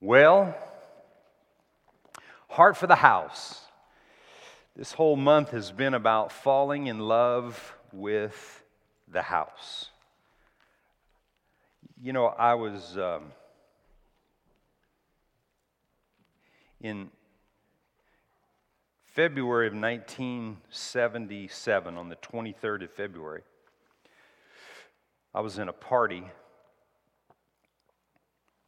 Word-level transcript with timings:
Well, 0.00 0.56
Heart 2.50 2.76
for 2.76 2.86
the 2.86 2.94
House. 2.94 3.62
This 4.76 4.92
whole 4.92 5.16
month 5.16 5.50
has 5.50 5.72
been 5.72 5.92
about 5.92 6.30
falling 6.30 6.86
in 6.86 7.00
love 7.00 7.74
with 7.92 8.62
the 9.08 9.22
house. 9.22 9.90
You 12.00 12.12
know, 12.12 12.26
I 12.26 12.54
was 12.54 12.96
um, 12.96 13.32
in 16.80 17.10
February 19.02 19.66
of 19.66 19.72
1977, 19.72 21.96
on 21.96 22.08
the 22.08 22.14
23rd 22.14 22.84
of 22.84 22.92
February, 22.92 23.42
I 25.34 25.40
was 25.40 25.58
in 25.58 25.68
a 25.68 25.72
party 25.72 26.22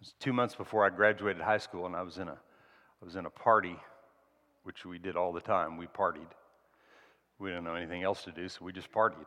was 0.00 0.14
two 0.18 0.32
months 0.32 0.54
before 0.54 0.84
I 0.84 0.88
graduated 0.88 1.42
high 1.42 1.58
school, 1.58 1.84
and 1.84 1.94
I 1.94 2.02
was 2.02 2.16
in 2.16 2.26
a, 2.26 2.32
I 2.32 3.04
was 3.04 3.16
in 3.16 3.26
a 3.26 3.30
party, 3.30 3.76
which 4.64 4.86
we 4.86 4.98
did 4.98 5.14
all 5.14 5.32
the 5.32 5.42
time. 5.42 5.76
We 5.76 5.86
partied. 5.86 6.30
We 7.38 7.50
didn't 7.50 7.64
know 7.64 7.74
anything 7.74 8.02
else 8.02 8.24
to 8.24 8.32
do, 8.32 8.48
so 8.48 8.64
we 8.64 8.72
just 8.72 8.90
partied. 8.90 9.26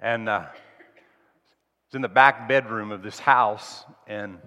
And 0.00 0.28
uh, 0.28 0.40
was 0.40 1.94
in 1.94 2.02
the 2.02 2.08
back 2.08 2.48
bedroom 2.48 2.90
of 2.90 3.02
this 3.02 3.20
house, 3.20 3.84
and 4.08 4.38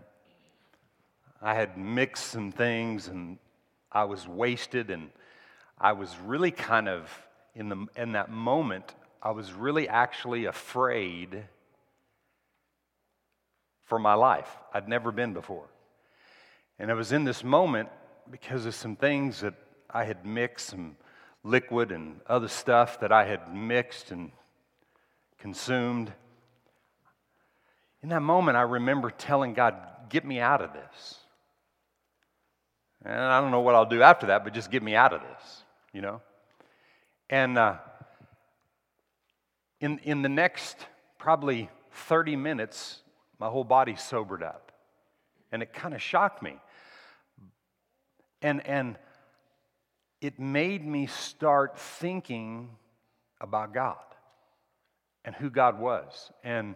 I 1.41 1.53
had 1.53 1.77
mixed 1.77 2.25
some 2.25 2.51
things, 2.51 3.07
and 3.07 3.37
I 3.89 4.03
was 4.03 4.27
wasted, 4.27 4.89
and 4.89 5.09
I 5.79 5.93
was 5.93 6.13
really 6.25 6.51
kind 6.51 6.89
of 6.89 7.09
in 7.55 7.69
the 7.69 7.87
in 7.95 8.11
that 8.13 8.29
moment. 8.29 8.95
I 9.23 9.31
was 9.31 9.53
really 9.53 9.87
actually 9.87 10.45
afraid 10.45 11.45
for 13.87 13.99
my 13.99 14.13
life. 14.13 14.49
I'd 14.73 14.87
never 14.87 15.11
been 15.11 15.33
before. 15.33 15.67
And 16.79 16.91
it 16.91 16.93
was 16.93 17.11
in 17.11 17.25
this 17.25 17.43
moment 17.43 17.89
because 18.29 18.65
of 18.65 18.75
some 18.75 18.95
things 18.95 19.41
that 19.41 19.55
I 19.89 20.03
had 20.03 20.25
mixed, 20.25 20.67
some 20.67 20.95
liquid 21.43 21.91
and 21.91 22.21
other 22.27 22.47
stuff 22.47 22.99
that 22.99 23.11
I 23.11 23.25
had 23.25 23.53
mixed 23.53 24.11
and 24.11 24.31
consumed. 25.39 26.13
In 28.03 28.09
that 28.09 28.21
moment, 28.21 28.57
I 28.57 28.61
remember 28.61 29.09
telling 29.09 29.53
God, 29.53 29.75
Get 30.09 30.25
me 30.25 30.39
out 30.39 30.61
of 30.61 30.73
this. 30.73 31.17
And 33.03 33.13
I 33.13 33.41
don't 33.41 33.51
know 33.51 33.61
what 33.61 33.75
I'll 33.75 33.85
do 33.85 34.01
after 34.01 34.27
that, 34.27 34.43
but 34.43 34.53
just 34.53 34.71
get 34.71 34.81
me 34.81 34.95
out 34.95 35.13
of 35.13 35.21
this, 35.21 35.63
you 35.93 36.01
know? 36.01 36.21
And 37.29 37.57
uh, 37.57 37.75
in, 39.79 39.99
in 39.99 40.21
the 40.21 40.29
next 40.29 40.77
probably 41.17 41.69
30 41.91 42.35
minutes, 42.35 43.01
my 43.39 43.47
whole 43.47 43.63
body 43.63 43.95
sobered 43.95 44.43
up. 44.43 44.71
And 45.51 45.61
it 45.61 45.73
kind 45.73 45.93
of 45.93 46.01
shocked 46.01 46.41
me. 46.41 46.57
And, 48.41 48.65
and 48.67 48.97
it 50.21 50.39
made 50.39 50.85
me 50.85 51.07
start 51.07 51.77
thinking 51.77 52.69
about 53.39 53.73
God 53.73 53.97
and 55.23 55.35
who 55.35 55.49
God 55.49 55.79
was. 55.79 56.31
And 56.43 56.75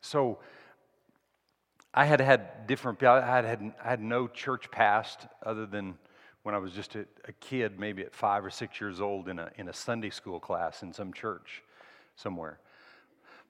so 0.00 0.38
I 1.92 2.04
had 2.04 2.20
had 2.20 2.66
different, 2.66 3.02
I 3.02 3.24
had, 3.24 3.44
had, 3.44 3.74
I 3.82 3.90
had 3.90 4.00
no 4.00 4.28
church 4.28 4.70
past 4.70 5.26
other 5.44 5.66
than 5.66 5.98
when 6.42 6.54
I 6.54 6.58
was 6.58 6.72
just 6.72 6.94
a, 6.94 7.06
a, 7.26 7.32
kid, 7.32 7.78
maybe 7.78 8.02
at 8.02 8.14
five 8.14 8.44
or 8.44 8.50
six 8.50 8.80
years 8.80 9.00
old, 9.00 9.28
in 9.28 9.38
a, 9.38 9.50
in 9.56 9.68
a 9.68 9.74
Sunday 9.74 10.08
school 10.08 10.40
class 10.40 10.82
in 10.82 10.92
some 10.92 11.12
church 11.12 11.62
somewhere. 12.16 12.58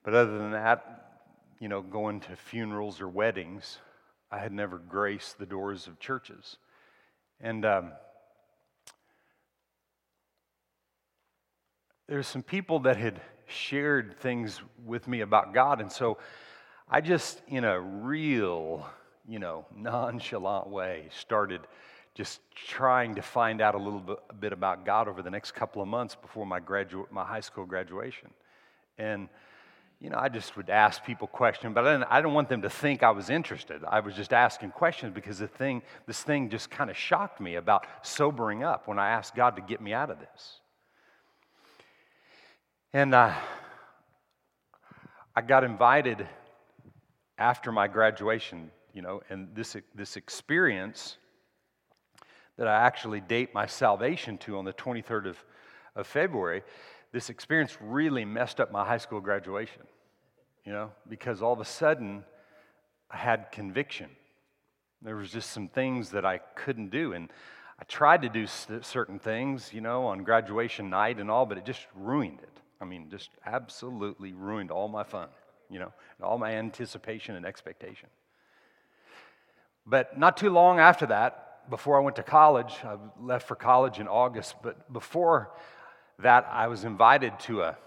But 0.03 0.13
other 0.13 0.37
than 0.37 0.51
that, 0.51 1.10
you 1.61 1.67
know, 1.67 1.81
going 1.83 2.19
to 2.19 2.35
funerals 2.35 2.99
or 2.99 3.07
weddings, 3.07 3.77
I 4.31 4.39
had 4.39 4.51
never 4.51 4.79
graced 4.79 5.37
the 5.37 5.45
doors 5.45 5.85
of 5.85 5.99
churches. 5.99 6.57
And 7.39 7.63
um, 7.63 7.91
there's 12.07 12.25
some 12.25 12.41
people 12.41 12.79
that 12.79 12.97
had 12.97 13.21
shared 13.45 14.17
things 14.17 14.59
with 14.83 15.07
me 15.07 15.21
about 15.21 15.53
God. 15.53 15.81
And 15.81 15.91
so 15.91 16.17
I 16.89 16.99
just, 16.99 17.43
in 17.47 17.63
a 17.63 17.79
real, 17.79 18.89
you 19.27 19.37
know, 19.37 19.67
nonchalant 19.75 20.67
way, 20.67 21.09
started 21.15 21.61
just 22.15 22.41
trying 22.55 23.13
to 23.15 23.21
find 23.21 23.61
out 23.61 23.75
a 23.75 23.77
little 23.77 24.17
bit 24.39 24.51
about 24.51 24.83
God 24.83 25.07
over 25.07 25.21
the 25.21 25.29
next 25.29 25.51
couple 25.51 25.81
of 25.83 25.87
months 25.87 26.15
before 26.15 26.47
my, 26.47 26.59
graduate, 26.59 27.11
my 27.11 27.23
high 27.23 27.39
school 27.39 27.67
graduation. 27.67 28.31
And 28.97 29.29
you 30.01 30.09
know, 30.09 30.17
I 30.17 30.29
just 30.29 30.57
would 30.57 30.71
ask 30.71 31.03
people 31.03 31.27
questions, 31.27 31.75
but 31.75 31.85
I 31.85 31.93
didn't, 31.93 32.07
I 32.09 32.19
didn't 32.19 32.33
want 32.33 32.49
them 32.49 32.63
to 32.63 32.69
think 32.71 33.03
I 33.03 33.11
was 33.11 33.29
interested. 33.29 33.83
I 33.87 33.99
was 33.99 34.15
just 34.15 34.33
asking 34.33 34.71
questions 34.71 35.13
because 35.13 35.37
the 35.37 35.47
thing, 35.47 35.83
this 36.07 36.23
thing 36.23 36.49
just 36.49 36.71
kind 36.71 36.89
of 36.89 36.97
shocked 36.97 37.39
me 37.39 37.53
about 37.55 37.85
sobering 38.01 38.63
up 38.63 38.87
when 38.87 38.97
I 38.97 39.11
asked 39.11 39.35
God 39.35 39.55
to 39.57 39.61
get 39.61 39.79
me 39.79 39.93
out 39.93 40.09
of 40.09 40.19
this. 40.19 40.59
And 42.93 43.13
uh, 43.13 43.31
I 45.35 45.41
got 45.41 45.63
invited 45.63 46.27
after 47.37 47.71
my 47.71 47.87
graduation, 47.87 48.71
you 48.95 49.03
know, 49.03 49.21
and 49.29 49.49
this, 49.53 49.77
this 49.93 50.17
experience 50.17 51.17
that 52.57 52.67
I 52.67 52.87
actually 52.87 53.21
date 53.21 53.53
my 53.53 53.67
salvation 53.67 54.39
to 54.39 54.57
on 54.57 54.65
the 54.65 54.73
23rd 54.73 55.27
of, 55.27 55.37
of 55.95 56.07
February 56.07 56.63
this 57.11 57.29
experience 57.29 57.77
really 57.81 58.25
messed 58.25 58.59
up 58.59 58.71
my 58.71 58.85
high 58.85 58.97
school 58.97 59.19
graduation, 59.19 59.83
you 60.65 60.71
know, 60.71 60.91
because 61.09 61.41
all 61.41 61.53
of 61.53 61.59
a 61.59 61.65
sudden 61.65 62.23
I 63.09 63.17
had 63.17 63.51
conviction. 63.51 64.09
There 65.01 65.15
was 65.15 65.31
just 65.31 65.49
some 65.49 65.67
things 65.67 66.11
that 66.11 66.25
I 66.25 66.37
couldn't 66.55 66.89
do. 66.89 67.13
And 67.13 67.29
I 67.79 67.83
tried 67.85 68.21
to 68.21 68.29
do 68.29 68.45
certain 68.47 69.19
things, 69.19 69.73
you 69.73 69.81
know, 69.81 70.05
on 70.05 70.23
graduation 70.23 70.89
night 70.89 71.19
and 71.19 71.29
all, 71.29 71.45
but 71.45 71.57
it 71.57 71.65
just 71.65 71.85
ruined 71.95 72.39
it. 72.41 72.59
I 72.79 72.85
mean, 72.85 73.09
just 73.09 73.29
absolutely 73.45 74.33
ruined 74.33 74.71
all 74.71 74.87
my 74.87 75.03
fun, 75.03 75.27
you 75.69 75.79
know, 75.79 75.91
all 76.21 76.37
my 76.37 76.51
anticipation 76.53 77.35
and 77.35 77.45
expectation. 77.45 78.09
But 79.85 80.17
not 80.17 80.37
too 80.37 80.51
long 80.51 80.79
after 80.79 81.07
that, 81.07 81.69
before 81.69 81.97
I 81.97 82.03
went 82.03 82.15
to 82.17 82.23
college, 82.23 82.73
I 82.83 82.97
left 83.19 83.47
for 83.47 83.55
college 83.55 83.99
in 83.99 84.07
August, 84.07 84.55
but 84.63 84.91
before 84.93 85.51
that 86.21 86.47
I 86.51 86.67
was 86.67 86.83
invited 86.83 87.39
to 87.41 87.61
a, 87.61 87.77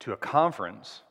to 0.00 0.12
a 0.12 0.16
conference 0.16 1.02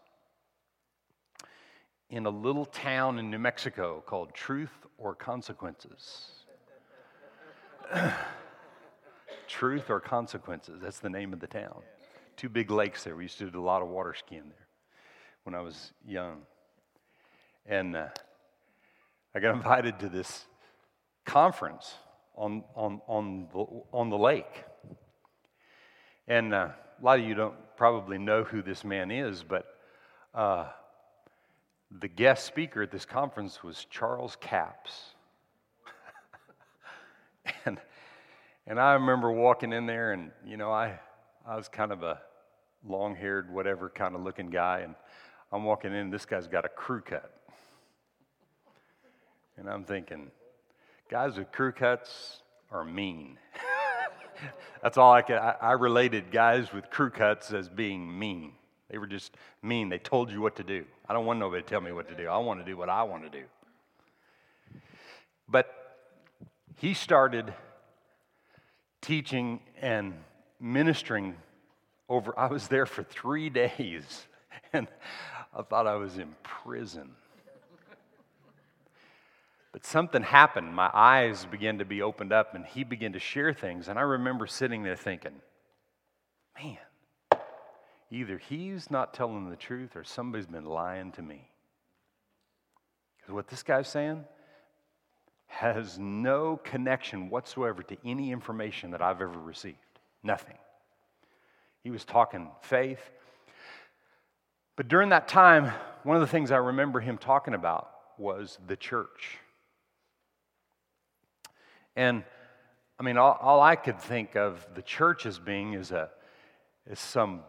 in 2.10 2.26
a 2.26 2.30
little 2.30 2.66
town 2.66 3.20
in 3.20 3.30
New 3.30 3.40
Mexico 3.40 4.04
called 4.06 4.34
Truth 4.34 4.86
or 4.98 5.16
Consequences. 5.16 6.32
Truth 9.48 9.90
or 9.90 10.00
Consequences, 10.00 10.80
that's 10.82 11.00
the 11.00 11.10
name 11.10 11.34
of 11.34 11.40
the 11.40 11.48
town. 11.48 11.82
Two 12.38 12.50
big 12.50 12.72
lakes 12.72 13.04
there. 13.04 13.16
We 13.16 13.24
used 13.24 13.38
to 13.40 13.50
do 13.50 13.60
a 13.60 13.62
lot 13.62 13.82
of 13.82 13.88
water 13.88 14.14
skiing 14.18 14.44
there 14.48 14.68
when 15.44 15.56
I 15.56 15.62
was 15.62 15.92
young. 16.06 16.42
And 17.66 17.96
uh, 17.96 18.08
I 19.36 19.40
got 19.40 19.56
invited 19.56 20.00
to 20.00 20.10
this 20.10 20.46
conference 21.26 21.94
on, 22.36 22.64
on, 22.76 23.02
on, 23.08 23.48
the, 23.54 23.66
on 23.92 24.10
the 24.10 24.18
lake. 24.18 24.66
And 26.32 26.54
uh, 26.54 26.70
a 26.70 27.04
lot 27.06 27.20
of 27.20 27.26
you 27.26 27.36
don't 27.36 27.56
probably 27.76 28.18
know 28.18 28.46
who 28.46 28.62
this 28.62 28.86
man 28.86 29.12
is, 29.12 29.44
but 29.44 29.66
uh, 30.34 30.68
the 32.00 32.08
guest 32.08 32.46
speaker 32.46 32.84
at 32.84 32.90
this 32.90 33.04
conference 33.04 33.62
was 33.62 33.86
Charles 33.90 34.38
Capps. 34.40 35.08
and, 37.66 37.78
and 38.66 38.80
I 38.80 38.94
remember 38.94 39.30
walking 39.30 39.74
in 39.74 39.86
there, 39.86 40.14
and, 40.14 40.32
you 40.46 40.56
know, 40.56 40.72
I, 40.72 40.98
I 41.46 41.58
was 41.58 41.68
kind 41.68 41.92
of 41.92 42.02
a 42.02 42.22
long 42.88 43.14
haired, 43.14 43.54
whatever 43.54 43.90
kind 43.90 44.16
of 44.16 44.22
looking 44.22 44.50
guy, 44.50 44.84
and 44.86 44.96
I'm 45.52 45.66
walking 45.66 45.94
in, 45.94 46.12
this 46.12 46.26
guy's 46.26 46.48
got 46.48 46.64
a 46.64 46.70
crew 46.70 47.02
cut. 47.02 47.30
And 49.58 49.70
I'm 49.70 49.84
thinking, 49.84 50.32
guys 51.10 51.36
with 51.38 51.52
crew 51.52 51.74
cuts 51.74 52.42
are 52.72 52.86
mean. 52.86 53.38
That's 54.82 54.98
all 54.98 55.14
I 55.14 55.22
could. 55.22 55.38
I, 55.38 55.56
I 55.62 55.72
related 55.74 56.32
guys 56.32 56.74
with 56.74 56.90
crew 56.90 57.10
cuts 57.10 57.52
as 57.52 57.70
being 57.70 58.18
mean. 58.18 58.54
They 58.90 58.98
were 58.98 59.08
just 59.08 59.36
mean. 59.62 59.90
They 59.90 60.00
told 60.00 60.32
you 60.32 60.42
what 60.42 60.56
to 60.58 60.64
do. 60.64 60.86
I 61.08 61.14
don't 61.14 61.26
want 61.26 61.40
nobody 61.40 61.64
to 61.64 61.68
tell 61.70 61.82
me 61.82 61.92
what 61.92 62.10
to 62.10 62.16
do. 62.16 62.28
I 62.28 62.38
want 62.38 62.60
to 62.60 62.66
do 62.66 62.76
what 62.76 62.90
I 62.90 63.04
want 63.04 63.24
to 63.24 63.30
do. 63.30 63.46
But 65.48 65.74
he 66.78 66.94
started 66.94 67.54
teaching 69.02 69.60
and 69.82 70.14
ministering 70.60 71.36
over, 72.08 72.38
I 72.38 72.48
was 72.48 72.68
there 72.68 72.86
for 72.86 73.04
three 73.04 73.50
days, 73.62 74.28
and 74.74 74.88
I 75.56 75.62
thought 75.64 75.88
I 75.88 75.96
was 75.96 76.18
in 76.18 76.36
prison. 76.44 77.12
But 79.72 79.86
something 79.86 80.22
happened. 80.22 80.76
My 80.76 80.90
eyes 80.94 81.46
began 81.46 81.78
to 81.78 81.86
be 81.86 82.02
opened 82.02 82.34
up, 82.34 82.56
and 82.56 82.66
he 82.66 82.84
began 82.84 83.14
to 83.14 83.20
share 83.20 83.54
things. 83.54 83.88
And 83.88 83.98
I 83.98 84.02
remember 84.02 84.48
sitting 84.48 84.84
there 84.84 84.98
thinking, 84.98 85.42
man, 86.62 86.78
either 88.10 88.38
he's 88.38 88.92
not 88.92 89.14
telling 89.14 89.50
the 89.50 89.56
truth 89.56 89.96
or 89.96 90.04
somebody's 90.04 90.48
been 90.48 90.66
lying 90.66 91.12
to 91.14 91.22
me. 91.22 91.50
Because 93.18 93.34
what 93.34 93.48
this 93.48 93.64
guy's 93.64 93.88
saying, 93.88 94.26
has 95.48 96.00
no 96.00 96.60
connection 96.64 97.30
whatsoever 97.30 97.84
to 97.84 97.98
any 98.06 98.32
information 98.32 98.92
that 98.92 99.02
I've 99.02 99.22
ever 99.22 99.38
received. 99.38 99.78
Nothing. 100.24 100.58
He 101.84 101.92
was 101.92 102.06
talking 102.06 102.50
faith. 102.62 103.02
But 104.78 104.88
during 104.88 105.10
that 105.10 105.28
time, 105.28 105.74
one 106.04 106.16
of 106.16 106.22
the 106.22 106.28
things 106.28 106.52
I 106.52 106.58
remember 106.58 107.02
him 107.02 107.18
talking 107.18 107.54
about 107.54 107.92
was 108.18 108.60
the 108.66 108.78
church. 108.78 109.40
And 111.96 112.24
I 113.00 113.04
mean, 113.04 113.18
all, 113.18 113.38
all 113.42 113.62
I 113.62 113.76
could 113.76 114.00
think 114.00 114.36
of 114.36 114.66
the 114.76 114.82
church 114.82 115.26
as 115.26 115.40
being 115.40 115.74
is, 115.74 115.92
a, 115.92 116.10
is 116.90 117.00
some 117.00 117.42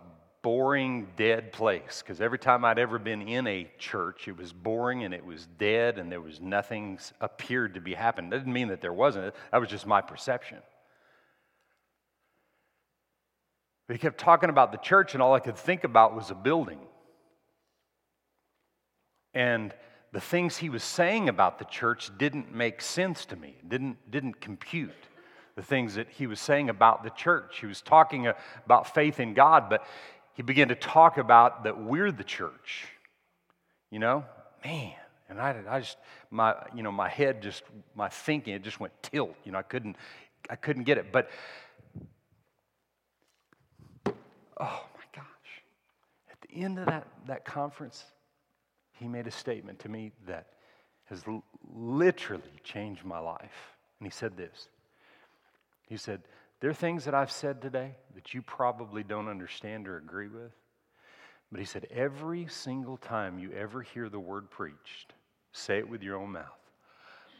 boring, 0.42 1.08
dead 1.16 1.52
place. 1.52 2.02
Because 2.02 2.20
every 2.20 2.38
time 2.38 2.64
I'd 2.64 2.78
ever 2.78 2.98
been 2.98 3.22
in 3.22 3.46
a 3.46 3.70
church, 3.78 4.28
it 4.28 4.36
was 4.36 4.52
boring 4.52 5.04
and 5.04 5.14
it 5.14 5.24
was 5.24 5.46
dead 5.58 5.98
and 5.98 6.10
there 6.10 6.20
was 6.20 6.40
nothing 6.40 6.98
appeared 7.20 7.74
to 7.74 7.80
be 7.80 7.94
happening. 7.94 8.30
That 8.30 8.38
didn't 8.38 8.52
mean 8.52 8.68
that 8.68 8.80
there 8.80 8.92
wasn't. 8.92 9.34
That 9.52 9.58
was 9.58 9.68
just 9.68 9.86
my 9.86 10.00
perception. 10.00 10.58
He 13.88 13.98
kept 13.98 14.18
talking 14.18 14.48
about 14.48 14.72
the 14.72 14.78
church, 14.78 15.12
and 15.12 15.22
all 15.22 15.34
I 15.34 15.40
could 15.40 15.56
think 15.56 15.84
about 15.84 16.14
was 16.14 16.30
a 16.30 16.34
building. 16.34 16.78
And 19.34 19.74
the 20.12 20.20
things 20.20 20.58
he 20.58 20.68
was 20.68 20.84
saying 20.84 21.28
about 21.28 21.58
the 21.58 21.64
church 21.64 22.10
didn't 22.18 22.54
make 22.54 22.82
sense 22.82 23.24
to 23.26 23.36
me, 23.36 23.56
didn't, 23.66 23.96
didn't 24.10 24.40
compute. 24.40 24.90
The 25.56 25.62
things 25.62 25.94
that 25.94 26.08
he 26.08 26.26
was 26.26 26.40
saying 26.40 26.70
about 26.70 27.02
the 27.02 27.10
church. 27.10 27.58
He 27.60 27.66
was 27.66 27.82
talking 27.82 28.26
about 28.64 28.94
faith 28.94 29.20
in 29.20 29.34
God, 29.34 29.68
but 29.68 29.86
he 30.34 30.42
began 30.42 30.68
to 30.68 30.74
talk 30.74 31.18
about 31.18 31.64
that 31.64 31.82
we're 31.82 32.10
the 32.10 32.24
church. 32.24 32.86
You 33.90 33.98
know, 33.98 34.24
man, 34.64 34.94
and 35.28 35.38
I, 35.38 35.56
I 35.68 35.80
just 35.80 35.98
my 36.30 36.54
you 36.74 36.82
know 36.82 36.90
my 36.90 37.10
head 37.10 37.42
just 37.42 37.62
my 37.94 38.08
thinking 38.08 38.54
it 38.54 38.62
just 38.62 38.80
went 38.80 38.94
tilt. 39.02 39.34
You 39.44 39.52
know, 39.52 39.58
I 39.58 39.62
couldn't 39.62 39.96
I 40.48 40.56
couldn't 40.56 40.84
get 40.84 40.96
it. 40.96 41.12
But 41.12 41.28
oh 44.06 44.12
my 44.56 45.04
gosh, 45.14 45.62
at 46.30 46.40
the 46.48 46.56
end 46.56 46.78
of 46.78 46.86
that 46.86 47.06
that 47.26 47.44
conference, 47.44 48.04
he 49.02 49.08
made 49.08 49.26
a 49.26 49.32
statement 49.32 49.80
to 49.80 49.88
me 49.88 50.12
that 50.26 50.46
has 51.06 51.22
literally 51.74 52.42
changed 52.64 53.04
my 53.04 53.18
life. 53.18 53.74
And 53.98 54.06
he 54.06 54.10
said 54.10 54.36
this. 54.36 54.68
He 55.88 55.96
said, 55.96 56.22
there 56.60 56.70
are 56.70 56.74
things 56.74 57.04
that 57.04 57.14
I've 57.14 57.32
said 57.32 57.60
today 57.60 57.96
that 58.14 58.32
you 58.32 58.40
probably 58.40 59.02
don't 59.02 59.28
understand 59.28 59.88
or 59.88 59.98
agree 59.98 60.28
with. 60.28 60.52
But 61.50 61.58
he 61.58 61.66
said, 61.66 61.86
every 61.90 62.46
single 62.46 62.96
time 62.96 63.38
you 63.38 63.52
ever 63.52 63.82
hear 63.82 64.08
the 64.08 64.20
word 64.20 64.48
preached, 64.50 65.12
say 65.52 65.78
it 65.78 65.88
with 65.88 66.02
your 66.02 66.16
own 66.16 66.32
mouth. 66.32 66.46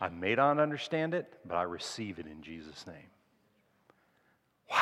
I 0.00 0.08
may 0.08 0.34
not 0.34 0.58
understand 0.58 1.14
it, 1.14 1.32
but 1.46 1.54
I 1.54 1.62
receive 1.62 2.18
it 2.18 2.26
in 2.26 2.42
Jesus' 2.42 2.86
name. 2.86 3.10
Wow. 4.70 4.78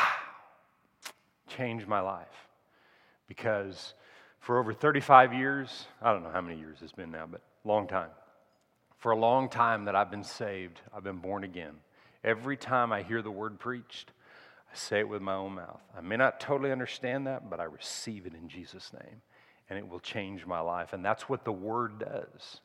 Changed 1.46 1.86
my 1.86 2.00
life. 2.00 2.48
Because 3.28 3.94
for 4.40 4.58
over 4.58 4.72
35 4.72 5.34
years, 5.34 5.86
I 6.02 6.12
don't 6.12 6.22
know 6.22 6.30
how 6.30 6.40
many 6.40 6.58
years 6.58 6.78
it's 6.82 6.92
been 6.92 7.10
now, 7.10 7.26
but 7.30 7.42
long 7.64 7.86
time. 7.86 8.10
For 8.98 9.12
a 9.12 9.16
long 9.16 9.48
time 9.48 9.84
that 9.84 9.94
I've 9.94 10.10
been 10.10 10.24
saved, 10.24 10.80
I've 10.94 11.04
been 11.04 11.18
born 11.18 11.44
again. 11.44 11.74
Every 12.24 12.56
time 12.56 12.92
I 12.92 13.02
hear 13.02 13.22
the 13.22 13.30
word 13.30 13.58
preached, 13.58 14.12
I 14.72 14.76
say 14.76 15.00
it 15.00 15.08
with 15.08 15.22
my 15.22 15.34
own 15.34 15.54
mouth. 15.56 15.80
I 15.96 16.00
may 16.00 16.16
not 16.16 16.38
totally 16.38 16.70
understand 16.70 17.26
that, 17.26 17.50
but 17.50 17.60
I 17.60 17.64
receive 17.64 18.26
it 18.26 18.34
in 18.34 18.48
Jesus' 18.48 18.92
name, 18.92 19.20
and 19.68 19.78
it 19.78 19.88
will 19.88 20.00
change 20.00 20.46
my 20.46 20.60
life. 20.60 20.92
And 20.92 21.04
that's 21.04 21.28
what 21.28 21.44
the 21.44 21.52
Word 21.52 21.98
does. 21.98 22.60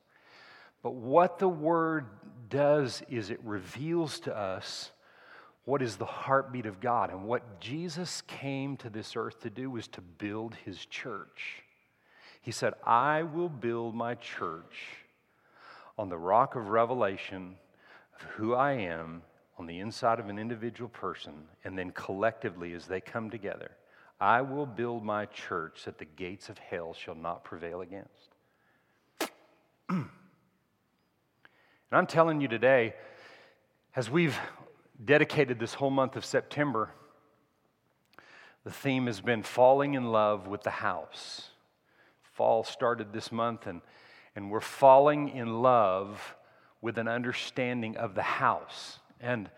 But 0.84 0.94
what 0.94 1.40
the 1.40 1.50
Word 1.50 2.06
does 2.50 3.02
is 3.10 3.32
it 3.32 3.40
reveals 3.44 4.20
to 4.22 4.38
us 4.38 4.92
what 5.64 5.82
is 5.82 5.96
the 5.96 6.06
heartbeat 6.06 6.68
of 6.68 6.80
God. 6.80 7.10
And 7.10 7.24
what 7.24 7.60
Jesus 7.60 8.22
came 8.28 8.78
to 8.78 8.90
this 8.90 9.16
earth 9.16 9.42
to 9.42 9.50
do 9.50 9.72
was 9.72 9.88
to 9.90 10.02
build 10.02 10.54
His 10.64 10.86
church. 10.86 11.64
He 12.46 12.52
said, 12.52 12.76
I 12.86 13.24
will 13.24 13.50
build 13.50 13.96
my 13.96 14.14
church 14.14 15.00
on 15.98 16.10
the 16.10 16.18
rock 16.18 16.56
of 16.56 16.70
revelation 16.70 17.56
of 18.14 18.22
who 18.34 18.54
I 18.54 18.74
am 18.74 19.24
on 19.58 19.66
the 19.66 19.80
inside 19.80 20.20
of 20.20 20.30
an 20.30 20.38
individual 20.38 20.90
person, 20.90 21.34
and 21.64 21.76
then 21.76 21.90
collectively 21.90 22.74
as 22.74 22.86
they 22.86 23.02
come 23.02 23.32
together, 23.32 23.72
I 24.22 24.42
will 24.42 24.68
build 24.68 25.04
my 25.04 25.26
church 25.26 25.86
that 25.86 25.98
the 25.98 26.06
gates 26.06 26.48
of 26.50 26.60
hell 26.60 26.94
shall 26.94 27.16
not 27.16 27.44
prevail 27.44 27.82
against. 27.82 28.36
and 29.90 30.08
I'm 31.92 32.06
telling 32.06 32.42
you 32.42 32.48
today, 32.48 32.94
as 33.96 34.08
we've 34.08 34.38
dedicated 35.04 35.58
this 35.58 35.74
whole 35.74 35.90
month 35.90 36.16
of 36.16 36.24
September, 36.24 36.92
the 38.64 38.72
theme 38.72 39.08
has 39.08 39.20
been 39.20 39.42
falling 39.42 39.96
in 39.96 40.12
love 40.12 40.46
with 40.46 40.62
the 40.62 40.70
house. 40.70 41.50
Fall 42.36 42.66
started 42.66 43.14
this 43.14 43.32
month, 43.32 43.66
and, 43.66 43.82
and 44.36 44.52
we're 44.52 44.60
falling 44.60 45.30
in 45.30 45.62
love 45.62 46.36
with 46.82 46.98
an 46.98 47.08
understanding 47.08 47.96
of 47.96 48.14
the 48.14 48.22
house. 48.22 49.00
And 49.22 49.50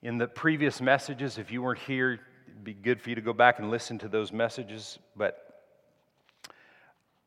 in 0.00 0.18
the 0.18 0.28
previous 0.28 0.80
messages, 0.80 1.38
if 1.38 1.50
you 1.50 1.60
weren't 1.60 1.80
here, 1.80 2.20
it'd 2.46 2.62
be 2.62 2.72
good 2.72 3.02
for 3.02 3.10
you 3.10 3.16
to 3.16 3.20
go 3.20 3.32
back 3.32 3.58
and 3.58 3.68
listen 3.68 3.98
to 3.98 4.08
those 4.08 4.32
messages. 4.32 4.96
But 5.16 5.60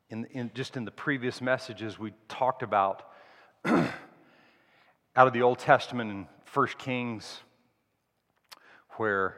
in, 0.08 0.24
in 0.26 0.50
just 0.54 0.78
in 0.78 0.86
the 0.86 0.90
previous 0.90 1.42
messages, 1.42 1.98
we 1.98 2.14
talked 2.26 2.62
about 2.62 3.10
out 3.66 3.92
of 5.14 5.34
the 5.34 5.42
Old 5.42 5.58
Testament 5.58 6.10
in 6.10 6.26
1 6.54 6.66
Kings, 6.78 7.40
where 8.92 9.36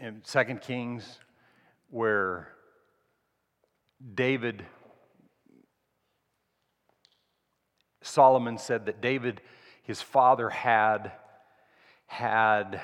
in 0.00 0.22
2 0.26 0.44
Kings, 0.62 1.18
where 1.90 2.54
David, 4.14 4.64
Solomon 8.02 8.58
said 8.58 8.86
that 8.86 9.00
David 9.00 9.40
his 9.88 10.02
father 10.02 10.50
had, 10.50 11.12
had 12.06 12.82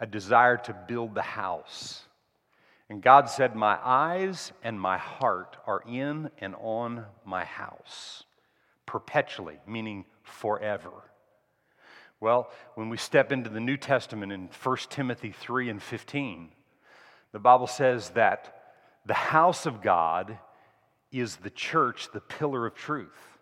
a 0.00 0.06
desire 0.06 0.56
to 0.56 0.72
build 0.88 1.14
the 1.14 1.22
house. 1.22 2.02
And 2.90 3.00
God 3.00 3.30
said, 3.30 3.54
My 3.54 3.78
eyes 3.84 4.50
and 4.64 4.80
my 4.80 4.98
heart 4.98 5.56
are 5.64 5.84
in 5.88 6.30
and 6.38 6.56
on 6.56 7.04
my 7.24 7.44
house, 7.44 8.24
perpetually, 8.84 9.60
meaning 9.64 10.06
forever. 10.24 10.90
Well, 12.18 12.50
when 12.74 12.88
we 12.88 12.96
step 12.96 13.30
into 13.30 13.48
the 13.48 13.60
New 13.60 13.76
Testament 13.76 14.32
in 14.32 14.48
1 14.60 14.76
Timothy 14.90 15.30
3 15.30 15.70
and 15.70 15.80
15, 15.80 16.48
the 17.30 17.38
Bible 17.38 17.68
says 17.68 18.10
that 18.10 18.63
the 19.06 19.14
house 19.14 19.66
of 19.66 19.82
God 19.82 20.38
is 21.12 21.36
the 21.36 21.50
church, 21.50 22.08
the 22.12 22.20
pillar 22.20 22.66
of 22.66 22.74
truth. 22.74 23.38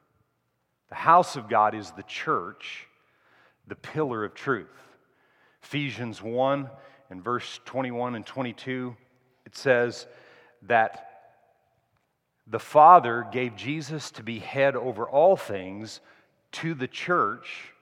The 0.89 0.97
house 0.97 1.37
of 1.37 1.49
God 1.49 1.75
is 1.75 1.91
the 1.93 2.03
church, 2.03 2.87
the 3.67 3.77
pillar 3.77 4.25
of 4.25 4.35
truth. 4.35 4.69
Ephesians 5.63 6.21
1 6.21 6.69
and 7.11 7.25
verse 7.25 7.61
21 7.65 8.15
and 8.15 8.27
22, 8.27 8.97
it 9.47 9.57
says 9.57 10.07
that 10.63 11.09
the 12.47 12.59
Father 12.59 13.27
gave 13.33 13.57
Jesus 13.57 14.11
to 14.13 14.23
be 14.23 14.39
head 14.39 14.77
over 14.77 15.09
all 15.09 15.37
things 15.37 16.01
to 16.53 16.75
the 16.75 16.89
church, 16.89 17.73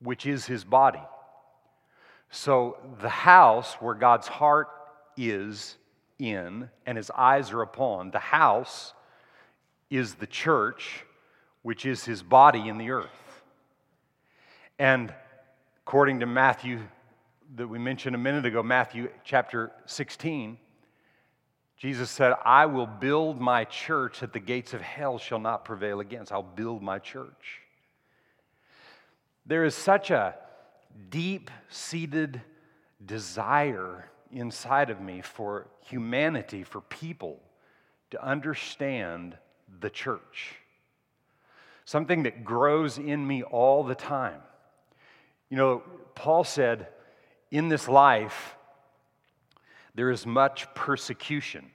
which 0.00 0.26
is 0.26 0.46
his 0.46 0.62
body. 0.62 1.02
So 2.30 2.76
the 3.00 3.08
house 3.08 3.74
where 3.80 3.94
God's 3.94 4.28
heart 4.28 4.68
is 5.16 5.76
in 6.18 6.68
and 6.86 6.96
his 6.96 7.10
eyes 7.10 7.52
are 7.52 7.62
upon, 7.62 8.10
the 8.10 8.18
house 8.18 8.92
is 9.90 10.14
the 10.14 10.26
church 10.26 11.04
which 11.62 11.86
is 11.86 12.04
his 12.04 12.22
body 12.22 12.68
in 12.68 12.78
the 12.78 12.90
earth. 12.90 13.42
And 14.78 15.12
according 15.84 16.20
to 16.20 16.26
Matthew, 16.26 16.80
that 17.56 17.66
we 17.66 17.78
mentioned 17.78 18.14
a 18.14 18.18
minute 18.18 18.46
ago, 18.46 18.62
Matthew 18.62 19.10
chapter 19.24 19.72
16, 19.86 20.58
Jesus 21.78 22.10
said, 22.10 22.34
I 22.44 22.66
will 22.66 22.86
build 22.86 23.40
my 23.40 23.64
church 23.64 24.20
that 24.20 24.32
the 24.32 24.40
gates 24.40 24.74
of 24.74 24.80
hell 24.80 25.18
shall 25.18 25.38
not 25.38 25.64
prevail 25.64 26.00
against. 26.00 26.32
I'll 26.32 26.42
build 26.42 26.82
my 26.82 26.98
church. 26.98 27.60
There 29.46 29.64
is 29.64 29.74
such 29.74 30.10
a 30.10 30.34
deep 31.10 31.50
seated 31.68 32.42
desire 33.04 34.10
inside 34.32 34.90
of 34.90 35.00
me 35.00 35.20
for 35.20 35.68
humanity, 35.80 36.62
for 36.62 36.80
people 36.80 37.40
to 38.10 38.24
understand 38.24 39.36
the 39.80 39.90
church 39.90 40.56
something 41.88 42.24
that 42.24 42.44
grows 42.44 42.98
in 42.98 43.26
me 43.26 43.42
all 43.42 43.82
the 43.82 43.94
time. 43.94 44.42
You 45.48 45.56
know, 45.56 45.82
Paul 46.14 46.44
said, 46.44 46.86
in 47.50 47.70
this 47.70 47.88
life, 47.88 48.56
there 49.94 50.10
is 50.10 50.26
much 50.26 50.66
persecution. 50.74 51.70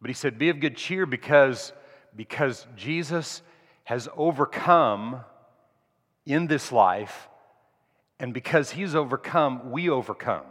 But 0.00 0.10
he 0.10 0.14
said, 0.14 0.38
be 0.38 0.48
of 0.48 0.60
good 0.60 0.76
cheer 0.76 1.06
because, 1.06 1.72
because 2.14 2.68
Jesus 2.76 3.42
has 3.82 4.08
overcome 4.16 5.22
in 6.24 6.46
this 6.46 6.70
life, 6.70 7.28
and 8.20 8.32
because 8.32 8.70
he's 8.70 8.94
overcome, 8.94 9.72
we 9.72 9.90
overcome. 9.90 10.46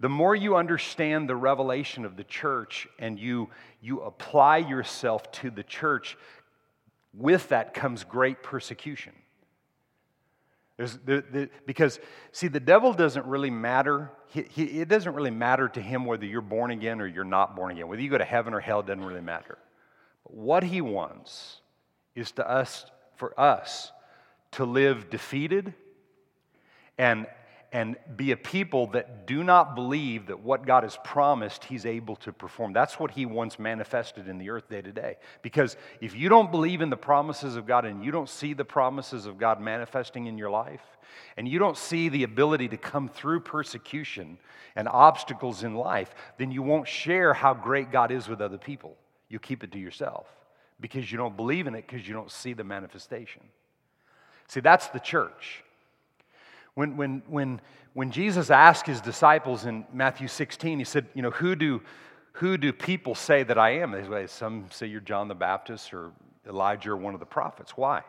The 0.00 0.08
more 0.08 0.34
you 0.34 0.56
understand 0.56 1.28
the 1.28 1.36
revelation 1.36 2.04
of 2.04 2.16
the 2.16 2.24
church 2.24 2.86
and 2.98 3.18
you, 3.18 3.50
you 3.80 4.00
apply 4.02 4.58
yourself 4.58 5.30
to 5.32 5.50
the 5.50 5.64
church, 5.64 6.16
with 7.12 7.48
that 7.48 7.74
comes 7.74 8.04
great 8.04 8.42
persecution. 8.42 9.12
The, 10.76 11.24
the, 11.32 11.50
because, 11.66 11.98
see, 12.30 12.46
the 12.46 12.60
devil 12.60 12.92
doesn't 12.92 13.26
really 13.26 13.50
matter. 13.50 14.12
He, 14.28 14.42
he, 14.42 14.80
it 14.80 14.88
doesn't 14.88 15.12
really 15.12 15.32
matter 15.32 15.68
to 15.68 15.80
him 15.80 16.04
whether 16.04 16.24
you're 16.24 16.40
born 16.40 16.70
again 16.70 17.00
or 17.00 17.06
you're 17.08 17.24
not 17.24 17.56
born 17.56 17.72
again. 17.72 17.88
Whether 17.88 18.02
you 18.02 18.10
go 18.10 18.18
to 18.18 18.24
heaven 18.24 18.54
or 18.54 18.60
hell 18.60 18.82
doesn't 18.82 19.04
really 19.04 19.20
matter. 19.20 19.58
But 20.22 20.34
what 20.34 20.62
he 20.62 20.80
wants 20.80 21.60
is 22.14 22.30
to 22.32 22.48
us, 22.48 22.86
for 23.16 23.38
us 23.38 23.90
to 24.52 24.64
live 24.64 25.10
defeated 25.10 25.74
and 26.96 27.26
and 27.72 27.96
be 28.16 28.32
a 28.32 28.36
people 28.36 28.86
that 28.88 29.26
do 29.26 29.44
not 29.44 29.74
believe 29.74 30.28
that 30.28 30.40
what 30.40 30.64
God 30.64 30.84
has 30.84 30.98
promised 31.04 31.64
He's 31.64 31.84
able 31.84 32.16
to 32.16 32.32
perform. 32.32 32.72
That's 32.72 32.98
what 32.98 33.10
He 33.10 33.26
wants 33.26 33.58
manifested 33.58 34.26
in 34.26 34.38
the 34.38 34.48
earth 34.50 34.70
day 34.70 34.80
to 34.80 34.92
day. 34.92 35.16
Because 35.42 35.76
if 36.00 36.16
you 36.16 36.30
don't 36.30 36.50
believe 36.50 36.80
in 36.80 36.88
the 36.88 36.96
promises 36.96 37.56
of 37.56 37.66
God 37.66 37.84
and 37.84 38.02
you 38.02 38.10
don't 38.10 38.28
see 38.28 38.54
the 38.54 38.64
promises 38.64 39.26
of 39.26 39.38
God 39.38 39.60
manifesting 39.60 40.26
in 40.26 40.38
your 40.38 40.50
life, 40.50 40.80
and 41.36 41.46
you 41.46 41.58
don't 41.58 41.76
see 41.76 42.08
the 42.08 42.22
ability 42.22 42.68
to 42.68 42.76
come 42.76 43.08
through 43.08 43.40
persecution 43.40 44.38
and 44.74 44.88
obstacles 44.88 45.62
in 45.62 45.74
life, 45.74 46.14
then 46.38 46.50
you 46.50 46.62
won't 46.62 46.88
share 46.88 47.34
how 47.34 47.52
great 47.52 47.92
God 47.92 48.10
is 48.10 48.28
with 48.28 48.40
other 48.40 48.58
people. 48.58 48.96
You 49.28 49.38
keep 49.38 49.62
it 49.62 49.72
to 49.72 49.78
yourself 49.78 50.26
because 50.80 51.10
you 51.10 51.18
don't 51.18 51.36
believe 51.36 51.66
in 51.66 51.74
it 51.74 51.86
because 51.86 52.06
you 52.06 52.14
don't 52.14 52.30
see 52.30 52.54
the 52.54 52.64
manifestation. 52.64 53.42
See, 54.48 54.60
that's 54.60 54.88
the 54.88 55.00
church. 55.00 55.64
When, 56.78 56.96
when, 56.96 57.22
when, 57.26 57.60
when 57.94 58.12
Jesus 58.12 58.50
asked 58.50 58.86
his 58.86 59.00
disciples 59.00 59.66
in 59.66 59.84
Matthew 59.92 60.28
16, 60.28 60.78
he 60.78 60.84
said, 60.84 61.08
You 61.12 61.22
know, 61.22 61.32
who 61.32 61.56
do, 61.56 61.82
who 62.34 62.56
do 62.56 62.72
people 62.72 63.16
say 63.16 63.42
that 63.42 63.58
I 63.58 63.78
am? 63.80 63.96
Some 64.28 64.66
say 64.70 64.86
you're 64.86 65.00
John 65.00 65.26
the 65.26 65.34
Baptist 65.34 65.92
or 65.92 66.12
Elijah 66.48 66.92
or 66.92 66.96
one 66.96 67.14
of 67.14 67.20
the 67.20 67.26
prophets. 67.26 67.72
Why? 67.76 68.02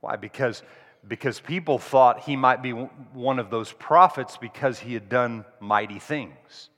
Why? 0.00 0.16
Because, 0.16 0.64
because 1.06 1.38
people 1.38 1.78
thought 1.78 2.22
he 2.22 2.34
might 2.34 2.60
be 2.60 2.72
one 2.72 3.38
of 3.38 3.50
those 3.50 3.72
prophets 3.72 4.36
because 4.36 4.80
he 4.80 4.94
had 4.94 5.08
done 5.08 5.44
mighty 5.60 6.00
things. 6.00 6.70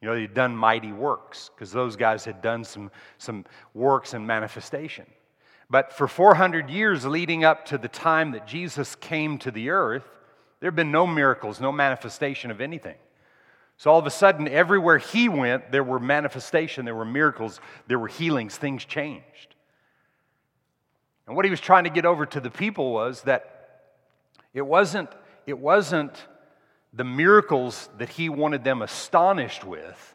You 0.00 0.06
know, 0.06 0.14
he'd 0.14 0.32
done 0.32 0.56
mighty 0.56 0.92
works 0.92 1.50
because 1.56 1.72
those 1.72 1.96
guys 1.96 2.24
had 2.24 2.40
done 2.40 2.62
some, 2.62 2.92
some 3.18 3.46
works 3.74 4.14
and 4.14 4.24
manifestation. 4.24 5.06
But 5.68 5.92
for 5.92 6.06
400 6.06 6.70
years 6.70 7.04
leading 7.04 7.42
up 7.42 7.64
to 7.66 7.78
the 7.78 7.88
time 7.88 8.30
that 8.30 8.46
Jesus 8.46 8.94
came 8.94 9.38
to 9.38 9.50
the 9.50 9.70
earth, 9.70 10.04
there 10.60 10.68
have 10.68 10.76
been 10.76 10.92
no 10.92 11.06
miracles, 11.06 11.60
no 11.60 11.72
manifestation 11.72 12.50
of 12.50 12.60
anything. 12.60 12.96
So 13.76 13.90
all 13.90 13.98
of 13.98 14.06
a 14.06 14.10
sudden, 14.10 14.48
everywhere 14.48 14.98
he 14.98 15.28
went, 15.28 15.70
there 15.70 15.84
were 15.84 15.98
manifestation, 15.98 16.86
there 16.86 16.94
were 16.94 17.04
miracles, 17.04 17.60
there 17.86 17.98
were 17.98 18.08
healings, 18.08 18.56
things 18.56 18.84
changed. 18.84 19.54
And 21.26 21.36
what 21.36 21.44
he 21.44 21.50
was 21.50 21.60
trying 21.60 21.84
to 21.84 21.90
get 21.90 22.06
over 22.06 22.24
to 22.24 22.40
the 22.40 22.50
people 22.50 22.92
was 22.92 23.22
that 23.22 23.82
it 24.54 24.66
wasn't, 24.66 25.10
it 25.46 25.58
wasn't 25.58 26.26
the 26.94 27.04
miracles 27.04 27.90
that 27.98 28.08
he 28.08 28.30
wanted 28.30 28.64
them 28.64 28.80
astonished 28.80 29.64
with. 29.64 30.14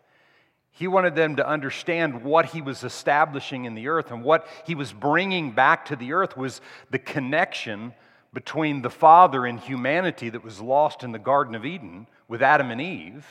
He 0.71 0.87
wanted 0.87 1.13
them 1.15 1.35
to 1.35 1.47
understand 1.47 2.23
what 2.23 2.47
he 2.47 2.61
was 2.61 2.83
establishing 2.83 3.65
in 3.65 3.75
the 3.75 3.89
earth 3.89 4.09
and 4.09 4.23
what 4.23 4.47
he 4.65 4.73
was 4.73 4.91
bringing 4.91 5.51
back 5.51 5.85
to 5.85 5.95
the 5.95 6.13
earth 6.13 6.35
was 6.35 6.61
the 6.89 6.97
connection 6.97 7.93
between 8.33 8.81
the 8.81 8.89
Father 8.89 9.45
and 9.45 9.59
humanity 9.59 10.29
that 10.29 10.43
was 10.43 10.61
lost 10.61 11.03
in 11.03 11.11
the 11.11 11.19
Garden 11.19 11.55
of 11.55 11.65
Eden 11.65 12.07
with 12.27 12.41
Adam 12.41 12.71
and 12.71 12.79
Eve, 12.79 13.25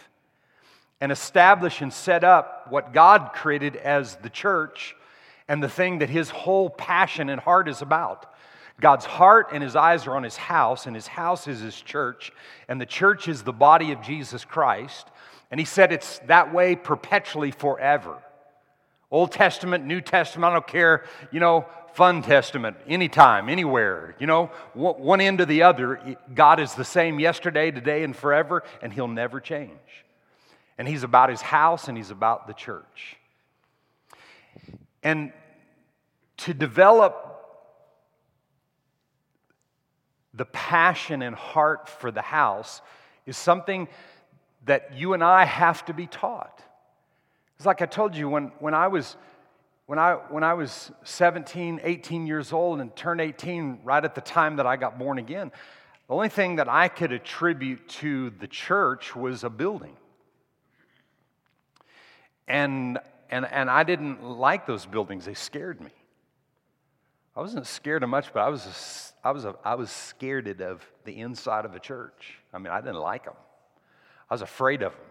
and 1.00 1.10
establish 1.10 1.80
and 1.80 1.92
set 1.92 2.22
up 2.24 2.66
what 2.70 2.92
God 2.92 3.30
created 3.32 3.76
as 3.76 4.16
the 4.16 4.28
church 4.28 4.94
and 5.48 5.62
the 5.62 5.68
thing 5.68 5.98
that 5.98 6.10
his 6.10 6.30
whole 6.30 6.68
passion 6.68 7.30
and 7.30 7.40
heart 7.40 7.68
is 7.68 7.80
about. 7.80 8.26
God's 8.80 9.06
heart 9.06 9.48
and 9.52 9.62
his 9.62 9.76
eyes 9.76 10.06
are 10.06 10.16
on 10.16 10.22
his 10.22 10.36
house, 10.36 10.86
and 10.86 10.94
his 10.94 11.06
house 11.06 11.48
is 11.48 11.60
his 11.60 11.80
church, 11.80 12.32
and 12.68 12.80
the 12.80 12.86
church 12.86 13.28
is 13.28 13.42
the 13.42 13.52
body 13.52 13.92
of 13.92 14.02
Jesus 14.02 14.44
Christ. 14.44 15.08
And 15.50 15.58
he 15.58 15.66
said 15.66 15.92
it's 15.92 16.18
that 16.20 16.54
way 16.54 16.76
perpetually 16.76 17.50
forever. 17.50 18.16
Old 19.10 19.32
Testament, 19.32 19.84
New 19.84 20.00
Testament, 20.00 20.52
I 20.52 20.54
don't 20.54 20.66
care, 20.66 21.04
you 21.32 21.40
know, 21.40 21.66
fun 21.92 22.22
testament, 22.22 22.76
anytime, 22.86 23.48
anywhere, 23.48 24.14
you 24.18 24.26
know, 24.26 24.46
one 24.74 25.20
end 25.20 25.38
to 25.38 25.46
the 25.46 25.62
other. 25.62 26.16
God 26.34 26.60
is 26.60 26.74
the 26.74 26.84
same 26.84 27.20
yesterday, 27.20 27.70
today, 27.70 28.02
and 28.02 28.14
forever, 28.16 28.62
and 28.82 28.92
He'll 28.92 29.08
never 29.08 29.40
change. 29.40 29.70
And 30.78 30.88
He's 30.88 31.02
about 31.02 31.30
His 31.30 31.40
house 31.40 31.88
and 31.88 31.96
He's 31.96 32.10
about 32.10 32.46
the 32.46 32.54
church. 32.54 33.16
And 35.02 35.32
to 36.38 36.54
develop 36.54 37.26
the 40.32 40.46
passion 40.46 41.22
and 41.22 41.34
heart 41.34 41.88
for 41.88 42.10
the 42.10 42.22
house 42.22 42.80
is 43.26 43.36
something 43.36 43.88
that 44.64 44.94
you 44.94 45.14
and 45.14 45.24
I 45.24 45.44
have 45.44 45.84
to 45.86 45.94
be 45.94 46.06
taught. 46.06 46.62
It's 47.56 47.66
like 47.66 47.82
I 47.82 47.86
told 47.86 48.16
you 48.16 48.28
when, 48.28 48.52
when 48.58 48.72
I 48.72 48.88
was 48.88 49.16
when 49.90 49.98
I, 49.98 50.12
when 50.28 50.44
I 50.44 50.54
was 50.54 50.92
17, 51.02 51.80
18 51.82 52.24
years 52.24 52.52
old 52.52 52.78
and 52.80 52.94
turned 52.94 53.20
18, 53.20 53.80
right 53.82 54.04
at 54.04 54.14
the 54.14 54.20
time 54.20 54.54
that 54.54 54.64
I 54.64 54.76
got 54.76 55.00
born 55.00 55.18
again, 55.18 55.50
the 56.06 56.14
only 56.14 56.28
thing 56.28 56.54
that 56.56 56.68
I 56.68 56.86
could 56.86 57.10
attribute 57.10 57.88
to 57.88 58.30
the 58.30 58.46
church 58.46 59.16
was 59.16 59.42
a 59.42 59.50
building. 59.50 59.96
And, 62.46 63.00
and, 63.30 63.44
and 63.46 63.68
I 63.68 63.82
didn't 63.82 64.22
like 64.22 64.64
those 64.64 64.86
buildings, 64.86 65.24
they 65.24 65.34
scared 65.34 65.80
me. 65.80 65.90
I 67.34 67.40
wasn't 67.40 67.66
scared 67.66 68.04
of 68.04 68.10
much, 68.10 68.32
but 68.32 68.44
I 68.44 68.48
was, 68.48 69.12
a, 69.24 69.26
I 69.26 69.32
was, 69.32 69.44
a, 69.44 69.56
I 69.64 69.74
was 69.74 69.90
scared 69.90 70.60
of 70.60 70.86
the 71.04 71.18
inside 71.18 71.64
of 71.64 71.74
a 71.74 71.80
church. 71.80 72.38
I 72.54 72.58
mean, 72.58 72.72
I 72.72 72.80
didn't 72.80 73.00
like 73.00 73.24
them, 73.24 73.34
I 74.30 74.34
was 74.34 74.42
afraid 74.42 74.84
of 74.84 74.92
them. 74.92 75.09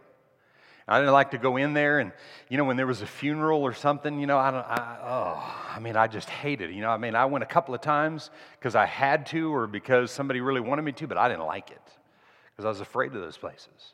I 0.90 1.00
didn't 1.00 1.14
like 1.14 1.32
to 1.32 1.38
go 1.38 1.58
in 1.58 1.74
there, 1.74 2.00
and 2.00 2.12
you 2.50 2.58
know, 2.58 2.64
when 2.64 2.76
there 2.76 2.88
was 2.88 3.02
a 3.02 3.06
funeral 3.06 3.62
or 3.62 3.74
something, 3.74 4.20
you 4.20 4.26
know, 4.26 4.40
I 4.40 4.50
don't, 4.50 4.66
I, 4.66 4.98
oh, 5.04 5.76
I 5.76 5.80
mean, 5.80 5.96
I 5.96 6.08
just 6.08 6.30
hated 6.30 6.72
it. 6.72 6.74
You 6.74 6.82
know, 6.82 6.90
I 6.90 6.98
mean, 6.98 7.16
I 7.16 7.26
went 7.26 7.44
a 7.44 7.48
couple 7.48 7.76
of 7.76 7.82
times 7.82 8.32
because 8.58 8.76
I 8.76 8.86
had 8.86 9.28
to, 9.28 9.54
or 9.54 9.68
because 9.68 10.10
somebody 10.10 10.42
really 10.42 10.62
wanted 10.62 10.82
me 10.82 10.92
to, 10.94 11.08
but 11.08 11.18
I 11.18 11.30
didn't 11.30 11.46
like 11.46 11.70
it 11.70 11.82
because 12.52 12.66
I 12.66 12.70
was 12.70 12.82
afraid 12.82 13.14
of 13.14 13.22
those 13.22 13.38
places 13.38 13.94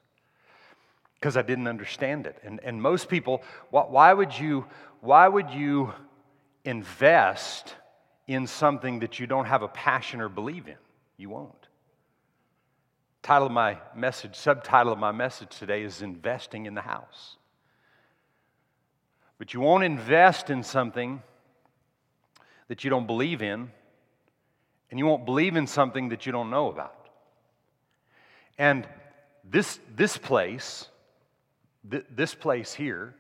because 1.19 1.35
I 1.35 1.41
didn't 1.41 1.67
understand 1.67 2.27
it. 2.27 2.37
And 2.43 2.61
and 2.63 2.81
most 2.81 3.09
people, 3.09 3.43
why 3.71 4.13
would 4.13 4.37
you, 4.37 4.65
why 5.01 5.27
would 5.27 5.49
you 5.51 5.93
invest 6.63 7.75
in 8.27 8.47
something 8.47 8.99
that 8.99 9.19
you 9.19 9.27
don't 9.27 9.45
have 9.45 9.63
a 9.63 9.67
passion 9.67 10.21
or 10.21 10.29
believe 10.29 10.67
in? 10.67 10.77
You 11.17 11.29
won't. 11.29 11.64
Title 13.25 13.48
of 13.48 13.53
my 13.53 13.79
message, 13.96 14.36
subtitle 14.36 14.94
of 14.94 15.00
my 15.00 15.12
message 15.12 15.58
today 15.58 15.82
is 15.82 16.03
Investing 16.03 16.67
in 16.67 16.75
the 16.75 16.82
House. 16.82 17.38
But 19.39 19.51
you 19.51 19.62
won't 19.62 19.84
invest 19.84 20.51
in 20.51 20.62
something 20.62 21.24
that 22.67 22.84
you 22.84 22.91
don't 22.91 23.08
believe 23.08 23.41
in, 23.41 23.72
and 24.91 25.00
you 25.00 25.08
won't 25.08 25.25
believe 25.25 25.55
in 25.55 25.65
something 25.65 26.10
that 26.10 26.27
you 26.27 26.32
don't 26.32 26.51
know 26.51 26.70
about. 26.70 27.10
And 28.60 28.88
this, 29.44 29.79
this 29.96 30.17
place, 30.17 30.88
th- 31.89 32.05
this 32.12 32.36
place 32.36 32.75
here, 32.75 33.15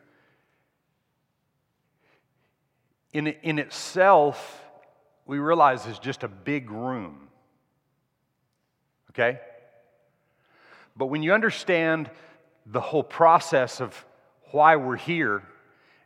in, 3.11 3.25
in 3.25 3.57
itself, 3.57 4.63
we 5.25 5.39
realize 5.39 5.87
is 5.87 5.97
just 5.97 6.21
a 6.21 6.27
big 6.27 6.69
room. 6.69 7.27
Okay? 9.09 9.39
But 10.95 11.07
when 11.07 11.23
you 11.23 11.33
understand 11.33 12.09
the 12.65 12.81
whole 12.81 13.03
process 13.03 13.81
of 13.81 14.05
why 14.51 14.75
we're 14.75 14.95
here 14.95 15.43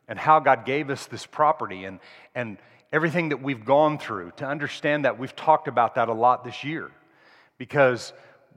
and 0.07 0.17
how 0.17 0.39
God 0.39 0.65
gave 0.65 0.89
us 0.89 1.05
this 1.05 1.25
property 1.25 1.85
and, 1.85 1.99
and 2.33 2.57
everything 2.91 3.29
that 3.29 3.41
we've 3.41 3.63
gone 3.63 3.99
through, 3.99 4.31
to 4.37 4.45
understand 4.45 5.05
that, 5.05 5.19
we've 5.19 5.35
talked 5.35 5.67
about 5.67 5.95
that 5.95 6.09
a 6.09 6.13
lot 6.13 6.43
this 6.43 6.63
year 6.63 6.91
because 7.57 8.13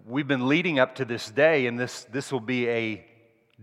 we've 0.06 0.28
been 0.28 0.48
leading 0.48 0.78
up 0.78 0.94
to 0.96 1.04
this 1.04 1.30
day, 1.30 1.66
and 1.66 1.78
this, 1.78 2.04
this 2.10 2.32
will 2.32 2.40
be 2.40 2.68
a 2.68 3.04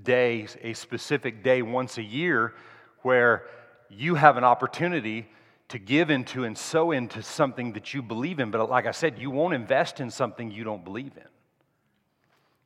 day, 0.04 0.48
a 0.62 0.74
specific 0.74 1.44
day 1.44 1.62
once 1.62 1.98
a 1.98 2.04
year 2.04 2.54
where 3.02 3.46
you 3.90 4.16
have 4.16 4.38
an 4.38 4.44
opportunity 4.44 5.28
to 5.70 5.80
give 5.80 6.10
into 6.10 6.44
and 6.44 6.58
sow 6.58 6.92
into 6.92 7.22
something 7.24 7.74
that 7.74 7.94
you 7.94 8.02
believe 8.02 8.40
in. 8.40 8.52
But 8.52 8.70
like 8.70 8.86
I 8.86 8.92
said, 8.92 9.20
you 9.20 9.32
won't 9.32 9.54
invest 9.54 10.00
in 10.00 10.10
something 10.12 10.52
you 10.52 10.64
don't 10.64 10.84
believe 10.84 11.14
in. 11.18 11.28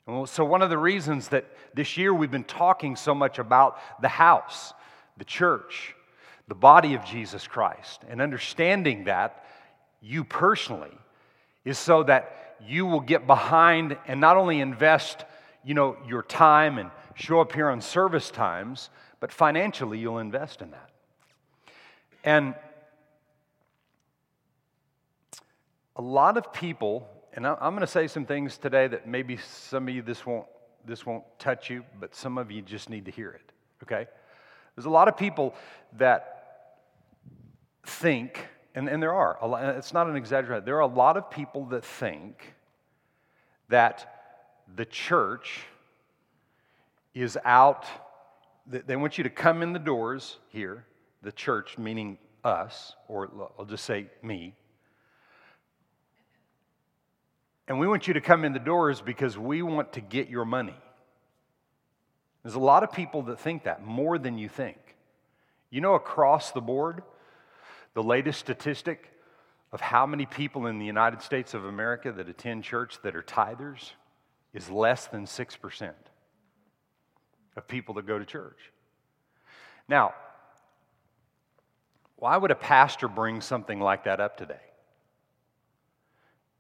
So, 0.05 0.43
one 0.43 0.62
of 0.62 0.69
the 0.69 0.77
reasons 0.77 1.29
that 1.29 1.45
this 1.74 1.98
year 1.98 2.13
we've 2.13 2.31
been 2.31 2.43
talking 2.43 2.98
so 2.98 3.15
much 3.15 3.39
about 3.39 3.79
the 4.01 4.10
house, 4.10 4.74
the 5.17 5.24
church, 5.24 5.95
the 6.48 6.55
body 6.55 6.93
of 6.93 7.05
Jesus 7.05 7.48
Christ. 7.48 8.03
And 8.10 8.22
understanding 8.22 9.05
that, 9.05 9.45
you 10.01 10.25
personally, 10.25 10.91
is 11.63 11.77
so 11.77 12.03
that 12.03 12.57
you 12.67 12.86
will 12.86 13.00
get 13.00 13.25
behind 13.25 13.98
and 14.05 14.19
not 14.19 14.36
only 14.36 14.60
invest, 14.60 15.24
you 15.63 15.74
know, 15.74 15.95
your 16.07 16.24
time 16.24 16.77
and 16.77 16.91
show 17.15 17.39
up 17.39 17.53
here 17.53 17.69
on 17.69 17.79
service 17.79 18.29
times, 18.29 18.89
but 19.22 19.31
financially 19.31 20.00
you'll 20.00 20.19
invest 20.19 20.62
in 20.62 20.72
that. 20.72 20.89
And 22.25 22.55
a 25.95 26.01
lot 26.01 26.38
of 26.38 26.51
people, 26.51 27.07
and 27.33 27.47
I'm 27.47 27.73
going 27.73 27.81
to 27.81 27.87
say 27.87 28.07
some 28.07 28.25
things 28.25 28.57
today 28.57 28.87
that 28.87 29.07
maybe 29.07 29.37
some 29.37 29.87
of 29.87 29.93
you 29.93 30.01
this 30.01 30.25
won't 30.25 30.45
this 30.85 31.05
won't 31.05 31.23
touch 31.39 31.69
you, 31.69 31.83
but 31.99 32.15
some 32.15 32.37
of 32.37 32.51
you 32.51 32.61
just 32.61 32.89
need 32.89 33.05
to 33.05 33.11
hear 33.11 33.31
it. 33.31 33.51
Okay? 33.83 34.07
There's 34.75 34.85
a 34.85 34.89
lot 34.89 35.07
of 35.07 35.17
people 35.17 35.55
that 35.97 36.33
think, 37.85 38.47
and, 38.75 38.89
and 38.89 39.01
there 39.01 39.13
are, 39.13 39.37
lot, 39.45 39.63
it's 39.75 39.93
not 39.93 40.07
an 40.07 40.15
exaggeration, 40.15 40.65
there 40.65 40.77
are 40.77 40.81
a 40.81 40.87
lot 40.87 41.17
of 41.17 41.29
people 41.29 41.65
that 41.67 41.85
think 41.85 42.53
that 43.69 44.41
the 44.75 44.85
church 44.85 45.61
is 47.13 47.37
out, 47.45 47.85
they 48.65 48.95
want 48.95 49.17
you 49.17 49.23
to 49.23 49.29
come 49.29 49.61
in 49.61 49.73
the 49.73 49.79
doors 49.79 50.37
here, 50.49 50.85
the 51.21 51.31
church, 51.31 51.77
meaning 51.77 52.17
us, 52.43 52.95
or 53.07 53.29
I'll 53.59 53.65
just 53.65 53.85
say 53.85 54.07
me. 54.21 54.55
And 57.67 57.79
we 57.79 57.88
want 57.88 58.08
you 58.08 58.13
to 58.15 58.22
come 58.22 58.43
in 58.43 58.53
the 58.53 58.60
doors 58.60 59.01
because 59.01 59.38
we 59.38 59.62
want 59.62 59.93
to 59.93 60.01
get 60.01 60.29
your 60.29 60.46
money. 60.46 60.75
There's 62.43 62.55
a 62.55 62.60
lot 62.60 62.84
of 62.84 62.91
people 62.91 63.24
that 63.24 63.39
think 63.39 63.63
that 63.63 63.86
more 63.86 64.17
than 64.17 64.38
you 64.38 64.50
think. 64.50 64.77
You 65.70 65.82
know, 65.82 65.96
across 65.96 66.51
the 66.51 66.62
board, 66.62 67.03
the 67.93 68.03
latest 68.03 68.39
statistic 68.39 69.10
of 69.72 69.82
how 69.82 70.05
many 70.05 70.25
people 70.25 70.67
in 70.67 70.77
the 70.77 70.86
United 70.86 71.22
States 71.22 71.53
of 71.53 71.65
America 71.65 72.12
that 72.12 72.29
attend 72.29 72.63
church 72.63 73.00
that 73.03 73.15
are 73.15 73.24
tithers 73.24 73.91
is 74.53 74.70
less 74.70 75.08
than 75.08 75.25
6% 75.25 75.91
of 77.55 77.67
people 77.67 77.96
that 77.96 78.05
go 78.05 78.20
to 78.20 78.25
church. 78.25 78.60
Now, 79.88 80.13
why 82.17 82.38
would 82.38 82.51
a 82.51 82.55
pastor 82.55 83.08
bring 83.08 83.41
something 83.41 83.79
like 83.79 84.03
that 84.03 84.20
up 84.20 84.38
today? 84.38 84.62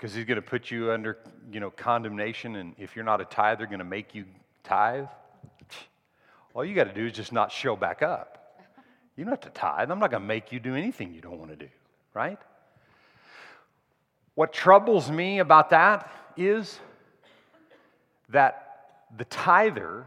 Because 0.03 0.15
he's 0.15 0.25
going 0.25 0.35
to 0.35 0.41
put 0.41 0.69
you 0.69 0.91
under, 0.91 1.17
you 1.49 1.61
know, 1.61 1.71
condemnation, 1.71 2.57
and 2.57 2.75
if 2.77 2.93
you're 2.93 3.05
not 3.05 3.21
a 3.21 3.23
tithe, 3.23 3.57
they're 3.57 3.67
going 3.67 3.79
to 3.79 3.85
make 3.85 4.13
you 4.13 4.25
tithe. 4.61 5.05
All 6.53 6.65
you 6.65 6.75
got 6.75 6.89
to 6.89 6.93
do 6.93 7.05
is 7.05 7.13
just 7.13 7.31
not 7.31 7.53
show 7.53 7.77
back 7.77 8.01
up. 8.01 8.59
You 9.15 9.23
don't 9.23 9.31
have 9.31 9.39
to 9.39 9.49
tithe. 9.51 9.89
I'm 9.89 9.99
not 9.99 10.11
going 10.11 10.21
to 10.21 10.27
make 10.27 10.51
you 10.51 10.59
do 10.59 10.75
anything 10.75 11.13
you 11.13 11.21
don't 11.21 11.39
want 11.39 11.51
to 11.51 11.55
do, 11.55 11.69
right? 12.13 12.37
What 14.35 14.51
troubles 14.51 15.09
me 15.09 15.39
about 15.39 15.69
that 15.69 16.11
is 16.35 16.81
that 18.27 19.05
the 19.15 19.23
tither 19.23 20.05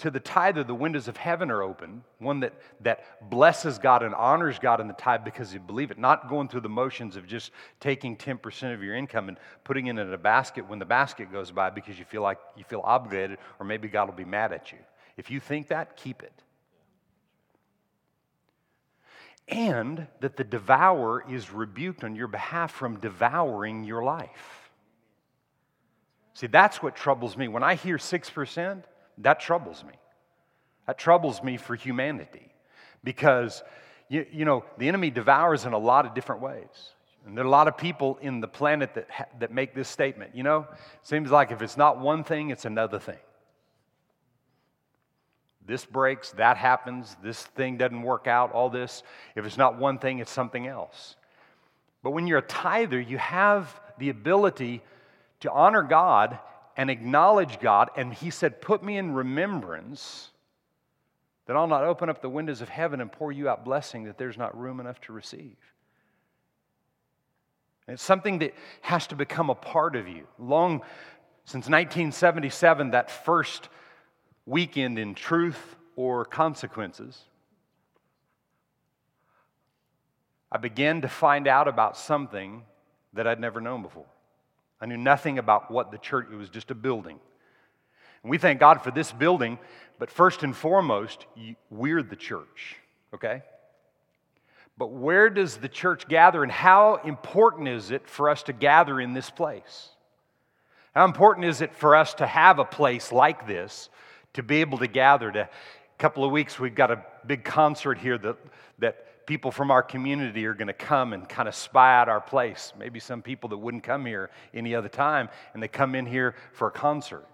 to 0.00 0.10
the 0.10 0.20
tither, 0.20 0.64
the 0.64 0.74
windows 0.74 1.08
of 1.08 1.18
heaven 1.18 1.50
are 1.50 1.62
open, 1.62 2.02
one 2.18 2.40
that, 2.40 2.54
that 2.80 3.28
blesses 3.28 3.78
God 3.78 4.02
and 4.02 4.14
honors 4.14 4.58
God 4.58 4.80
in 4.80 4.88
the 4.88 4.94
tithe 4.94 5.24
because 5.24 5.52
you 5.52 5.60
believe 5.60 5.90
it, 5.90 5.98
not 5.98 6.30
going 6.30 6.48
through 6.48 6.62
the 6.62 6.70
motions 6.70 7.16
of 7.16 7.26
just 7.26 7.52
taking 7.80 8.16
10% 8.16 8.74
of 8.74 8.82
your 8.82 8.94
income 8.94 9.28
and 9.28 9.36
putting 9.62 9.88
it 9.88 9.98
in 9.98 10.12
a 10.12 10.18
basket 10.18 10.66
when 10.66 10.78
the 10.78 10.86
basket 10.86 11.30
goes 11.30 11.50
by 11.50 11.68
because 11.68 11.98
you 11.98 12.06
feel 12.06 12.22
like 12.22 12.38
you 12.56 12.64
feel 12.64 12.80
obligated 12.82 13.36
or 13.58 13.66
maybe 13.66 13.88
God 13.88 14.08
will 14.08 14.16
be 14.16 14.24
mad 14.24 14.52
at 14.52 14.72
you. 14.72 14.78
If 15.18 15.30
you 15.30 15.38
think 15.38 15.68
that, 15.68 15.98
keep 15.98 16.22
it. 16.22 16.32
And 19.46 20.06
that 20.20 20.38
the 20.38 20.44
devourer 20.44 21.24
is 21.28 21.52
rebuked 21.52 22.04
on 22.04 22.16
your 22.16 22.28
behalf 22.28 22.72
from 22.72 23.00
devouring 23.00 23.84
your 23.84 24.02
life. 24.02 24.70
See, 26.32 26.46
that's 26.46 26.82
what 26.82 26.96
troubles 26.96 27.36
me. 27.36 27.48
When 27.48 27.62
I 27.62 27.74
hear 27.74 27.98
6%, 27.98 28.82
that 29.22 29.40
troubles 29.40 29.84
me. 29.84 29.92
That 30.86 30.98
troubles 30.98 31.42
me 31.42 31.56
for 31.56 31.74
humanity 31.74 32.52
because, 33.04 33.62
you, 34.08 34.26
you 34.32 34.44
know, 34.44 34.64
the 34.78 34.88
enemy 34.88 35.10
devours 35.10 35.64
in 35.64 35.72
a 35.72 35.78
lot 35.78 36.06
of 36.06 36.14
different 36.14 36.42
ways. 36.42 36.94
And 37.26 37.36
there 37.36 37.44
are 37.44 37.48
a 37.48 37.50
lot 37.50 37.68
of 37.68 37.76
people 37.76 38.18
in 38.22 38.40
the 38.40 38.48
planet 38.48 38.94
that, 38.94 39.10
ha- 39.10 39.26
that 39.38 39.52
make 39.52 39.74
this 39.74 39.88
statement. 39.88 40.34
You 40.34 40.42
know, 40.42 40.66
seems 41.02 41.30
like 41.30 41.52
if 41.52 41.62
it's 41.62 41.76
not 41.76 42.00
one 42.00 42.24
thing, 42.24 42.50
it's 42.50 42.64
another 42.64 42.98
thing. 42.98 43.18
This 45.66 45.84
breaks, 45.84 46.32
that 46.32 46.56
happens, 46.56 47.16
this 47.22 47.42
thing 47.42 47.76
doesn't 47.76 48.02
work 48.02 48.26
out, 48.26 48.52
all 48.52 48.70
this. 48.70 49.02
If 49.36 49.44
it's 49.44 49.58
not 49.58 49.78
one 49.78 49.98
thing, 49.98 50.18
it's 50.18 50.30
something 50.30 50.66
else. 50.66 51.16
But 52.02 52.10
when 52.10 52.26
you're 52.26 52.38
a 52.38 52.42
tither, 52.42 52.98
you 52.98 53.18
have 53.18 53.80
the 53.98 54.08
ability 54.08 54.82
to 55.40 55.52
honor 55.52 55.82
God 55.82 56.38
and 56.80 56.88
acknowledge 56.88 57.60
God. 57.60 57.90
And 57.94 58.14
he 58.14 58.30
said, 58.30 58.62
Put 58.62 58.82
me 58.82 58.96
in 58.96 59.12
remembrance 59.12 60.30
that 61.44 61.54
I'll 61.54 61.66
not 61.66 61.84
open 61.84 62.08
up 62.08 62.22
the 62.22 62.30
windows 62.30 62.62
of 62.62 62.70
heaven 62.70 63.02
and 63.02 63.12
pour 63.12 63.30
you 63.30 63.50
out 63.50 63.66
blessing 63.66 64.04
that 64.04 64.16
there's 64.16 64.38
not 64.38 64.58
room 64.58 64.80
enough 64.80 64.98
to 65.02 65.12
receive. 65.12 65.58
And 67.86 67.92
it's 67.92 68.02
something 68.02 68.38
that 68.38 68.54
has 68.80 69.06
to 69.08 69.14
become 69.14 69.50
a 69.50 69.54
part 69.54 69.94
of 69.94 70.08
you. 70.08 70.26
Long 70.38 70.80
since 71.44 71.66
1977, 71.66 72.92
that 72.92 73.10
first 73.10 73.68
weekend 74.46 74.98
in 74.98 75.14
truth 75.14 75.76
or 75.96 76.24
consequences, 76.24 77.24
I 80.50 80.56
began 80.56 81.02
to 81.02 81.08
find 81.08 81.46
out 81.46 81.68
about 81.68 81.98
something 81.98 82.62
that 83.12 83.26
I'd 83.26 83.38
never 83.38 83.60
known 83.60 83.82
before. 83.82 84.06
I 84.80 84.86
knew 84.86 84.96
nothing 84.96 85.38
about 85.38 85.70
what 85.70 85.90
the 85.90 85.98
church, 85.98 86.28
it 86.32 86.36
was 86.36 86.48
just 86.48 86.70
a 86.70 86.74
building. 86.74 87.18
And 88.22 88.30
we 88.30 88.38
thank 88.38 88.60
God 88.60 88.82
for 88.82 88.90
this 88.90 89.12
building, 89.12 89.58
but 89.98 90.10
first 90.10 90.42
and 90.42 90.56
foremost, 90.56 91.26
we're 91.70 92.02
the 92.02 92.16
church, 92.16 92.76
okay? 93.14 93.42
But 94.78 94.92
where 94.92 95.28
does 95.28 95.58
the 95.58 95.68
church 95.68 96.08
gather 96.08 96.42
and 96.42 96.50
how 96.50 96.96
important 97.04 97.68
is 97.68 97.90
it 97.90 98.08
for 98.08 98.30
us 98.30 98.42
to 98.44 98.52
gather 98.52 99.00
in 99.00 99.12
this 99.12 99.28
place? 99.28 99.90
How 100.94 101.04
important 101.04 101.46
is 101.46 101.60
it 101.60 101.74
for 101.74 101.94
us 101.94 102.14
to 102.14 102.26
have 102.26 102.58
a 102.58 102.64
place 102.64 103.12
like 103.12 103.46
this 103.46 103.90
to 104.32 104.42
be 104.42 104.62
able 104.62 104.78
to 104.78 104.86
gather? 104.86 105.30
To, 105.30 105.40
a 105.40 105.48
couple 105.98 106.24
of 106.24 106.30
weeks, 106.30 106.58
we've 106.58 106.74
got 106.74 106.90
a 106.90 107.04
big 107.26 107.44
concert 107.44 107.98
here 107.98 108.18
that, 108.18 108.36
that 108.78 109.06
people 109.30 109.52
from 109.52 109.70
our 109.70 109.80
community 109.84 110.44
are 110.44 110.54
going 110.54 110.66
to 110.66 110.72
come 110.72 111.12
and 111.12 111.28
kind 111.28 111.46
of 111.46 111.54
spy 111.54 111.96
out 111.96 112.08
our 112.08 112.20
place. 112.20 112.72
Maybe 112.76 112.98
some 112.98 113.22
people 113.22 113.50
that 113.50 113.58
wouldn't 113.58 113.84
come 113.84 114.04
here 114.04 114.28
any 114.52 114.74
other 114.74 114.88
time, 114.88 115.28
and 115.54 115.62
they 115.62 115.68
come 115.68 115.94
in 115.94 116.04
here 116.04 116.34
for 116.52 116.66
a 116.66 116.70
concert. 116.72 117.28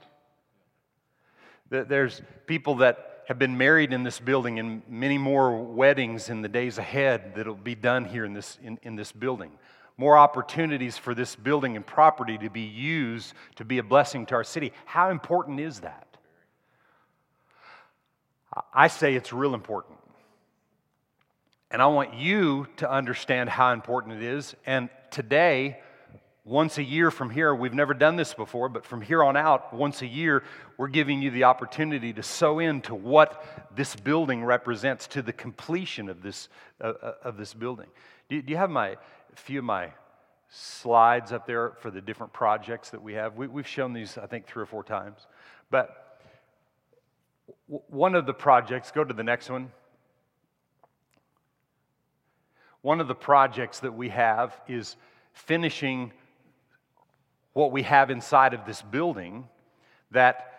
There's 1.71 2.21
people 2.47 2.75
that 2.77 3.25
have 3.29 3.39
been 3.39 3.57
married 3.57 3.95
in 3.95 4.03
this 4.03 4.21
building 4.21 4.59
and 4.59 4.83
many 4.87 5.17
more 5.17 5.57
weddings 5.57 6.29
in 6.29 6.43
the 6.43 6.51
days 6.51 6.77
ahead 6.77 7.33
that'll 7.35 7.55
be 7.55 7.75
done 7.75 8.05
here 8.05 8.27
in 8.27 8.35
this, 8.35 8.59
in, 8.63 8.79
in 8.83 8.95
this 8.95 9.11
building. 9.11 9.53
More 9.97 10.19
opportunities 10.19 10.99
for 10.99 11.15
this 11.15 11.35
building 11.35 11.77
and 11.77 11.87
property 11.87 12.37
to 12.37 12.51
be 12.51 12.61
used 12.61 13.33
to 13.55 13.65
be 13.65 13.79
a 13.79 13.83
blessing 13.83 14.27
to 14.27 14.35
our 14.35 14.45
city. 14.45 14.75
How 14.85 15.09
important 15.09 15.61
is 15.61 15.81
that? 15.81 16.19
I 18.75 18.89
say 18.89 19.15
it's 19.15 19.33
real 19.33 19.55
important. 19.55 19.96
And 21.71 21.83
I 21.83 21.87
want 21.87 22.15
you 22.15 22.69
to 22.77 22.91
understand 22.91 23.49
how 23.49 23.73
important 23.73 24.15
it 24.15 24.23
is. 24.23 24.55
And 24.67 24.89
today, 25.11 25.81
once 26.45 26.79
a 26.79 26.83
year 26.83 27.11
from 27.11 27.29
here, 27.29 27.53
we've 27.53 27.75
never 27.75 27.93
done 27.93 28.15
this 28.15 28.33
before, 28.33 28.69
but 28.69 28.87
from 28.87 29.03
here 29.03 29.25
on 29.25 29.37
out, 29.37 29.75
once 29.75 30.01
a 30.01 30.07
year, 30.07 30.45
we're 30.77 30.87
giving 30.87 31.21
you 31.21 31.33
the 31.33 31.43
opportunity 31.43 32.13
to 32.13 32.23
sow 32.23 32.61
into 32.61 32.95
what 32.95 33.45
this 33.75 33.97
building 33.97 34.45
represents 34.45 35.09
to 35.09 35.23
the 35.23 35.33
completion 35.33 36.09
of 36.09 36.23
this, 36.23 36.49
uh, 36.81 36.93
uh 37.03 37.13
of 37.25 37.37
this 37.37 37.53
building. 37.53 37.89
Do, 38.29 38.41
do 38.41 38.53
you 38.53 38.57
have 38.57 38.71
my, 38.71 38.91
a 38.91 38.99
few 39.35 39.59
of 39.59 39.65
my 39.65 39.91
slides 40.49 41.33
up 41.33 41.49
there 41.49 41.73
for 41.81 41.91
the 41.91 42.01
different 42.01 42.33
projects 42.33 42.91
that 42.91 43.03
we 43.03 43.15
have? 43.15 43.35
We, 43.37 43.49
we've 43.49 43.67
shown 43.67 43.93
these, 43.93 44.17
I 44.17 44.27
think, 44.27 44.47
three 44.47 44.63
or 44.63 44.67
four 44.67 44.85
times. 44.85 45.27
But 45.69 46.21
one 47.67 48.15
of 48.15 48.25
the 48.25 48.35
projects, 48.35 48.93
go 48.93 49.03
to 49.03 49.15
the 49.15 49.25
next 49.25 49.51
one. 49.51 49.73
One 52.87 53.01
of 53.01 53.09
the 53.09 53.17
projects 53.17 53.81
that 53.81 53.95
we 53.95 54.11
have 54.11 54.57
is 54.69 54.95
finishing 55.33 56.13
what 57.53 57.73
we 57.73 57.83
have 57.83 58.11
inside 58.11 58.55
of 58.55 58.65
this 58.65 58.81
building 58.81 59.49
that 60.13 60.53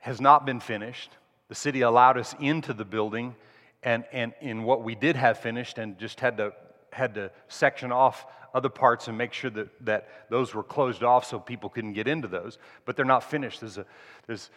has 0.00 0.20
not 0.20 0.44
been 0.44 0.58
finished. 0.58 1.12
The 1.46 1.54
city 1.54 1.82
allowed 1.82 2.18
us 2.18 2.34
into 2.40 2.72
the 2.72 2.84
building 2.84 3.36
and, 3.84 4.02
and 4.10 4.32
in 4.40 4.64
what 4.64 4.82
we 4.82 4.96
did 4.96 5.14
have 5.14 5.38
finished 5.38 5.78
and 5.78 5.96
just 5.96 6.18
had 6.18 6.38
to, 6.38 6.54
had 6.92 7.14
to 7.14 7.30
section 7.46 7.92
off 7.92 8.26
other 8.52 8.68
parts 8.68 9.06
and 9.06 9.16
make 9.16 9.32
sure 9.32 9.50
that, 9.50 9.68
that 9.84 10.08
those 10.30 10.54
were 10.54 10.64
closed 10.64 11.04
off 11.04 11.24
so 11.24 11.38
people 11.38 11.70
couldn't 11.70 11.92
get 11.92 12.08
into 12.08 12.26
those. 12.26 12.58
But 12.84 12.96
they're 12.96 13.04
not 13.04 13.22
finished. 13.22 13.60
There's, 13.60 13.78
a, 13.78 13.86
there's 14.26 14.50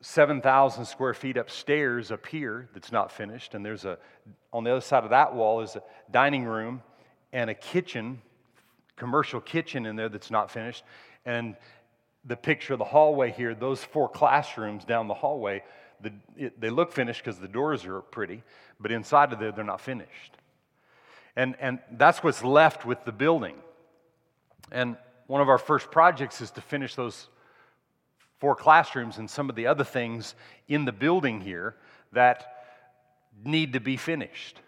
7,000 0.00 0.84
square 0.84 1.14
feet 1.14 1.36
upstairs 1.36 2.12
up 2.12 2.26
here 2.26 2.68
that's 2.72 2.92
not 2.92 3.10
finished. 3.10 3.54
And 3.54 3.64
there's 3.64 3.84
a, 3.84 3.98
on 4.52 4.64
the 4.64 4.70
other 4.70 4.80
side 4.80 5.04
of 5.04 5.10
that 5.10 5.34
wall 5.34 5.60
is 5.60 5.74
a 5.74 5.82
dining 6.10 6.44
room 6.44 6.82
and 7.32 7.50
a 7.50 7.54
kitchen, 7.54 8.20
commercial 8.96 9.40
kitchen 9.40 9.86
in 9.86 9.96
there 9.96 10.08
that's 10.08 10.30
not 10.30 10.50
finished. 10.50 10.84
And 11.26 11.56
the 12.24 12.36
picture 12.36 12.74
of 12.74 12.78
the 12.78 12.84
hallway 12.84 13.32
here, 13.32 13.54
those 13.54 13.82
four 13.82 14.08
classrooms 14.08 14.84
down 14.84 15.08
the 15.08 15.14
hallway, 15.14 15.64
the, 16.00 16.12
it, 16.36 16.60
they 16.60 16.70
look 16.70 16.92
finished 16.92 17.24
because 17.24 17.40
the 17.40 17.48
doors 17.48 17.84
are 17.84 18.00
pretty, 18.00 18.42
but 18.78 18.92
inside 18.92 19.32
of 19.32 19.40
there, 19.40 19.50
they're 19.50 19.64
not 19.64 19.80
finished. 19.80 20.36
And, 21.34 21.56
and 21.60 21.80
that's 21.92 22.22
what's 22.22 22.44
left 22.44 22.84
with 22.84 23.04
the 23.04 23.12
building. 23.12 23.56
And 24.70 24.96
one 25.26 25.40
of 25.40 25.48
our 25.48 25.58
first 25.58 25.90
projects 25.90 26.40
is 26.40 26.50
to 26.52 26.60
finish 26.60 26.94
those 26.94 27.28
four 28.38 28.54
classrooms 28.54 29.18
and 29.18 29.28
some 29.28 29.50
of 29.50 29.56
the 29.56 29.66
other 29.66 29.84
things 29.84 30.34
in 30.68 30.84
the 30.84 30.92
building 30.92 31.40
here 31.40 31.74
that 32.12 32.64
need 33.44 33.72
to 33.74 33.80
be 33.80 33.96
finished. 33.96 34.60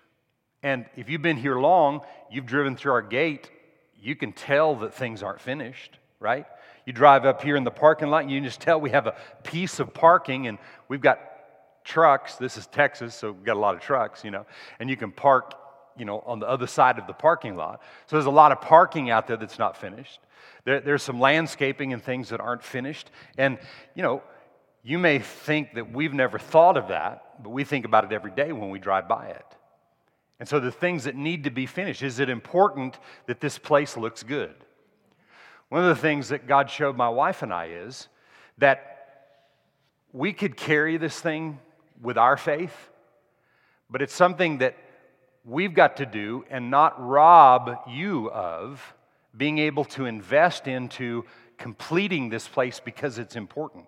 And 0.62 0.86
if 0.96 1.08
you've 1.08 1.22
been 1.22 1.36
here 1.36 1.58
long, 1.58 2.00
you've 2.30 2.46
driven 2.46 2.76
through 2.76 2.92
our 2.92 3.02
gate, 3.02 3.50
you 3.98 4.14
can 4.16 4.32
tell 4.32 4.76
that 4.76 4.94
things 4.94 5.22
aren't 5.22 5.40
finished, 5.40 5.98
right? 6.18 6.46
You 6.86 6.92
drive 6.92 7.24
up 7.24 7.42
here 7.42 7.56
in 7.56 7.64
the 7.64 7.70
parking 7.70 8.08
lot 8.08 8.22
and 8.22 8.30
you 8.30 8.38
can 8.38 8.44
just 8.44 8.60
tell 8.60 8.80
we 8.80 8.90
have 8.90 9.06
a 9.06 9.14
piece 9.44 9.80
of 9.80 9.94
parking 9.94 10.46
and 10.46 10.58
we've 10.88 11.00
got 11.00 11.20
trucks. 11.84 12.36
This 12.36 12.56
is 12.56 12.66
Texas, 12.66 13.14
so 13.14 13.32
we've 13.32 13.44
got 13.44 13.56
a 13.56 13.60
lot 13.60 13.74
of 13.74 13.80
trucks, 13.80 14.24
you 14.24 14.30
know, 14.30 14.46
and 14.78 14.90
you 14.90 14.96
can 14.96 15.12
park, 15.12 15.54
you 15.96 16.04
know, 16.04 16.22
on 16.26 16.38
the 16.38 16.48
other 16.48 16.66
side 16.66 16.98
of 16.98 17.06
the 17.06 17.12
parking 17.12 17.56
lot. 17.56 17.82
So 18.06 18.16
there's 18.16 18.26
a 18.26 18.30
lot 18.30 18.52
of 18.52 18.60
parking 18.60 19.10
out 19.10 19.26
there 19.26 19.36
that's 19.36 19.58
not 19.58 19.76
finished. 19.76 20.20
There, 20.64 20.80
there's 20.80 21.02
some 21.02 21.20
landscaping 21.20 21.92
and 21.92 22.02
things 22.02 22.28
that 22.30 22.40
aren't 22.40 22.62
finished. 22.62 23.10
And, 23.38 23.58
you 23.94 24.02
know, 24.02 24.22
you 24.82 24.98
may 24.98 25.18
think 25.18 25.74
that 25.74 25.92
we've 25.92 26.14
never 26.14 26.38
thought 26.38 26.76
of 26.76 26.88
that, 26.88 27.42
but 27.42 27.50
we 27.50 27.64
think 27.64 27.84
about 27.84 28.04
it 28.04 28.12
every 28.12 28.30
day 28.30 28.52
when 28.52 28.70
we 28.70 28.78
drive 28.78 29.08
by 29.08 29.26
it. 29.26 29.46
And 30.38 30.48
so 30.48 30.58
the 30.58 30.72
things 30.72 31.04
that 31.04 31.16
need 31.16 31.44
to 31.44 31.50
be 31.50 31.66
finished 31.66 32.02
is 32.02 32.18
it 32.18 32.30
important 32.30 32.98
that 33.26 33.40
this 33.40 33.58
place 33.58 33.96
looks 33.96 34.22
good? 34.22 34.54
One 35.68 35.82
of 35.82 35.88
the 35.88 36.00
things 36.00 36.30
that 36.30 36.46
God 36.46 36.70
showed 36.70 36.96
my 36.96 37.08
wife 37.08 37.42
and 37.42 37.52
I 37.52 37.66
is 37.66 38.08
that 38.58 38.90
we 40.12 40.32
could 40.32 40.56
carry 40.56 40.96
this 40.96 41.20
thing 41.20 41.58
with 42.02 42.16
our 42.16 42.36
faith, 42.36 42.74
but 43.90 44.02
it's 44.02 44.14
something 44.14 44.58
that 44.58 44.76
we've 45.44 45.74
got 45.74 45.96
to 45.98 46.06
do 46.06 46.44
and 46.50 46.70
not 46.70 46.94
rob 47.00 47.78
you 47.88 48.30
of 48.30 48.94
being 49.36 49.58
able 49.58 49.84
to 49.84 50.06
invest 50.06 50.66
into 50.66 51.24
completing 51.56 52.28
this 52.28 52.48
place 52.48 52.80
because 52.80 53.18
it's 53.18 53.36
important. 53.36 53.86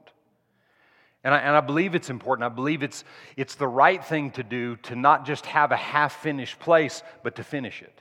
And 1.24 1.34
I, 1.34 1.38
and 1.38 1.56
I 1.56 1.60
believe 1.60 1.94
it's 1.94 2.10
important. 2.10 2.44
I 2.44 2.54
believe 2.54 2.82
it's, 2.82 3.04
it's 3.36 3.54
the 3.54 3.68
right 3.68 4.04
thing 4.04 4.30
to 4.32 4.42
do 4.42 4.76
to 4.76 4.96
not 4.96 5.24
just 5.24 5.46
have 5.46 5.72
a 5.72 5.76
half 5.76 6.20
finished 6.22 6.58
place, 6.58 7.02
but 7.22 7.36
to 7.36 7.44
finish 7.44 7.82
it. 7.82 7.96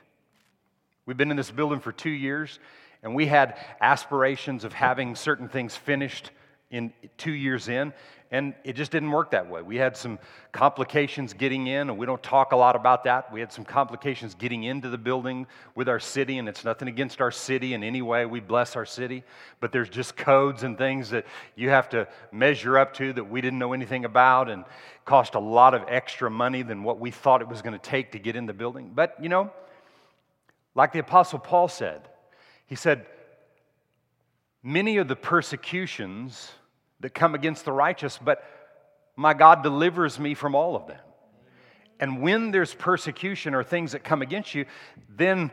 We've 1.06 1.16
been 1.16 1.30
in 1.30 1.36
this 1.36 1.50
building 1.50 1.80
for 1.80 1.92
two 1.92 2.10
years, 2.10 2.58
and 3.02 3.14
we 3.14 3.26
had 3.26 3.58
aspirations 3.80 4.64
of 4.64 4.72
having 4.72 5.14
certain 5.14 5.48
things 5.48 5.76
finished 5.76 6.30
in 6.72 6.92
two 7.18 7.32
years 7.32 7.68
in, 7.68 7.92
and 8.30 8.54
it 8.64 8.72
just 8.72 8.90
didn't 8.90 9.10
work 9.10 9.30
that 9.32 9.48
way. 9.48 9.60
We 9.60 9.76
had 9.76 9.94
some 9.94 10.18
complications 10.52 11.34
getting 11.34 11.66
in, 11.66 11.90
and 11.90 11.98
we 11.98 12.06
don't 12.06 12.22
talk 12.22 12.52
a 12.52 12.56
lot 12.56 12.74
about 12.74 13.04
that. 13.04 13.30
We 13.30 13.40
had 13.40 13.52
some 13.52 13.64
complications 13.64 14.34
getting 14.34 14.64
into 14.64 14.88
the 14.88 14.96
building 14.96 15.46
with 15.74 15.86
our 15.86 16.00
city, 16.00 16.38
and 16.38 16.48
it's 16.48 16.64
nothing 16.64 16.88
against 16.88 17.20
our 17.20 17.30
city 17.30 17.74
in 17.74 17.84
any 17.84 18.00
way. 18.00 18.24
We 18.24 18.40
bless 18.40 18.74
our 18.74 18.86
city, 18.86 19.22
but 19.60 19.70
there's 19.70 19.90
just 19.90 20.16
codes 20.16 20.62
and 20.62 20.78
things 20.78 21.10
that 21.10 21.26
you 21.56 21.68
have 21.68 21.90
to 21.90 22.08
measure 22.32 22.78
up 22.78 22.94
to 22.94 23.12
that 23.12 23.24
we 23.24 23.42
didn't 23.42 23.58
know 23.58 23.74
anything 23.74 24.06
about, 24.06 24.48
and 24.48 24.64
cost 25.04 25.34
a 25.34 25.40
lot 25.40 25.74
of 25.74 25.84
extra 25.88 26.30
money 26.30 26.62
than 26.62 26.84
what 26.84 26.98
we 26.98 27.10
thought 27.10 27.42
it 27.42 27.48
was 27.48 27.60
going 27.60 27.78
to 27.78 27.90
take 27.90 28.12
to 28.12 28.18
get 28.18 28.34
in 28.34 28.46
the 28.46 28.54
building. 28.54 28.92
But 28.94 29.14
you 29.20 29.28
know, 29.28 29.50
like 30.74 30.92
the 30.92 31.00
Apostle 31.00 31.38
Paul 31.38 31.68
said, 31.68 32.08
he 32.64 32.76
said, 32.76 33.04
many 34.62 34.96
of 34.96 35.08
the 35.08 35.16
persecutions 35.16 36.50
that 37.02 37.14
come 37.14 37.34
against 37.34 37.64
the 37.64 37.72
righteous, 37.72 38.18
but 38.18 38.42
my 39.14 39.34
God 39.34 39.62
delivers 39.62 40.18
me 40.18 40.34
from 40.34 40.54
all 40.54 40.74
of 40.74 40.86
them. 40.86 40.98
And 42.00 42.20
when 42.20 42.50
there's 42.50 42.74
persecution 42.74 43.54
or 43.54 43.62
things 43.62 43.92
that 43.92 44.02
come 44.02 44.22
against 44.22 44.54
you, 44.54 44.64
then 45.08 45.50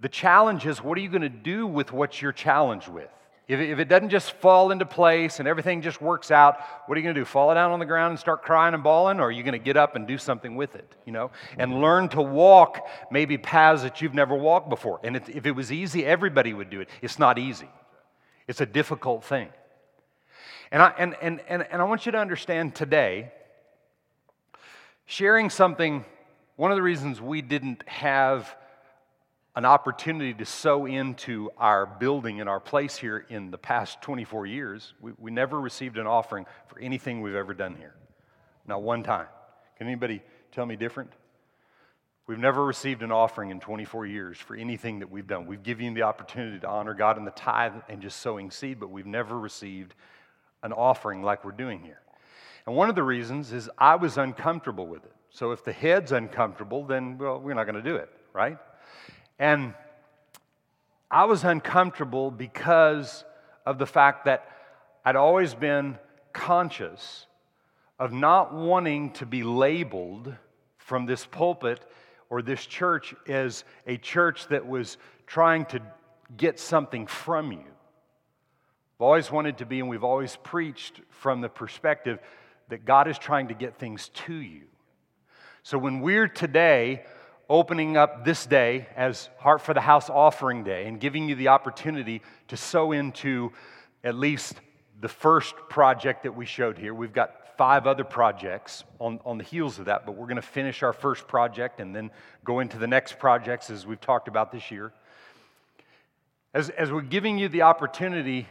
the 0.00 0.08
challenge 0.08 0.66
is 0.66 0.82
what 0.82 0.98
are 0.98 1.00
you 1.00 1.08
going 1.08 1.22
to 1.22 1.28
do 1.28 1.66
with 1.66 1.92
what 1.92 2.22
you're 2.22 2.32
challenged 2.32 2.88
with? 2.88 3.08
If, 3.48 3.60
if 3.60 3.78
it 3.78 3.88
doesn't 3.88 4.10
just 4.10 4.32
fall 4.32 4.70
into 4.70 4.84
place 4.84 5.38
and 5.38 5.48
everything 5.48 5.80
just 5.80 6.02
works 6.02 6.30
out, 6.30 6.60
what 6.86 6.96
are 6.96 7.00
you 7.00 7.04
going 7.04 7.14
to 7.14 7.20
do? 7.20 7.24
Fall 7.24 7.52
down 7.54 7.72
on 7.72 7.78
the 7.78 7.86
ground 7.86 8.10
and 8.10 8.18
start 8.18 8.42
crying 8.42 8.74
and 8.74 8.82
bawling? 8.82 9.20
Or 9.20 9.24
are 9.24 9.30
you 9.30 9.42
going 9.42 9.52
to 9.52 9.58
get 9.58 9.76
up 9.76 9.96
and 9.96 10.06
do 10.06 10.18
something 10.18 10.54
with 10.54 10.74
it, 10.76 10.94
you 11.06 11.12
know? 11.12 11.30
And 11.56 11.80
learn 11.80 12.10
to 12.10 12.22
walk 12.22 12.86
maybe 13.10 13.38
paths 13.38 13.82
that 13.82 14.02
you've 14.02 14.14
never 14.14 14.36
walked 14.36 14.68
before. 14.68 15.00
And 15.02 15.16
if 15.16 15.46
it 15.46 15.52
was 15.52 15.72
easy, 15.72 16.04
everybody 16.04 16.52
would 16.52 16.68
do 16.68 16.80
it. 16.80 16.90
It's 17.00 17.18
not 17.18 17.38
easy, 17.38 17.68
it's 18.46 18.60
a 18.60 18.66
difficult 18.66 19.24
thing. 19.24 19.48
And 20.70 20.82
I, 20.82 20.92
and, 20.98 21.16
and, 21.22 21.40
and, 21.48 21.66
and 21.70 21.80
I 21.80 21.84
want 21.84 22.06
you 22.06 22.12
to 22.12 22.18
understand 22.18 22.74
today, 22.74 23.32
sharing 25.06 25.48
something, 25.48 26.04
one 26.56 26.70
of 26.70 26.76
the 26.76 26.82
reasons 26.82 27.20
we 27.20 27.40
didn't 27.40 27.88
have 27.88 28.54
an 29.56 29.64
opportunity 29.64 30.34
to 30.34 30.44
sow 30.44 30.86
into 30.86 31.50
our 31.56 31.86
building 31.86 32.40
and 32.40 32.48
our 32.48 32.60
place 32.60 32.96
here 32.96 33.26
in 33.28 33.50
the 33.50 33.58
past 33.58 34.00
24 34.02 34.46
years, 34.46 34.94
we, 35.00 35.12
we 35.18 35.30
never 35.30 35.60
received 35.60 35.96
an 35.96 36.06
offering 36.06 36.46
for 36.68 36.78
anything 36.78 37.22
we've 37.22 37.34
ever 37.34 37.54
done 37.54 37.74
here. 37.74 37.94
Not 38.66 38.82
one 38.82 39.02
time. 39.02 39.26
Can 39.78 39.86
anybody 39.86 40.22
tell 40.52 40.66
me 40.66 40.76
different? 40.76 41.10
We've 42.26 42.38
never 42.38 42.62
received 42.62 43.02
an 43.02 43.10
offering 43.10 43.50
in 43.50 43.58
24 43.58 44.04
years 44.04 44.36
for 44.36 44.54
anything 44.54 44.98
that 44.98 45.10
we've 45.10 45.26
done. 45.26 45.46
We've 45.46 45.62
given 45.62 45.86
you 45.86 45.94
the 45.94 46.02
opportunity 46.02 46.60
to 46.60 46.68
honor 46.68 46.92
God 46.92 47.16
in 47.16 47.24
the 47.24 47.30
tithe 47.30 47.72
and 47.88 48.02
just 48.02 48.20
sowing 48.20 48.50
seed, 48.50 48.78
but 48.78 48.90
we've 48.90 49.06
never 49.06 49.38
received 49.38 49.94
an 50.62 50.72
offering 50.72 51.22
like 51.22 51.44
we're 51.44 51.52
doing 51.52 51.80
here. 51.80 52.00
And 52.66 52.76
one 52.76 52.88
of 52.88 52.94
the 52.94 53.02
reasons 53.02 53.52
is 53.52 53.70
I 53.78 53.96
was 53.96 54.18
uncomfortable 54.18 54.86
with 54.86 55.04
it. 55.04 55.12
So 55.30 55.52
if 55.52 55.64
the 55.64 55.72
head's 55.72 56.12
uncomfortable, 56.12 56.84
then, 56.84 57.18
well, 57.18 57.40
we're 57.40 57.54
not 57.54 57.64
going 57.64 57.82
to 57.82 57.90
do 57.90 57.96
it, 57.96 58.10
right? 58.32 58.58
And 59.38 59.74
I 61.10 61.24
was 61.24 61.44
uncomfortable 61.44 62.30
because 62.30 63.24
of 63.64 63.78
the 63.78 63.86
fact 63.86 64.26
that 64.26 64.46
I'd 65.04 65.16
always 65.16 65.54
been 65.54 65.98
conscious 66.32 67.26
of 67.98 68.12
not 68.12 68.54
wanting 68.54 69.12
to 69.12 69.26
be 69.26 69.42
labeled 69.42 70.34
from 70.76 71.06
this 71.06 71.24
pulpit 71.26 71.80
or 72.30 72.42
this 72.42 72.64
church 72.66 73.14
as 73.26 73.64
a 73.86 73.96
church 73.96 74.46
that 74.48 74.66
was 74.66 74.98
trying 75.26 75.64
to 75.66 75.80
get 76.36 76.60
something 76.60 77.06
from 77.06 77.52
you. 77.52 77.64
I've 78.98 79.04
always 79.04 79.30
wanted 79.30 79.58
to 79.58 79.64
be, 79.64 79.78
and 79.78 79.88
we've 79.88 80.02
always 80.02 80.34
preached 80.42 81.00
from 81.10 81.40
the 81.40 81.48
perspective 81.48 82.18
that 82.68 82.84
God 82.84 83.06
is 83.06 83.16
trying 83.16 83.46
to 83.46 83.54
get 83.54 83.78
things 83.78 84.08
to 84.26 84.34
you. 84.34 84.62
So 85.62 85.78
when 85.78 86.00
we're 86.00 86.26
today 86.26 87.04
opening 87.48 87.96
up 87.96 88.24
this 88.24 88.44
day 88.44 88.88
as 88.96 89.28
Heart 89.38 89.60
for 89.60 89.72
the 89.72 89.80
House 89.80 90.10
offering 90.10 90.64
day 90.64 90.86
and 90.86 90.98
giving 90.98 91.28
you 91.28 91.36
the 91.36 91.46
opportunity 91.46 92.22
to 92.48 92.56
sow 92.56 92.90
into 92.90 93.52
at 94.02 94.16
least 94.16 94.56
the 95.00 95.08
first 95.08 95.54
project 95.68 96.24
that 96.24 96.34
we 96.34 96.44
showed 96.44 96.76
here, 96.76 96.92
we've 96.92 97.12
got 97.12 97.56
five 97.56 97.86
other 97.86 98.02
projects 98.02 98.82
on, 98.98 99.20
on 99.24 99.38
the 99.38 99.44
heels 99.44 99.78
of 99.78 99.84
that, 99.84 100.06
but 100.06 100.16
we're 100.16 100.26
going 100.26 100.34
to 100.34 100.42
finish 100.42 100.82
our 100.82 100.92
first 100.92 101.28
project 101.28 101.78
and 101.78 101.94
then 101.94 102.10
go 102.42 102.58
into 102.58 102.78
the 102.78 102.88
next 102.88 103.20
projects 103.20 103.70
as 103.70 103.86
we've 103.86 104.00
talked 104.00 104.26
about 104.26 104.50
this 104.50 104.72
year. 104.72 104.92
As, 106.52 106.68
as 106.70 106.90
we're 106.90 107.02
giving 107.02 107.38
you 107.38 107.48
the 107.48 107.62
opportunity 107.62 108.48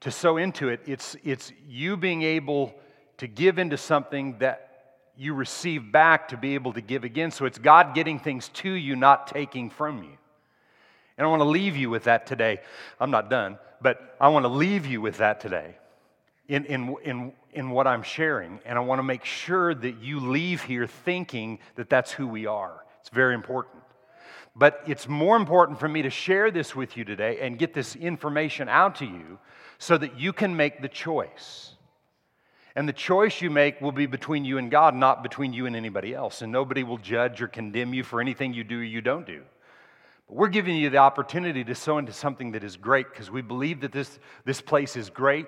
to 0.00 0.10
sow 0.10 0.36
into 0.36 0.68
it, 0.68 0.80
it's, 0.86 1.16
it's 1.24 1.52
you 1.66 1.96
being 1.96 2.22
able 2.22 2.74
to 3.18 3.26
give 3.26 3.58
into 3.58 3.76
something 3.76 4.38
that 4.38 4.66
you 5.16 5.34
receive 5.34 5.90
back 5.90 6.28
to 6.28 6.36
be 6.36 6.54
able 6.54 6.72
to 6.74 6.80
give 6.80 7.04
again. 7.04 7.30
So 7.30 7.46
it's 7.46 7.58
God 7.58 7.94
getting 7.94 8.18
things 8.18 8.48
to 8.50 8.70
you, 8.70 8.96
not 8.96 9.26
taking 9.28 9.70
from 9.70 10.02
you. 10.02 10.18
And 11.16 11.26
I 11.26 11.30
want 11.30 11.40
to 11.40 11.48
leave 11.48 11.76
you 11.76 11.88
with 11.88 12.04
that 12.04 12.26
today. 12.26 12.60
I'm 13.00 13.10
not 13.10 13.30
done, 13.30 13.58
but 13.80 14.16
I 14.20 14.28
want 14.28 14.44
to 14.44 14.50
leave 14.50 14.84
you 14.84 15.00
with 15.00 15.16
that 15.18 15.40
today 15.40 15.76
in, 16.48 16.66
in, 16.66 16.94
in, 17.02 17.32
in 17.54 17.70
what 17.70 17.86
I'm 17.86 18.02
sharing. 18.02 18.60
And 18.66 18.78
I 18.78 18.82
want 18.82 18.98
to 18.98 19.02
make 19.02 19.24
sure 19.24 19.74
that 19.74 19.98
you 20.02 20.20
leave 20.20 20.62
here 20.62 20.86
thinking 20.86 21.58
that 21.76 21.88
that's 21.88 22.12
who 22.12 22.26
we 22.26 22.46
are. 22.46 22.84
It's 23.00 23.08
very 23.08 23.34
important. 23.34 23.82
But 24.54 24.82
it's 24.86 25.08
more 25.08 25.36
important 25.36 25.78
for 25.78 25.88
me 25.88 26.02
to 26.02 26.10
share 26.10 26.50
this 26.50 26.74
with 26.74 26.96
you 26.96 27.04
today 27.04 27.38
and 27.40 27.58
get 27.58 27.74
this 27.74 27.96
information 27.96 28.68
out 28.68 28.96
to 28.96 29.06
you 29.06 29.38
so 29.78 29.98
that 29.98 30.18
you 30.18 30.32
can 30.32 30.56
make 30.56 30.82
the 30.82 30.88
choice. 30.88 31.74
And 32.76 32.86
the 32.86 32.92
choice 32.92 33.40
you 33.40 33.48
make 33.48 33.80
will 33.80 33.92
be 33.92 34.04
between 34.04 34.44
you 34.44 34.58
and 34.58 34.70
God, 34.70 34.94
not 34.94 35.22
between 35.22 35.54
you 35.54 35.64
and 35.64 35.74
anybody 35.74 36.14
else. 36.14 36.42
And 36.42 36.52
nobody 36.52 36.82
will 36.82 36.98
judge 36.98 37.40
or 37.40 37.48
condemn 37.48 37.94
you 37.94 38.04
for 38.04 38.20
anything 38.20 38.52
you 38.52 38.64
do 38.64 38.80
or 38.80 38.84
you 38.84 39.00
don't 39.00 39.26
do. 39.26 39.42
But 40.28 40.36
we're 40.36 40.48
giving 40.48 40.76
you 40.76 40.90
the 40.90 40.98
opportunity 40.98 41.64
to 41.64 41.74
sow 41.74 41.96
into 41.96 42.12
something 42.12 42.52
that 42.52 42.62
is 42.62 42.76
great 42.76 43.08
because 43.10 43.30
we 43.30 43.40
believe 43.40 43.80
that 43.80 43.92
this, 43.92 44.18
this 44.44 44.60
place 44.60 44.94
is 44.94 45.08
great. 45.08 45.46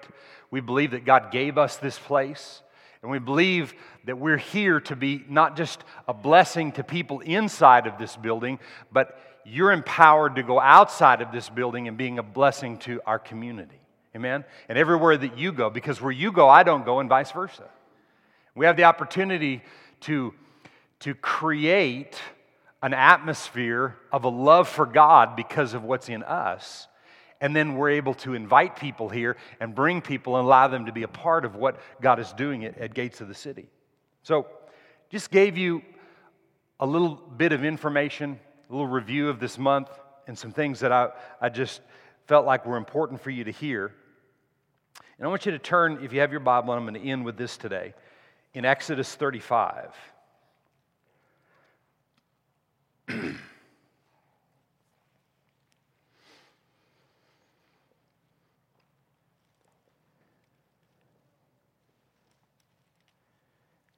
We 0.51 0.61
believe 0.61 0.93
that 0.93 1.05
God 1.05 1.31
gave 1.31 1.59
us 1.59 1.77
this 1.77 1.99
place. 1.99 2.63
And 3.03 3.11
we 3.11 3.19
believe 3.19 3.75
that 4.07 4.19
we're 4.19 4.39
here 4.39 4.81
to 4.81 4.97
be 4.97 5.23
not 5.29 5.55
just 5.55 5.85
a 6.09 6.15
blessing 6.15 6.73
to 6.73 6.83
people 6.83 7.21
inside 7.21 7.87
of 7.87 7.99
this 7.99 8.17
building, 8.17 8.59
but 8.91 9.21
you're 9.45 9.73
empowered 9.73 10.37
to 10.37 10.43
go 10.43 10.59
outside 10.59 11.21
of 11.21 11.31
this 11.31 11.49
building 11.49 11.89
and 11.89 11.97
being 11.97 12.19
a 12.19 12.23
blessing 12.23 12.79
to 12.79 13.01
our 13.07 13.19
community. 13.19 13.81
Amen? 14.17 14.45
And 14.69 14.79
everywhere 14.79 15.17
that 15.17 15.39
you 15.39 15.53
go, 15.53 15.71
because 15.71 16.01
where 16.01 16.13
you 16.13 16.33
go, 16.33 16.49
I 16.49 16.63
don't 16.63 16.85
go, 16.85 17.01
and 17.01 17.09
vice 17.09 17.31
versa. 17.31 17.69
We 18.55 18.67
have 18.67 18.77
the 18.77 18.85
opportunity 18.85 19.63
to, 20.03 20.35
to 21.01 21.15
create 21.15 22.21
an 22.83 22.95
atmosphere 22.95 23.97
of 24.13 24.25
a 24.25 24.29
love 24.29 24.69
for 24.69 24.87
God 24.87 25.37
because 25.37 25.75
of 25.75 25.85
what's 25.85 26.09
in 26.09 26.23
us. 26.23 26.87
And 27.41 27.55
then 27.55 27.77
we're 27.77 27.91
able 27.91 28.15
to 28.15 28.35
invite 28.35 28.77
people 28.77 29.09
here 29.09 29.37
and 29.61 29.75
bring 29.75 30.01
people 30.01 30.37
and 30.37 30.45
allow 30.45 30.69
them 30.69 30.87
to 30.87 30.93
be 30.93 31.05
a 31.05 31.09
part 31.09 31.45
of 31.45 31.55
what 31.55 31.81
God 32.01 32.19
is 32.19 32.33
doing 32.33 32.65
at, 32.65 32.79
at 32.79 32.95
Gates 32.95 33.21
of 33.21 33.29
the 33.29 33.35
City. 33.35 33.69
So, 34.23 34.47
just 35.11 35.31
gave 35.31 35.57
you 35.57 35.83
a 36.81 36.87
little 36.87 37.15
bit 37.15 37.53
of 37.53 37.65
information, 37.65 38.39
a 38.69 38.73
little 38.73 38.89
review 38.89 39.29
of 39.29 39.41
this 39.41 39.57
month, 39.57 39.89
and 40.27 40.37
some 40.37 40.53
things 40.53 40.81
that 40.81 40.93
I, 40.93 41.11
I 41.41 41.49
just 41.49 41.81
felt 42.29 42.47
like 42.47 42.65
we 42.67 42.71
were 42.71 42.77
important 42.77 43.21
for 43.23 43.31
you 43.31 43.43
to 43.45 43.51
hear. 43.51 43.91
And 45.17 45.27
I 45.27 45.29
want 45.29 45.47
you 45.47 45.53
to 45.53 45.59
turn, 45.59 46.05
if 46.05 46.13
you 46.13 46.21
have 46.21 46.31
your 46.31 46.41
Bible, 46.41 46.75
I'm 46.75 46.85
going 46.85 46.93
to 46.95 47.01
end 47.01 47.25
with 47.25 47.39
this 47.39 47.57
today, 47.57 47.95
in 48.53 48.67
Exodus 48.67 49.15
35. 49.15 49.97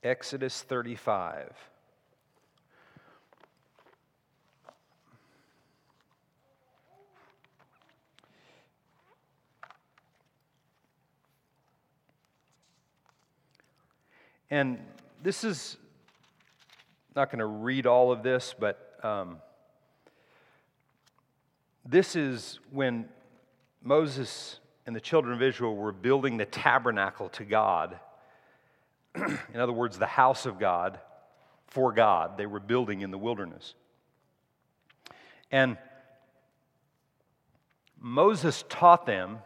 Exodus 0.04 0.62
35. 0.62 1.52
And 14.50 14.78
this 15.22 15.44
is 15.44 15.76
not 17.14 17.30
going 17.30 17.38
to 17.38 17.46
read 17.46 17.86
all 17.86 18.10
of 18.10 18.22
this, 18.22 18.54
but 18.58 18.98
um, 19.02 19.38
this 21.84 22.16
is 22.16 22.58
when 22.70 23.08
Moses 23.82 24.58
and 24.86 24.94
the 24.94 25.00
children 25.00 25.34
of 25.34 25.42
Israel 25.42 25.76
were 25.76 25.92
building 25.92 26.36
the 26.36 26.46
tabernacle 26.46 27.28
to 27.30 27.44
God. 27.44 27.98
in 29.14 29.60
other 29.60 29.72
words, 29.72 29.98
the 29.98 30.06
house 30.06 30.46
of 30.46 30.58
God 30.58 30.98
for 31.68 31.92
God. 31.92 32.36
They 32.36 32.46
were 32.46 32.60
building 32.60 33.02
in 33.02 33.10
the 33.10 33.18
wilderness. 33.18 33.74
And 35.52 35.78
Moses 38.00 38.64
taught 38.68 39.06
them 39.06 39.38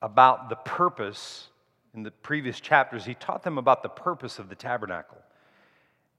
about 0.00 0.48
the 0.48 0.56
purpose 0.56 1.48
in 1.96 2.02
the 2.02 2.10
previous 2.10 2.60
chapters, 2.60 3.04
he 3.04 3.14
taught 3.14 3.42
them 3.42 3.58
about 3.58 3.82
the 3.82 3.88
purpose 3.88 4.38
of 4.38 4.48
the 4.48 4.54
tabernacle 4.54 5.18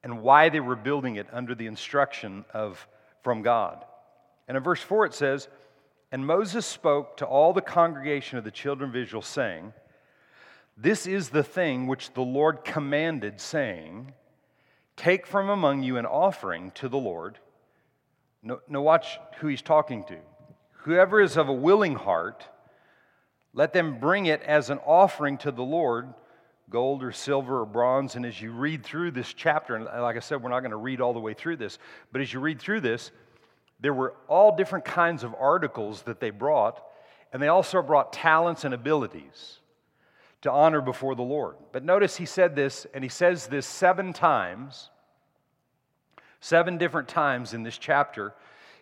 and 0.04 0.22
why 0.22 0.50
they 0.50 0.60
were 0.60 0.76
building 0.76 1.16
it 1.16 1.28
under 1.32 1.54
the 1.54 1.68
instruction 1.68 2.44
of 2.54 2.88
from 3.22 3.42
God. 3.42 3.86
And 4.48 4.58
in 4.58 4.64
verse 4.64 4.82
4 4.82 5.06
it 5.06 5.14
says, 5.14 5.48
And 6.12 6.26
Moses 6.26 6.66
spoke 6.66 7.18
to 7.18 7.26
all 7.26 7.54
the 7.54 7.62
congregation 7.62 8.38
of 8.38 8.44
the 8.44 8.52
children 8.52 8.90
of 8.90 8.96
Israel, 8.96 9.22
saying, 9.22 9.74
This 10.78 11.06
is 11.06 11.30
the 11.30 11.44
thing 11.44 11.88
which 11.88 12.14
the 12.14 12.22
Lord 12.22 12.64
commanded, 12.64 13.40
saying, 13.40 14.14
Take 14.96 15.28
from 15.28 15.50
among 15.50 15.84
you 15.84 15.98
an 15.98 16.06
offering 16.06 16.72
to 16.72 16.90
the 16.90 16.98
Lord. 16.98 17.38
Now, 18.42 18.60
no 18.68 18.82
watch 18.82 19.20
who 19.40 19.48
he's 19.48 19.62
talking 19.62 20.04
to. 20.06 20.18
Whoever 20.84 21.22
is 21.22 21.38
of 21.38 21.50
a 21.50 21.54
willing 21.54 21.96
heart, 21.96 22.48
let 23.58 23.74
them 23.74 24.00
bring 24.00 24.28
it 24.28 24.44
as 24.44 24.70
an 24.70 24.78
offering 24.86 25.36
to 25.40 25.50
the 25.50 25.64
Lord, 25.64 26.14
gold 26.70 27.02
or 27.02 27.12
silver 27.12 27.62
or 27.62 27.66
bronze. 27.66 28.16
And 28.16 28.24
as 28.24 28.40
you 28.40 28.52
read 28.52 28.84
through 28.84 29.10
this 29.12 29.34
chapter, 29.34 29.76
and 29.76 29.86
like 29.86 30.16
I 30.16 30.20
said, 30.20 30.44
we're 30.44 30.52
not 30.52 30.60
going 30.60 30.72
to 30.72 30.78
read 30.78 31.02
all 31.02 31.12
the 31.12 31.20
way 31.20 31.34
through 31.34 31.58
this, 31.58 31.80
but 32.12 32.22
as 32.22 32.32
you 32.32 32.40
read 32.40 32.62
through 32.62 32.82
this, 32.82 33.10
there 33.80 33.96
were 33.96 34.14
all 34.28 34.56
different 34.56 34.86
kinds 34.86 35.24
of 35.24 35.34
articles 35.40 36.04
that 36.04 36.20
they 36.20 36.30
brought, 36.30 36.84
and 37.34 37.42
they 37.42 37.48
also 37.48 37.82
brought 37.82 38.14
talents 38.14 38.64
and 38.64 38.76
abilities 38.76 39.58
to 40.42 40.52
honor 40.52 40.80
before 40.80 41.16
the 41.16 41.24
Lord. 41.24 41.56
But 41.72 41.84
notice 41.84 42.16
he 42.16 42.28
said 42.28 42.56
this, 42.56 42.86
and 42.94 43.04
he 43.04 43.10
says 43.10 43.48
this 43.48 43.66
seven 43.66 44.14
times, 44.14 44.92
seven 46.42 46.78
different 46.78 47.08
times 47.08 47.56
in 47.56 47.64
this 47.64 47.80
chapter. 47.80 48.36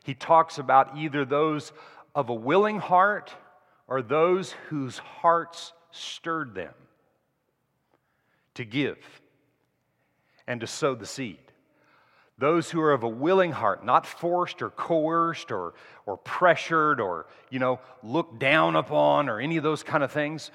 He 0.03 0.15
talks 0.15 0.57
about 0.57 0.97
either 0.97 1.23
those 1.23 1.71
of 2.13 2.27
a 2.27 2.33
willing 2.33 2.79
heart 2.79 3.33
are 3.88 4.02
those 4.02 4.52
whose 4.69 4.98
hearts 4.98 5.74
stirred 5.91 6.56
them 6.56 6.74
to 8.56 8.65
give 8.65 8.98
and 10.48 10.62
to 10.62 10.67
sow 10.67 10.95
the 10.95 11.06
seed. 11.06 11.38
Those 12.38 12.69
who 12.69 12.82
are 12.82 12.91
of 12.91 13.04
a 13.04 13.10
willing 13.10 13.54
heart, 13.54 13.86
not 13.86 14.06
forced 14.06 14.62
or 14.62 14.69
coerced 14.69 15.52
or, 15.52 15.74
or 16.06 16.17
pressured 16.17 17.00
or, 17.00 17.28
you 17.50 17.60
know, 17.60 17.80
looked 18.04 18.39
down 18.39 18.76
upon 18.76 19.30
or 19.30 19.39
any 19.39 19.56
of 19.58 19.63
those 19.63 19.84
kind 19.84 20.04
of 20.04 20.12
things. 20.12 20.52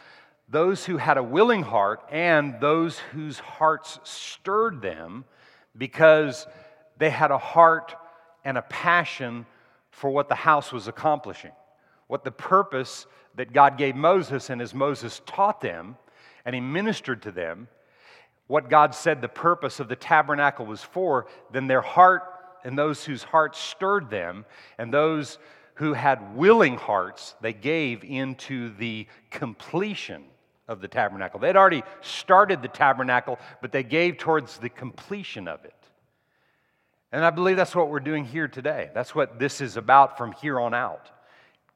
Those 0.49 0.85
who 0.85 0.99
had 0.99 1.17
a 1.17 1.23
willing 1.23 1.63
heart 1.63 2.03
and 2.11 2.61
those 2.61 2.99
whose 2.99 3.39
hearts 3.39 3.99
stirred 4.05 4.83
them 4.83 5.25
because 5.77 6.47
they 6.99 7.09
had 7.09 7.31
a 7.31 7.39
heart 7.39 7.95
and 8.45 8.59
a 8.59 8.63
passion 8.63 9.47
for 9.91 10.11
what 10.11 10.29
the 10.29 10.35
house 10.35 10.73
was 10.73 10.87
accomplishing, 10.87 11.53
what 12.11 12.25
the 12.25 12.33
purpose 12.33 13.07
that 13.37 13.53
God 13.53 13.79
gave 13.79 13.95
Moses, 13.95 14.51
and 14.51 14.61
as 14.61 14.75
Moses 14.75 15.23
taught 15.27 15.61
them 15.61 15.97
and 16.45 16.57
he 16.57 16.61
ministered 16.61 17.23
to 17.23 17.31
them, 17.31 17.69
what 18.49 18.69
God 18.69 18.97
said 18.97 19.23
the 19.23 19.29
purpose 19.29 19.79
of 19.79 19.89
the 19.89 19.95
tabernacle 19.95 20.67
was 20.67 20.83
for, 20.83 21.29
then 21.53 21.69
their 21.69 21.81
heart 21.81 22.25
and 22.65 22.77
those 22.77 23.05
whose 23.05 23.23
hearts 23.23 23.61
stirred 23.61 24.11
them 24.11 24.45
and 24.77 24.93
those 24.93 25.39
who 25.75 25.93
had 25.93 26.37
willing 26.37 26.77
hearts, 26.77 27.37
they 27.41 27.53
gave 27.53 28.03
into 28.03 28.75
the 28.75 29.07
completion 29.31 30.25
of 30.67 30.81
the 30.81 30.89
tabernacle. 30.89 31.39
They'd 31.39 31.55
already 31.55 31.85
started 32.01 32.61
the 32.61 32.67
tabernacle, 32.67 33.39
but 33.63 33.71
they 33.71 33.85
gave 33.85 34.19
towards 34.19 34.59
the 34.59 34.69
completion 34.69 35.47
of 35.47 35.65
it. 35.65 35.75
And 37.13 37.25
I 37.25 37.31
believe 37.31 37.57
that's 37.57 37.77
what 37.77 37.89
we're 37.89 38.01
doing 38.01 38.25
here 38.25 38.49
today. 38.49 38.91
That's 38.95 39.15
what 39.15 39.39
this 39.39 39.61
is 39.61 39.77
about 39.77 40.19
from 40.19 40.33
here 40.33 40.59
on 40.59 40.75
out, 40.75 41.09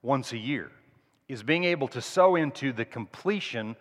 once 0.04 0.32
a 0.32 0.38
year 0.38 0.70
is 1.26 1.42
being 1.42 1.64
able 1.64 1.88
to 1.88 2.00
sow 2.00 2.36
into 2.36 2.72
the 2.72 2.84
completion 2.84 3.74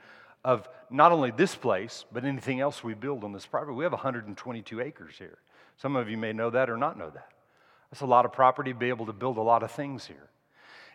of 0.45 0.67
not 0.89 1.11
only 1.11 1.31
this 1.31 1.55
place, 1.55 2.05
but 2.11 2.23
anything 2.23 2.61
else 2.61 2.83
we 2.83 2.93
build 2.93 3.23
on 3.23 3.33
this 3.33 3.45
property. 3.45 3.73
We 3.73 3.83
have 3.83 3.91
122 3.91 4.81
acres 4.81 5.15
here. 5.17 5.37
Some 5.77 5.95
of 5.95 6.09
you 6.09 6.17
may 6.17 6.33
know 6.33 6.49
that 6.49 6.69
or 6.69 6.77
not 6.77 6.97
know 6.97 7.09
that. 7.09 7.29
That's 7.91 8.01
a 8.01 8.05
lot 8.05 8.25
of 8.25 8.31
property 8.31 8.71
to 8.71 8.77
be 8.77 8.89
able 8.89 9.05
to 9.07 9.13
build 9.13 9.37
a 9.37 9.41
lot 9.41 9.63
of 9.63 9.71
things 9.71 10.05
here. 10.05 10.29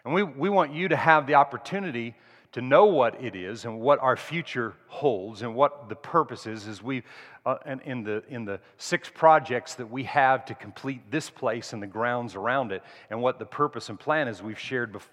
And 0.05 0.14
we, 0.14 0.23
we 0.23 0.49
want 0.49 0.73
you 0.73 0.88
to 0.88 0.97
have 0.97 1.27
the 1.27 1.35
opportunity 1.35 2.14
to 2.53 2.63
know 2.63 2.87
what 2.87 3.23
it 3.23 3.37
is 3.37 3.65
and 3.65 3.81
what 3.81 3.99
our 4.01 4.17
future 4.17 4.75
holds 4.87 5.43
and 5.43 5.55
what 5.55 5.89
the 5.89 5.95
purpose 5.95 6.47
is 6.47 6.67
as 6.67 6.83
we 6.83 7.03
uh, 7.45 7.57
and 7.67 7.81
in 7.83 8.03
the 8.03 8.23
in 8.29 8.45
the 8.45 8.59
six 8.79 9.11
projects 9.15 9.75
that 9.75 9.91
we 9.91 10.05
have 10.05 10.45
to 10.47 10.55
complete 10.55 11.11
this 11.11 11.29
place 11.31 11.73
and 11.73 11.83
the 11.83 11.87
grounds 11.87 12.35
around 12.35 12.73
it 12.73 12.83
and 13.11 13.21
what 13.21 13.39
the 13.39 13.45
purpose 13.45 13.89
and 13.91 14.01
plan 14.01 14.29
is 14.29 14.43
we've 14.43 14.59
shared 14.59 14.93
bef- 14.93 15.09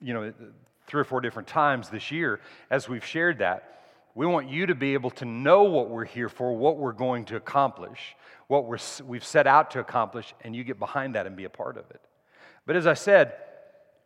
you 0.00 0.14
know 0.14 0.32
three 0.90 1.00
or 1.00 1.04
four 1.04 1.20
different 1.20 1.46
times 1.46 1.88
this 1.88 2.10
year 2.10 2.40
as 2.68 2.88
we've 2.88 3.04
shared 3.04 3.38
that. 3.38 3.82
We 4.16 4.26
want 4.26 4.50
you 4.50 4.66
to 4.66 4.74
be 4.74 4.94
able 4.94 5.10
to 5.12 5.24
know 5.24 5.62
what 5.62 5.88
we're 5.88 6.04
here 6.04 6.28
for, 6.28 6.56
what 6.56 6.78
we're 6.78 6.92
going 6.92 7.26
to 7.26 7.36
accomplish, 7.36 8.16
what 8.48 8.64
we're, 8.64 8.78
we've 9.06 9.24
set 9.24 9.46
out 9.46 9.70
to 9.72 9.78
accomplish, 9.78 10.34
and 10.40 10.54
you 10.54 10.64
get 10.64 10.80
behind 10.80 11.14
that 11.14 11.28
and 11.28 11.36
be 11.36 11.44
a 11.44 11.50
part 11.50 11.76
of 11.76 11.88
it. 11.90 12.00
But 12.66 12.74
as 12.74 12.88
I 12.88 12.94
said, 12.94 13.34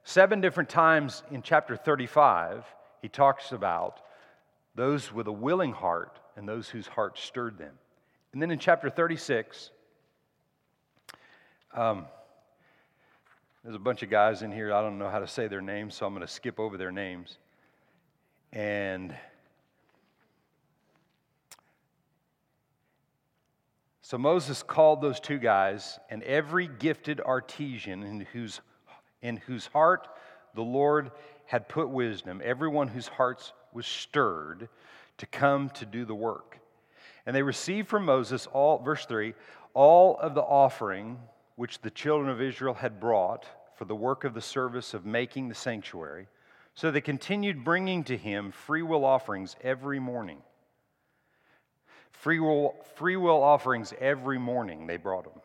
seven 0.05 0.41
different 0.41 0.69
times 0.69 1.23
in 1.31 1.43
chapter 1.43 1.77
35, 1.77 2.65
he 3.03 3.09
talks 3.09 3.53
about 3.53 4.01
those 4.75 5.13
with 5.13 5.27
a 5.27 5.33
willing 5.33 5.73
heart 5.73 6.19
and 6.37 6.49
those 6.49 6.69
whose 6.69 6.87
heart 6.87 7.19
stirred 7.19 7.59
them. 7.59 7.75
And 8.33 8.41
then 8.41 8.51
in 8.51 8.59
chapter 8.59 8.91
36, 8.91 9.71
um, 11.75 12.07
there's 13.63 13.77
a 13.77 13.81
bunch 13.81 14.03
of 14.03 14.11
guys 14.11 14.43
in 14.43 14.53
here. 14.53 14.73
I 14.75 14.83
don't 14.83 14.99
know 14.99 15.09
how 15.09 15.21
to 15.21 15.27
say 15.27 15.49
their 15.49 15.63
names, 15.63 15.95
so 15.95 16.07
I'm 16.07 16.13
going 16.13 16.27
to 16.27 16.33
skip 16.33 16.61
over 16.61 16.77
their 16.77 16.93
names. 16.93 17.39
And 18.53 19.15
so 24.03 24.19
Moses 24.19 24.63
called 24.63 25.01
those 25.01 25.19
two 25.19 25.39
guys, 25.39 25.99
and 26.11 26.23
every 26.25 26.69
gifted 26.69 27.21
artisan 27.25 28.03
in 28.03 28.21
whose, 28.33 28.61
in 29.25 29.39
whose 29.39 29.67
heart 29.67 30.07
the 30.55 30.63
Lord 30.63 31.11
had 31.47 31.69
put 31.69 31.89
wisdom, 31.89 32.41
everyone 32.45 32.89
whose 32.89 33.09
hearts 33.09 33.53
was 33.73 33.87
stirred 33.87 34.69
to 35.19 35.27
come 35.27 35.71
to 35.71 35.87
do 35.87 36.05
the 36.05 36.15
work. 36.15 36.59
And 37.27 37.35
they 37.35 37.43
received 37.43 37.89
from 37.89 38.05
Moses 38.05 38.47
all, 38.47 38.79
verse 38.79 39.07
3, 39.07 39.35
all 39.73 40.19
of 40.19 40.35
the 40.35 40.43
offering 40.43 41.19
which 41.57 41.81
the 41.81 41.91
children 41.91 42.31
of 42.31 42.43
Israel 42.43 42.75
had 42.75 43.01
brought 43.01 43.47
for 43.77 43.87
the 43.87 43.95
work 43.95 44.25
of 44.25 44.35
the 44.35 44.41
service 44.41 44.93
of 44.93 45.07
making 45.07 45.49
the 45.49 45.55
sanctuary. 45.55 46.29
So 46.75 46.91
they 46.91 47.01
continued 47.01 47.65
bringing 47.65 48.05
to 48.05 48.17
him 48.17 48.53
free 48.53 48.83
will 48.83 49.05
offerings 49.05 49.57
every 49.63 50.01
morning. 50.01 50.39
Free 52.13 52.41
will, 52.41 52.75
free 52.97 53.17
will 53.17 53.43
offerings 53.43 53.95
every 54.01 54.39
morning 54.39 54.87
they 54.87 54.97
brought 54.97 55.27
him. 55.27 55.41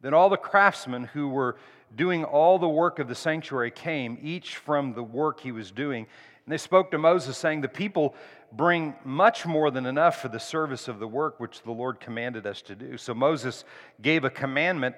Then 0.00 0.14
all 0.14 0.28
the 0.28 0.36
craftsmen 0.36 1.04
who 1.04 1.28
were 1.28 1.56
doing 1.96 2.24
all 2.24 2.58
the 2.58 2.68
work 2.68 2.98
of 2.98 3.08
the 3.08 3.14
sanctuary 3.14 3.70
came, 3.70 4.18
each 4.22 4.56
from 4.56 4.94
the 4.94 5.02
work 5.02 5.40
he 5.40 5.52
was 5.52 5.70
doing. 5.70 6.06
And 6.44 6.52
they 6.52 6.58
spoke 6.58 6.90
to 6.90 6.98
Moses, 6.98 7.36
saying, 7.36 7.60
The 7.60 7.68
people 7.68 8.14
bring 8.52 8.94
much 9.04 9.46
more 9.46 9.70
than 9.70 9.86
enough 9.86 10.20
for 10.20 10.28
the 10.28 10.40
service 10.40 10.88
of 10.88 10.98
the 10.98 11.08
work 11.08 11.38
which 11.38 11.62
the 11.62 11.70
Lord 11.70 12.00
commanded 12.00 12.46
us 12.46 12.62
to 12.62 12.74
do. 12.74 12.96
So 12.96 13.14
Moses 13.14 13.64
gave 14.00 14.24
a 14.24 14.30
commandment, 14.30 14.96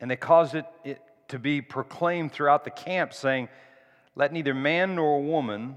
and 0.00 0.10
they 0.10 0.16
caused 0.16 0.54
it, 0.54 0.66
it 0.84 1.00
to 1.28 1.38
be 1.38 1.60
proclaimed 1.62 2.32
throughout 2.32 2.64
the 2.64 2.70
camp, 2.70 3.12
saying, 3.12 3.48
Let 4.16 4.32
neither 4.32 4.54
man 4.54 4.96
nor 4.96 5.22
woman 5.22 5.76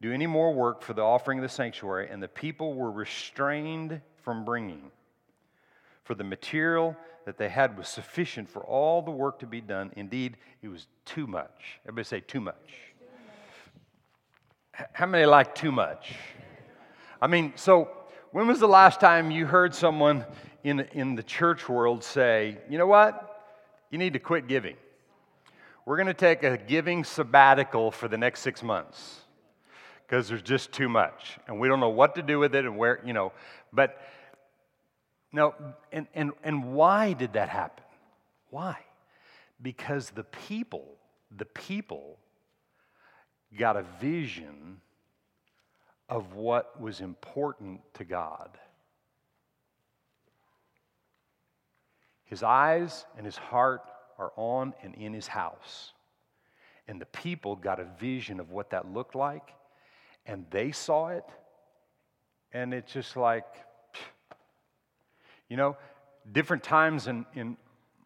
do 0.00 0.12
any 0.12 0.26
more 0.26 0.52
work 0.52 0.82
for 0.82 0.94
the 0.94 1.02
offering 1.02 1.38
of 1.38 1.42
the 1.42 1.48
sanctuary. 1.48 2.08
And 2.10 2.22
the 2.22 2.28
people 2.28 2.74
were 2.74 2.90
restrained 2.90 4.00
from 4.22 4.44
bringing. 4.44 4.90
For 6.04 6.14
the 6.14 6.24
material 6.24 6.96
that 7.24 7.38
they 7.38 7.48
had 7.48 7.76
was 7.76 7.88
sufficient 7.88 8.48
for 8.48 8.62
all 8.62 9.02
the 9.02 9.10
work 9.10 9.38
to 9.40 9.46
be 9.46 9.60
done. 9.60 9.90
Indeed, 9.96 10.36
it 10.62 10.68
was 10.68 10.86
too 11.04 11.26
much. 11.26 11.80
Everybody 11.84 12.04
say, 12.04 12.20
too 12.20 12.40
much. 12.40 12.54
How 14.92 15.06
many 15.06 15.24
like 15.24 15.54
too 15.54 15.72
much? 15.72 16.14
I 17.22 17.26
mean, 17.26 17.52
so 17.56 17.88
when 18.32 18.46
was 18.46 18.60
the 18.60 18.68
last 18.68 19.00
time 19.00 19.30
you 19.30 19.46
heard 19.46 19.74
someone 19.74 20.24
in, 20.64 20.80
in 20.92 21.14
the 21.14 21.22
church 21.22 21.68
world 21.68 22.02
say, 22.02 22.58
you 22.68 22.76
know 22.76 22.86
what? 22.86 23.30
You 23.90 23.98
need 23.98 24.14
to 24.14 24.18
quit 24.18 24.48
giving. 24.48 24.76
We're 25.86 25.96
going 25.96 26.08
to 26.08 26.14
take 26.14 26.42
a 26.42 26.56
giving 26.56 27.04
sabbatical 27.04 27.90
for 27.90 28.08
the 28.08 28.18
next 28.18 28.40
six 28.40 28.62
months 28.62 29.20
because 30.06 30.28
there's 30.28 30.42
just 30.42 30.72
too 30.72 30.88
much. 30.88 31.38
And 31.46 31.60
we 31.60 31.68
don't 31.68 31.80
know 31.80 31.90
what 31.90 32.14
to 32.16 32.22
do 32.22 32.38
with 32.38 32.54
it 32.54 32.64
and 32.64 32.76
where, 32.76 33.00
you 33.04 33.12
know. 33.12 33.32
But 33.72 33.98
no, 35.34 35.52
and, 35.90 36.06
and, 36.14 36.30
and 36.44 36.74
why 36.74 37.12
did 37.12 37.32
that 37.32 37.48
happen? 37.48 37.82
Why? 38.50 38.78
Because 39.60 40.10
the 40.10 40.22
people, 40.22 40.86
the 41.36 41.44
people 41.44 42.18
got 43.58 43.76
a 43.76 43.84
vision 44.00 44.80
of 46.08 46.34
what 46.34 46.80
was 46.80 47.00
important 47.00 47.80
to 47.94 48.04
God. 48.04 48.56
His 52.26 52.44
eyes 52.44 53.04
and 53.16 53.26
his 53.26 53.36
heart 53.36 53.82
are 54.20 54.32
on 54.36 54.72
and 54.84 54.94
in 54.94 55.12
his 55.12 55.26
house. 55.26 55.94
And 56.86 57.00
the 57.00 57.06
people 57.06 57.56
got 57.56 57.80
a 57.80 57.86
vision 57.98 58.38
of 58.38 58.52
what 58.52 58.70
that 58.70 58.86
looked 58.92 59.16
like, 59.16 59.50
and 60.26 60.46
they 60.52 60.70
saw 60.70 61.08
it, 61.08 61.24
and 62.52 62.72
it's 62.72 62.92
just 62.92 63.16
like, 63.16 63.46
you 65.54 65.58
know, 65.58 65.76
different 66.32 66.64
times 66.64 67.06
in, 67.06 67.24
in 67.32 67.56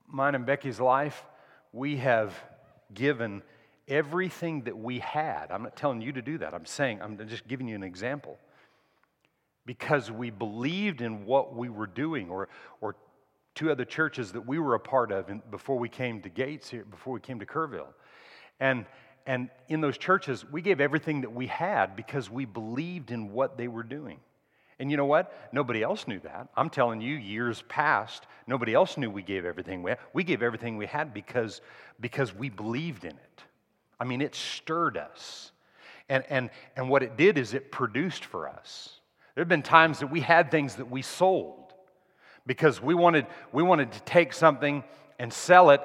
mine 0.07 0.35
and 0.35 0.45
Becky's 0.45 0.79
life, 0.79 1.25
we 1.73 1.97
have 1.97 2.35
given 2.93 3.43
everything 3.89 4.65
that 4.65 4.77
we 4.77 4.99
had. 4.99 5.47
I'm 5.51 5.63
not 5.63 5.75
telling 5.75 6.03
you 6.03 6.13
to 6.13 6.21
do 6.21 6.37
that. 6.37 6.53
I'm 6.53 6.67
saying, 6.67 7.01
I'm 7.01 7.27
just 7.27 7.49
giving 7.49 7.67
you 7.67 7.75
an 7.75 7.83
example. 7.83 8.37
Because 9.65 10.11
we 10.11 10.29
believed 10.29 11.01
in 11.01 11.25
what 11.25 11.57
we 11.57 11.71
were 11.71 11.87
doing, 11.87 12.29
or, 12.29 12.51
or 12.83 12.97
two 13.55 13.71
other 13.71 13.87
churches 13.87 14.33
that 14.33 14.47
we 14.47 14.59
were 14.59 14.75
a 14.75 14.81
part 14.81 15.11
of 15.11 15.31
in, 15.31 15.41
before 15.51 15.79
we 15.79 15.89
came 15.89 16.21
to 16.21 16.29
Gates 16.29 16.69
here, 16.69 16.85
before 16.85 17.15
we 17.15 17.21
came 17.21 17.39
to 17.41 17.47
Kerrville. 17.47 17.95
And, 18.61 18.85
and 19.25 19.49
in 19.69 19.81
those 19.81 19.97
churches, 19.97 20.45
we 20.53 20.61
gave 20.61 20.83
everything 20.83 21.23
that 21.23 21.33
we 21.33 21.47
had 21.47 21.97
because 21.97 22.29
we 22.29 22.45
believed 22.45 23.11
in 23.11 23.33
what 23.33 23.57
they 23.57 23.69
were 23.69 23.85
doing. 23.85 24.21
And 24.79 24.91
you 24.91 24.97
know 24.97 25.07
what? 25.07 25.33
Nobody 25.53 25.83
else 25.83 26.07
knew 26.07 26.21
that. 26.21 26.49
I'm 26.57 26.71
telling 26.71 27.01
you, 27.01 27.17
years 27.17 27.63
past, 27.69 28.27
nobody 28.47 28.75
else 28.75 28.97
knew 28.97 29.11
we 29.11 29.23
gave 29.23 29.45
everything 29.45 29.83
we 29.83 29.91
had. 29.91 29.99
We 30.13 30.23
gave 30.23 30.43
everything 30.43 30.77
we 30.77 30.87
had 30.87 31.13
because, 31.13 31.61
because 32.01 32.35
we 32.35 32.49
believed 32.49 33.05
in 33.05 33.11
it. 33.11 33.43
I 33.99 34.05
mean, 34.05 34.21
it 34.21 34.35
stirred 34.35 34.97
us. 34.97 35.51
And, 36.09 36.25
and, 36.29 36.51
and 36.77 36.89
what 36.89 37.03
it 37.03 37.17
did 37.17 37.39
is 37.39 37.55
it 37.55 37.73
produced 37.73 38.25
for 38.25 38.49
us. 38.49 39.01
There 39.35 39.43
have 39.43 39.49
been 39.49 39.63
times 39.63 39.99
that 39.99 40.09
we 40.09 40.21
had 40.21 40.51
things 40.51 40.77
that 40.77 40.91
we 40.91 41.03
sold 41.03 41.73
because 42.47 42.81
we 42.81 42.95
wanted, 42.95 43.27
we 43.53 43.63
wanted 43.63 43.93
to 43.93 44.01
take 44.01 44.33
something 44.33 44.83
and 45.19 45.33
sell 45.33 45.71
it 45.71 45.81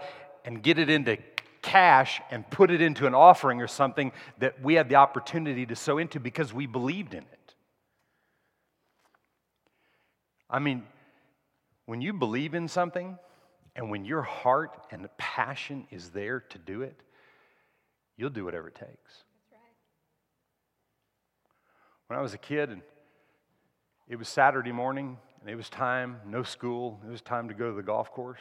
and 0.45 0.61
get 0.61 0.77
it 0.79 0.89
into 0.89 1.17
cash 1.61 2.21
and 2.29 2.49
put 2.49 2.69
it 2.69 2.81
into 2.81 3.07
an 3.07 3.15
offering 3.15 3.61
or 3.61 3.67
something 3.67 4.11
that 4.37 4.61
we 4.61 4.75
had 4.75 4.89
the 4.89 4.95
opportunity 4.95 5.65
to 5.65 5.75
sow 5.75 5.97
into 5.97 6.19
because 6.19 6.53
we 6.53 6.67
believed 6.67 7.13
in 7.13 7.23
it. 7.23 7.42
I 10.53 10.59
mean, 10.59 10.83
when 11.85 11.99
you 11.99 12.13
believe 12.13 12.53
in 12.53 12.69
something 12.69 13.17
and 13.75 13.89
when 13.89 14.05
your 14.05 14.21
heart 14.21 14.87
and 14.89 15.09
passion 15.17 15.87
is 15.91 16.11
there 16.11 16.39
to 16.39 16.57
do 16.57 16.83
it, 16.83 16.95
You'll 18.17 18.29
do 18.29 18.45
whatever 18.45 18.67
it 18.67 18.75
takes. 18.75 19.23
When 22.07 22.19
I 22.19 22.21
was 22.21 22.33
a 22.33 22.37
kid 22.37 22.69
and 22.69 22.81
it 24.07 24.17
was 24.17 24.27
Saturday 24.27 24.71
morning 24.71 25.17
and 25.41 25.49
it 25.49 25.55
was 25.55 25.69
time, 25.69 26.17
no 26.27 26.43
school, 26.43 26.99
it 27.07 27.09
was 27.09 27.21
time 27.21 27.47
to 27.47 27.53
go 27.53 27.69
to 27.69 27.75
the 27.75 27.81
golf 27.81 28.11
course, 28.11 28.39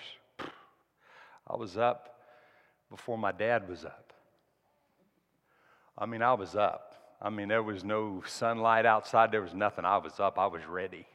I 1.46 1.56
was 1.56 1.78
up 1.78 2.18
before 2.90 3.16
my 3.16 3.32
dad 3.32 3.68
was 3.68 3.84
up. 3.84 4.12
I 5.96 6.06
mean, 6.06 6.22
I 6.22 6.34
was 6.34 6.54
up. 6.54 7.16
I 7.20 7.30
mean, 7.30 7.48
there 7.48 7.62
was 7.62 7.84
no 7.84 8.22
sunlight 8.26 8.84
outside, 8.84 9.30
there 9.30 9.42
was 9.42 9.54
nothing. 9.54 9.84
I 9.84 9.96
was 9.98 10.20
up, 10.20 10.38
I 10.38 10.46
was 10.46 10.62
ready. 10.66 11.06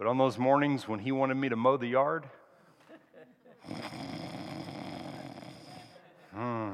But 0.00 0.08
on 0.08 0.16
those 0.16 0.38
mornings 0.38 0.88
when 0.88 0.98
he 0.98 1.12
wanted 1.12 1.34
me 1.34 1.50
to 1.50 1.56
mow 1.56 1.76
the 1.76 1.86
yard, 1.86 2.24
Hmm. 6.34 6.70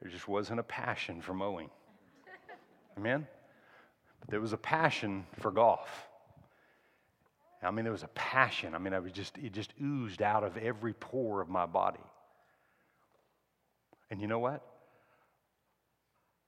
There 0.00 0.08
just 0.08 0.28
wasn't 0.28 0.60
a 0.60 0.62
passion 0.62 1.20
for 1.20 1.34
mowing. 1.34 1.70
Amen? 2.96 3.26
But 4.20 4.30
there 4.30 4.40
was 4.40 4.52
a 4.52 4.56
passion 4.56 5.26
for 5.40 5.50
golf. 5.50 5.88
I 7.64 7.72
mean, 7.72 7.82
there 7.82 7.90
was 7.90 8.04
a 8.04 8.10
passion. 8.14 8.76
I 8.76 8.78
mean, 8.78 8.94
I 8.94 9.00
was 9.00 9.10
just, 9.10 9.36
it 9.36 9.52
just 9.52 9.74
oozed 9.82 10.22
out 10.22 10.44
of 10.44 10.56
every 10.56 10.92
pore 10.92 11.40
of 11.40 11.48
my 11.48 11.66
body. 11.66 11.98
And 14.08 14.20
you 14.20 14.28
know 14.28 14.38
what? 14.38 14.64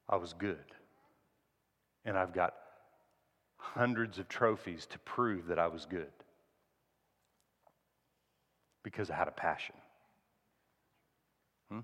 I 0.08 0.14
was 0.14 0.32
good. 0.32 0.58
And 2.04 2.16
I've 2.16 2.32
got 2.32 2.54
hundreds 3.74 4.18
of 4.18 4.28
trophies 4.28 4.86
to 4.86 4.98
prove 5.00 5.46
that 5.46 5.58
I 5.58 5.68
was 5.68 5.86
good 5.86 6.10
because 8.82 9.10
I 9.10 9.14
had 9.14 9.28
a 9.28 9.32
passion. 9.32 9.74
Hmm? 11.70 11.80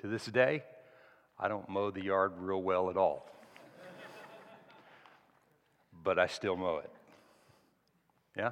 To 0.00 0.06
this 0.06 0.26
day, 0.26 0.62
I 1.38 1.48
don't 1.48 1.68
mow 1.68 1.90
the 1.90 2.04
yard 2.04 2.32
real 2.38 2.62
well 2.62 2.90
at 2.90 2.96
all. 2.96 3.26
but 6.04 6.18
I 6.18 6.26
still 6.26 6.56
mow 6.56 6.78
it. 6.78 6.90
Yeah? 8.36 8.50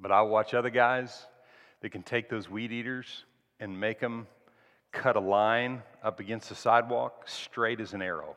But 0.00 0.10
I 0.10 0.22
watch 0.22 0.54
other 0.54 0.70
guys 0.70 1.26
that 1.80 1.90
can 1.90 2.02
take 2.02 2.30
those 2.30 2.48
weed 2.48 2.72
eaters 2.72 3.24
and 3.60 3.78
make 3.78 4.00
them 4.00 4.26
cut 4.90 5.16
a 5.16 5.20
line 5.20 5.82
up 6.02 6.20
against 6.20 6.48
the 6.48 6.54
sidewalk 6.54 7.24
straight 7.26 7.80
as 7.80 7.92
an 7.92 8.00
arrow. 8.00 8.36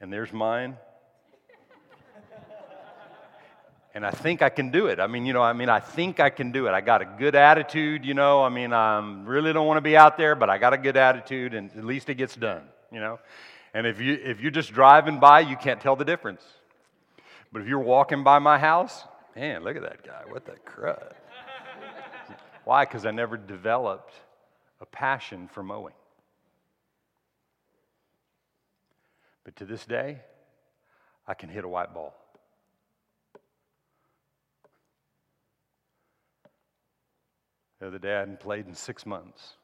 And 0.00 0.12
there's 0.12 0.32
mine 0.32 0.76
and 3.94 4.04
I 4.04 4.10
think 4.10 4.42
I 4.42 4.48
can 4.48 4.70
do 4.70 4.86
it. 4.86 4.98
I 4.98 5.06
mean, 5.06 5.24
you 5.24 5.32
know, 5.32 5.42
I 5.42 5.52
mean, 5.52 5.68
I 5.68 5.78
think 5.78 6.18
I 6.18 6.28
can 6.28 6.50
do 6.50 6.66
it. 6.66 6.72
I 6.72 6.80
got 6.80 7.00
a 7.00 7.04
good 7.04 7.36
attitude, 7.36 8.04
you 8.04 8.12
know. 8.12 8.42
I 8.42 8.48
mean, 8.48 8.72
I 8.72 8.98
really 9.24 9.52
don't 9.52 9.68
want 9.68 9.76
to 9.76 9.82
be 9.82 9.96
out 9.96 10.16
there, 10.18 10.34
but 10.34 10.50
I 10.50 10.58
got 10.58 10.72
a 10.72 10.78
good 10.78 10.96
attitude, 10.96 11.54
and 11.54 11.70
at 11.76 11.84
least 11.84 12.10
it 12.10 12.16
gets 12.16 12.34
done, 12.34 12.64
you 12.90 12.98
know. 12.98 13.20
And 13.72 13.86
if 13.86 14.00
you 14.00 14.14
if 14.14 14.40
you're 14.40 14.50
just 14.50 14.72
driving 14.72 15.20
by, 15.20 15.40
you 15.40 15.56
can't 15.56 15.80
tell 15.80 15.94
the 15.94 16.04
difference. 16.04 16.42
But 17.52 17.62
if 17.62 17.68
you're 17.68 17.78
walking 17.78 18.24
by 18.24 18.40
my 18.40 18.58
house, 18.58 19.04
man, 19.36 19.62
look 19.62 19.76
at 19.76 19.82
that 19.82 20.04
guy. 20.04 20.22
What 20.28 20.44
the 20.44 20.56
crud? 20.66 21.12
Why? 22.64 22.84
Because 22.84 23.06
I 23.06 23.12
never 23.12 23.36
developed 23.36 24.14
a 24.80 24.86
passion 24.86 25.48
for 25.52 25.62
mowing. 25.62 25.94
But 29.44 29.54
to 29.56 29.64
this 29.64 29.84
day, 29.84 30.18
I 31.28 31.34
can 31.34 31.48
hit 31.48 31.64
a 31.64 31.68
white 31.68 31.94
ball. 31.94 32.14
The 37.84 37.88
other 37.88 37.98
day, 37.98 38.16
I 38.16 38.20
hadn't 38.20 38.40
played 38.40 38.66
in 38.66 38.72
six 38.72 39.04
months. 39.04 39.56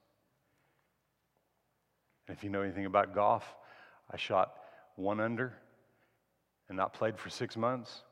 And 2.29 2.37
if 2.37 2.45
you 2.45 2.51
know 2.51 2.61
anything 2.61 2.85
about 2.85 3.15
golf, 3.15 3.55
I 4.11 4.19
shot 4.19 4.57
one 4.97 5.21
under 5.21 5.55
and 6.69 6.77
not 6.77 6.93
played 6.93 7.19
for 7.19 7.31
six 7.31 7.57
months. 7.57 8.03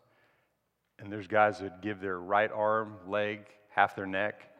And 0.98 1.12
there's 1.12 1.26
guys 1.26 1.58
that 1.58 1.82
give 1.82 2.00
their 2.00 2.20
right 2.20 2.50
arm, 2.50 2.94
leg, 3.06 3.40
half 3.68 3.94
their 3.94 4.06
neck, 4.06 4.50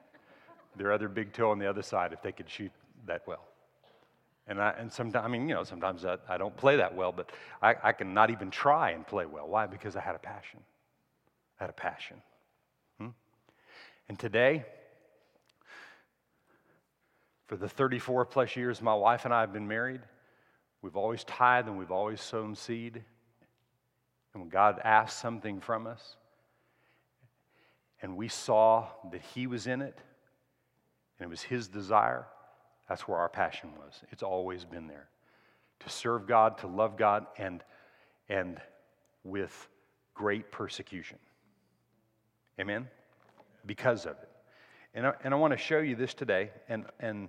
their 0.76 0.92
other 0.92 1.08
big 1.08 1.32
toe 1.32 1.50
on 1.50 1.58
the 1.58 1.66
other 1.66 1.80
side 1.80 2.12
if 2.12 2.20
they 2.20 2.32
could 2.32 2.50
shoot 2.50 2.70
that 3.06 3.22
well. 3.26 3.46
And, 4.48 4.60
I, 4.60 4.74
and 4.78 4.92
sometimes, 4.92 5.24
I 5.24 5.28
mean, 5.28 5.48
you 5.48 5.54
know, 5.54 5.64
sometimes 5.64 6.04
I, 6.04 6.18
I 6.28 6.36
don't 6.36 6.58
play 6.58 6.76
that 6.76 6.94
well, 6.94 7.10
but 7.10 7.30
I, 7.62 7.74
I 7.82 7.92
can 7.92 8.12
not 8.12 8.28
even 8.28 8.50
try 8.50 8.90
and 8.90 9.06
play 9.06 9.24
well. 9.24 9.48
Why? 9.48 9.66
Because 9.66 9.96
I 9.96 10.00
had 10.00 10.14
a 10.14 10.18
passion. 10.18 10.60
I 11.58 11.64
had 11.64 11.70
a 11.70 11.72
passion. 11.72 12.18
Hmm? 12.98 13.08
And 14.10 14.18
today, 14.18 14.66
for 17.48 17.56
the 17.56 17.68
34 17.68 18.26
plus 18.26 18.54
years 18.56 18.80
my 18.80 18.94
wife 18.94 19.24
and 19.24 19.34
I 19.34 19.40
have 19.40 19.52
been 19.52 19.66
married, 19.66 20.02
we've 20.82 20.96
always 20.96 21.24
tithed 21.24 21.66
and 21.66 21.78
we've 21.78 21.90
always 21.90 22.20
sown 22.20 22.54
seed. 22.54 23.02
And 24.32 24.42
when 24.42 24.50
God 24.50 24.80
asked 24.84 25.18
something 25.18 25.58
from 25.60 25.86
us, 25.86 26.16
and 28.00 28.16
we 28.16 28.28
saw 28.28 28.86
that 29.10 29.22
He 29.34 29.46
was 29.46 29.66
in 29.66 29.80
it, 29.80 29.98
and 31.18 31.26
it 31.26 31.30
was 31.30 31.42
His 31.42 31.68
desire, 31.68 32.26
that's 32.86 33.08
where 33.08 33.18
our 33.18 33.30
passion 33.30 33.70
was. 33.76 34.02
It's 34.12 34.22
always 34.22 34.64
been 34.64 34.86
there. 34.86 35.08
To 35.80 35.88
serve 35.88 36.26
God, 36.26 36.58
to 36.58 36.66
love 36.66 36.96
God, 36.96 37.26
and, 37.38 37.64
and 38.28 38.60
with 39.24 39.68
great 40.14 40.52
persecution. 40.52 41.18
Amen? 42.60 42.88
Because 43.64 44.04
of 44.04 44.12
it. 44.12 44.28
And 44.94 45.06
I, 45.06 45.12
and 45.24 45.32
I 45.32 45.36
want 45.36 45.52
to 45.52 45.58
show 45.58 45.78
you 45.78 45.96
this 45.96 46.14
today. 46.14 46.50
And, 46.68 46.84
and 47.00 47.28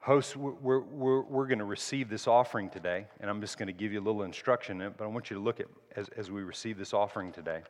hosts, 0.00 0.34
we're, 0.34 0.80
we're, 0.80 1.20
we're 1.20 1.46
going 1.46 1.58
to 1.58 1.64
receive 1.64 2.08
this 2.08 2.26
offering 2.26 2.70
today. 2.70 3.06
And 3.20 3.30
I'm 3.30 3.40
just 3.40 3.58
going 3.58 3.68
to 3.68 3.72
give 3.72 3.92
you 3.92 4.00
a 4.00 4.04
little 4.04 4.22
instruction 4.22 4.80
in 4.80 4.88
it. 4.88 4.96
But 4.96 5.04
I 5.04 5.06
want 5.08 5.30
you 5.30 5.36
to 5.36 5.42
look 5.42 5.60
at, 5.60 5.66
as, 5.96 6.08
as 6.16 6.30
we 6.30 6.42
receive 6.42 6.78
this 6.78 6.92
offering 6.92 7.32
today, 7.32 7.62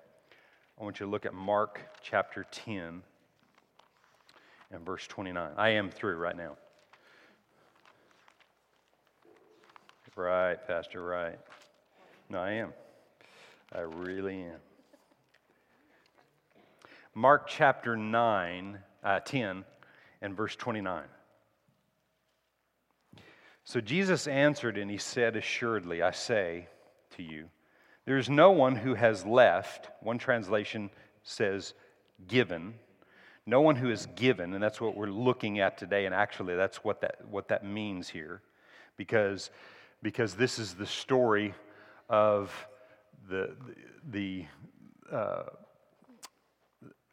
I 0.81 0.85
want 0.85 1.01
you 1.01 1.07
to 1.07 1.11
look 1.13 1.27
at 1.27 1.35
Mark 1.35 1.81
chapter 2.03 2.47
10 2.51 3.03
and 4.73 4.87
verse 4.87 5.07
29. 5.07 5.51
I 5.57 5.71
am 5.71 5.91
through 5.91 6.17
right 6.17 6.37
now. 6.37 6.57
Right, 10.17 10.57
Pastor, 10.67 11.03
right. 11.03 11.39
No, 12.29 12.41
I 12.41 12.51
am. 12.53 12.75
I 13.73 13.81
really 13.81 14.43
am. 14.43 14.59
Mark 17.15 17.47
chapter 17.47 17.97
9, 17.97 18.79
uh, 19.03 19.21
10, 19.21 19.65
and 20.21 20.37
verse 20.37 20.55
29. 20.57 21.05
So 23.65 23.81
Jesus 23.81 24.27
answered 24.27 24.79
and 24.79 24.91
he 24.91 24.99
said, 24.99 25.37
Assuredly, 25.37 26.03
I 26.03 26.11
say 26.11 26.69
to 27.17 27.23
you, 27.23 27.49
there 28.07 28.19
is 28.19 28.29
no 28.29 28.51
one 28.51 28.77
who 28.77 28.95
has 28.95 29.25
left, 29.25 29.91
one 30.01 30.19
translation 30.19 30.91
says 31.23 31.75
given, 32.27 32.75
no 33.47 33.61
one 33.61 33.77
who 33.77 33.91
is 33.91 34.07
given, 34.17 34.55
and 34.55 34.63
that's 34.63 34.81
what 34.81 34.97
we're 34.97 35.07
looking 35.07 35.61
at 35.61 35.79
today, 35.79 36.07
and 36.07 36.15
actually 36.15 36.55
that's 36.55 36.85
what 36.85 37.01
that, 37.03 37.27
what 37.29 37.49
that 37.49 37.65
means 37.65 38.09
here, 38.09 38.43
because, 38.97 39.51
because 40.03 40.35
this 40.35 40.59
is 40.59 40.75
the 40.75 40.87
story 40.87 41.55
of 42.09 42.53
the, 43.29 43.55
the, 44.11 44.47
uh, 45.13 45.43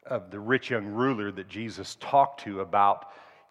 of 0.06 0.30
the 0.30 0.40
rich 0.40 0.70
young 0.70 0.86
ruler 0.86 1.30
that 1.30 1.48
Jesus 1.48 1.96
talked 2.00 2.40
to 2.44 2.60
about 2.60 3.08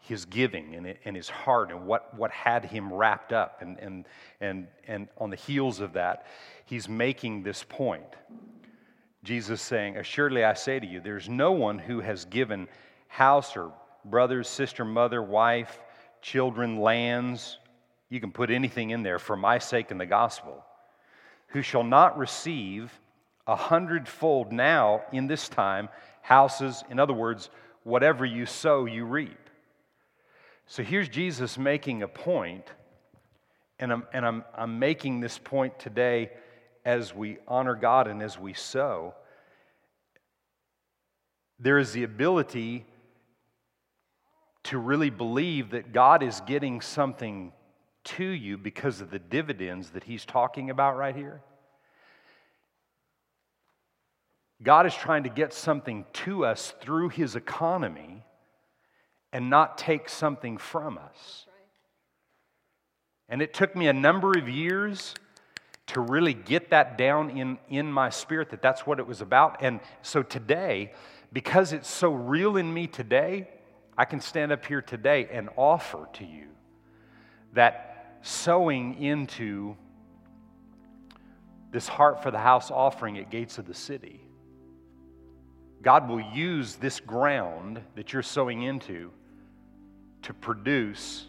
his 0.08 0.26
giving 0.26 0.76
and, 0.76 0.95
and 1.03 1.16
his 1.16 1.28
heart 1.28 1.70
and 1.70 1.86
what, 1.86 2.14
what 2.16 2.32
had 2.32 2.64
him 2.64 2.93
wrapped 2.93 3.34
up. 3.34 3.62
And, 3.62 3.78
and, 3.80 4.05
and, 4.39 4.68
and 4.88 5.08
on 5.18 5.30
the 5.30 5.36
heels 5.36 5.80
of 5.82 5.93
that, 5.93 6.26
he's 6.66 6.88
making 6.88 7.43
this 7.43 7.64
point. 7.68 8.16
Jesus 9.24 9.62
saying, 9.62 9.97
Assuredly 9.97 10.43
I 10.43 10.53
say 10.53 10.80
to 10.80 10.88
you, 10.88 11.01
there's 11.01 11.28
no 11.28 11.51
one 11.51 11.78
who 11.78 11.99
has 11.99 12.26
given 12.26 12.68
house 13.08 13.58
or 13.58 13.74
brothers, 14.05 14.47
sister, 14.47 14.86
mother, 14.86 15.22
wife, 15.22 15.80
children, 16.22 16.80
lands, 16.80 17.58
you 18.10 18.22
can 18.22 18.32
put 18.32 18.49
anything 18.49 18.91
in 18.91 19.03
there 19.03 19.20
for 19.20 19.36
my 19.36 19.60
sake 19.60 19.91
and 19.91 19.99
the 19.99 20.05
gospel, 20.05 20.64
who 21.47 21.62
shall 21.62 21.84
not 21.84 22.18
receive 22.18 22.91
a 23.45 23.55
hundredfold 23.55 24.51
now 24.51 25.03
in 25.12 25.28
this 25.28 25.49
time 25.49 25.89
houses, 26.22 26.84
in 26.89 26.99
other 26.99 27.14
words, 27.14 27.49
whatever 27.84 28.26
you 28.26 28.45
sow, 28.45 28.86
you 28.86 29.05
reap. 29.05 29.47
So 30.70 30.84
here's 30.84 31.07
Jesus 31.07 31.57
making 31.57 32.03
a 32.03 32.09
point, 32.09 32.65
and 33.80 33.91
I'm, 33.91 34.03
and 34.11 34.26
I'm, 34.26 34.43
I'm 34.53 34.80
making 34.80 35.22
this 35.22 35.38
point 35.38 35.80
today 35.80 36.30
as 36.84 37.15
we 37.15 37.38
honor 37.47 37.74
God 37.74 38.07
and 38.07 38.22
as 38.22 38.38
we 38.38 38.53
sow, 38.53 39.15
there 41.57 41.80
is 41.80 41.93
the 41.93 42.03
ability 42.03 42.86
to 44.63 44.78
really 44.78 45.09
believe 45.09 45.70
that 45.70 45.93
God 45.93 46.22
is 46.22 46.41
getting 46.41 46.82
something 46.82 47.53
to 48.03 48.26
you 48.26 48.57
because 48.57 48.99
of 48.99 49.09
the 49.09 49.20
dividends 49.20 49.91
that 49.91 50.03
He's 50.03 50.26
talking 50.26 50.70
about 50.70 50.97
right 50.97 51.15
here. 51.15 51.41
God 54.61 54.86
is 54.86 54.93
trying 54.93 55.24
to 55.24 55.30
get 55.30 55.53
something 55.53 56.05
to 56.11 56.43
us 56.43 56.74
through 56.82 57.09
His 57.09 57.38
economy 57.38 58.26
and 59.32 59.50
not 59.50 59.78
take 59.78 60.10
something 60.10 60.58
from 60.58 60.98
us. 60.98 61.46
And 63.30 63.42
it 63.42 63.54
took 63.54 63.76
me 63.76 63.88
a 63.88 63.94
number 63.94 64.38
of 64.38 64.48
years 64.48 65.14
to 65.88 66.02
really 66.02 66.34
get 66.34 66.70
that 66.70 66.98
down 66.98 67.30
in, 67.32 67.58
in 67.70 67.92
my 67.92 68.10
spirit 68.10 68.50
that 68.50 68.62
that's 68.62 68.86
what 68.86 69.00
it 69.00 69.08
was 69.08 69.22
about. 69.22 69.62
And 69.62 69.80
so 70.02 70.24
today, 70.24 70.94
because 71.32 71.74
it's 71.74 71.90
so 71.90 72.14
real 72.14 72.58
in 72.58 72.74
me 72.74 72.88
today, 72.88 73.50
I 73.98 74.06
can 74.06 74.22
stand 74.22 74.52
up 74.52 74.66
here 74.66 74.82
today 74.82 75.28
and 75.32 75.50
offer 75.58 76.08
to 76.14 76.26
you 76.26 76.48
that 77.54 78.18
sowing 78.22 79.02
into 79.02 79.76
this 81.72 81.88
heart 81.88 82.22
for 82.22 82.32
the 82.32 82.38
house 82.38 82.70
offering 82.70 83.18
at 83.18 83.30
Gates 83.30 83.58
of 83.58 83.66
the 83.66 83.74
City, 83.74 84.22
God 85.82 86.10
will 86.10 86.22
use 86.22 86.76
this 86.76 87.00
ground 87.00 87.82
that 87.96 88.14
you're 88.14 88.24
sowing 88.24 88.64
into 88.64 89.12
to 90.24 90.34
produce 90.34 91.28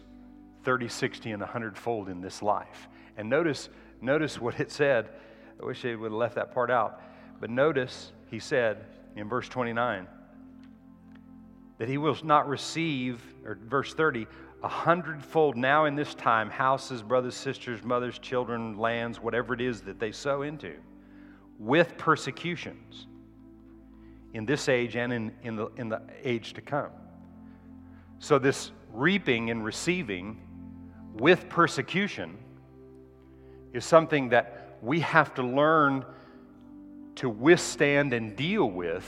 30, 0.63 0.87
60, 0.87 1.31
and 1.31 1.41
100 1.41 1.77
fold 1.77 2.09
in 2.09 2.21
this 2.21 2.41
life. 2.41 2.87
And 3.17 3.29
notice 3.29 3.69
Notice 4.01 4.39
what 4.39 4.59
it 4.59 4.71
said. 4.71 5.09
I 5.61 5.65
wish 5.65 5.81
they 5.81 5.95
would 5.95 6.11
have 6.11 6.17
left 6.17 6.35
that 6.35 6.53
part 6.53 6.71
out. 6.71 7.01
But 7.39 7.49
notice, 7.49 8.11
he 8.29 8.39
said 8.39 8.85
in 9.15 9.27
verse 9.27 9.47
29 9.49 10.07
that 11.77 11.87
he 11.87 11.97
will 11.97 12.17
not 12.23 12.47
receive, 12.49 13.21
or 13.45 13.57
verse 13.67 13.93
30, 13.93 14.27
a 14.63 14.67
hundredfold 14.67 15.55
now 15.55 15.85
in 15.85 15.95
this 15.95 16.13
time 16.13 16.49
houses, 16.49 17.01
brothers, 17.01 17.35
sisters, 17.35 17.83
mothers, 17.83 18.19
children, 18.19 18.77
lands, 18.77 19.21
whatever 19.21 19.53
it 19.53 19.61
is 19.61 19.81
that 19.81 19.97
they 19.97 20.11
sow 20.11 20.41
into, 20.41 20.73
with 21.57 21.97
persecutions 21.97 23.07
in 24.33 24.45
this 24.45 24.69
age 24.69 24.95
and 24.95 25.11
in, 25.11 25.31
in, 25.43 25.55
the, 25.55 25.67
in 25.77 25.89
the 25.89 26.01
age 26.23 26.53
to 26.53 26.61
come. 26.61 26.91
So, 28.19 28.37
this 28.37 28.71
reaping 28.93 29.49
and 29.49 29.63
receiving 29.63 30.41
with 31.13 31.47
persecution 31.49 32.37
is 33.73 33.85
something 33.85 34.29
that 34.29 34.77
we 34.81 34.99
have 35.01 35.33
to 35.35 35.43
learn 35.43 36.05
to 37.15 37.29
withstand 37.29 38.13
and 38.13 38.35
deal 38.35 38.69
with 38.69 39.05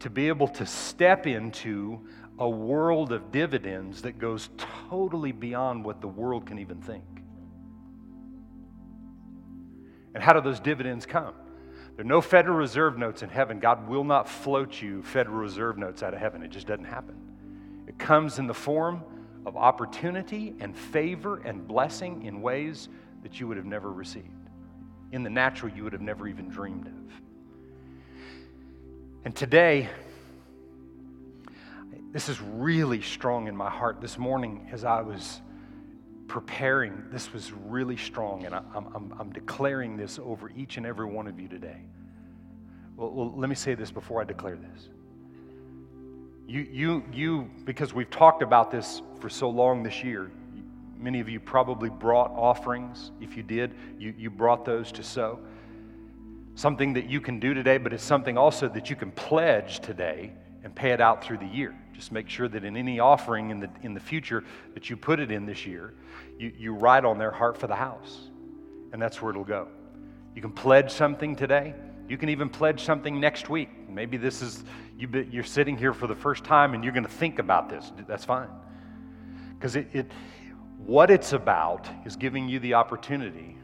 to 0.00 0.10
be 0.10 0.28
able 0.28 0.48
to 0.48 0.66
step 0.66 1.26
into 1.26 2.00
a 2.38 2.48
world 2.48 3.12
of 3.12 3.30
dividends 3.30 4.02
that 4.02 4.18
goes 4.18 4.50
totally 4.88 5.32
beyond 5.32 5.84
what 5.84 6.00
the 6.00 6.08
world 6.08 6.46
can 6.46 6.58
even 6.58 6.80
think. 6.80 7.04
And 10.14 10.22
how 10.22 10.32
do 10.32 10.40
those 10.40 10.60
dividends 10.60 11.06
come? 11.06 11.34
There 11.96 12.04
are 12.04 12.08
no 12.08 12.20
Federal 12.20 12.56
Reserve 12.56 12.96
notes 12.96 13.22
in 13.22 13.28
heaven. 13.28 13.60
God 13.60 13.86
will 13.88 14.04
not 14.04 14.28
float 14.28 14.80
you 14.80 15.02
Federal 15.02 15.36
Reserve 15.36 15.76
notes 15.76 16.02
out 16.02 16.14
of 16.14 16.20
heaven. 16.20 16.42
It 16.42 16.50
just 16.50 16.66
doesn't 16.66 16.86
happen. 16.86 17.14
It 17.86 17.98
comes 17.98 18.38
in 18.38 18.46
the 18.46 18.54
form 18.54 19.02
of 19.44 19.56
opportunity 19.56 20.54
and 20.60 20.76
favor 20.76 21.42
and 21.44 21.66
blessing 21.66 22.22
in 22.22 22.40
ways 22.40 22.88
that 23.22 23.38
you 23.38 23.46
would 23.48 23.56
have 23.56 23.66
never 23.66 23.92
received. 23.92 24.26
In 25.12 25.22
the 25.22 25.30
natural, 25.30 25.70
you 25.72 25.84
would 25.84 25.92
have 25.92 26.02
never 26.02 26.26
even 26.26 26.48
dreamed 26.48 26.86
of. 26.86 26.94
And 29.24 29.36
today, 29.36 29.88
this 32.12 32.28
is 32.28 32.40
really 32.40 33.02
strong 33.02 33.46
in 33.46 33.56
my 33.56 33.70
heart. 33.70 34.00
This 34.00 34.16
morning, 34.18 34.68
as 34.72 34.84
I 34.84 35.02
was 35.02 35.40
preparing, 36.28 37.04
this 37.10 37.32
was 37.32 37.52
really 37.52 37.96
strong, 37.96 38.44
and 38.44 38.54
I, 38.54 38.62
am 38.74 39.14
I'm 39.18 39.32
declaring 39.32 39.96
this 39.96 40.18
over 40.18 40.50
each 40.56 40.76
and 40.76 40.86
every 40.86 41.06
one 41.06 41.26
of 41.26 41.38
you 41.38 41.48
today. 41.48 41.80
Well, 42.96 43.10
well, 43.10 43.32
let 43.36 43.48
me 43.48 43.54
say 43.54 43.74
this 43.74 43.90
before 43.90 44.20
I 44.20 44.24
declare 44.24 44.56
this. 44.56 44.88
You, 46.46 46.60
you, 46.70 47.04
you, 47.12 47.50
because 47.64 47.94
we've 47.94 48.10
talked 48.10 48.42
about 48.42 48.70
this 48.70 49.02
for 49.20 49.28
so 49.28 49.48
long 49.48 49.82
this 49.82 50.02
year, 50.02 50.30
Many 51.02 51.18
of 51.18 51.28
you 51.28 51.40
probably 51.40 51.90
brought 51.90 52.30
offerings. 52.30 53.10
If 53.20 53.36
you 53.36 53.42
did, 53.42 53.74
you, 53.98 54.14
you 54.16 54.30
brought 54.30 54.64
those 54.64 54.92
to 54.92 55.02
sow. 55.02 55.40
Something 56.54 56.92
that 56.92 57.10
you 57.10 57.20
can 57.20 57.40
do 57.40 57.54
today, 57.54 57.76
but 57.76 57.92
it's 57.92 58.04
something 58.04 58.38
also 58.38 58.68
that 58.68 58.88
you 58.88 58.94
can 58.94 59.10
pledge 59.10 59.80
today 59.80 60.32
and 60.62 60.72
pay 60.72 60.90
it 60.90 61.00
out 61.00 61.24
through 61.24 61.38
the 61.38 61.46
year. 61.46 61.74
Just 61.92 62.12
make 62.12 62.28
sure 62.28 62.48
that 62.48 62.64
in 62.64 62.76
any 62.76 63.00
offering 63.00 63.50
in 63.50 63.60
the, 63.60 63.70
in 63.82 63.94
the 63.94 64.00
future 64.00 64.44
that 64.74 64.90
you 64.90 64.96
put 64.96 65.20
it 65.20 65.30
in 65.30 65.46
this 65.46 65.66
year, 65.66 65.94
you, 66.38 66.52
you 66.58 66.74
write 66.74 67.04
on 67.04 67.18
their 67.18 67.30
heart 67.30 67.56
for 67.56 67.66
the 67.66 67.76
house. 67.76 68.28
And 68.92 69.00
that's 69.00 69.22
where 69.22 69.30
it'll 69.30 69.44
go. 69.44 69.68
You 70.34 70.42
can 70.42 70.52
pledge 70.52 70.90
something 70.90 71.36
today. 71.36 71.74
You 72.08 72.18
can 72.18 72.28
even 72.28 72.48
pledge 72.48 72.82
something 72.84 73.20
next 73.20 73.48
week. 73.48 73.68
Maybe 73.88 74.16
this 74.16 74.42
is, 74.42 74.64
you, 74.98 75.08
you're 75.30 75.44
sitting 75.44 75.76
here 75.76 75.92
for 75.92 76.06
the 76.06 76.14
first 76.14 76.44
time 76.44 76.74
and 76.74 76.82
you're 76.82 76.92
going 76.92 77.04
to 77.04 77.10
think 77.10 77.38
about 77.38 77.68
this. 77.68 77.92
That's 78.06 78.24
fine. 78.24 78.48
Because 79.54 79.76
it, 79.76 79.88
it, 79.92 80.10
what 80.78 81.10
it's 81.10 81.32
about 81.32 81.88
is 82.04 82.16
giving 82.16 82.48
you 82.48 82.58
the 82.58 82.74
opportunity 82.74 83.56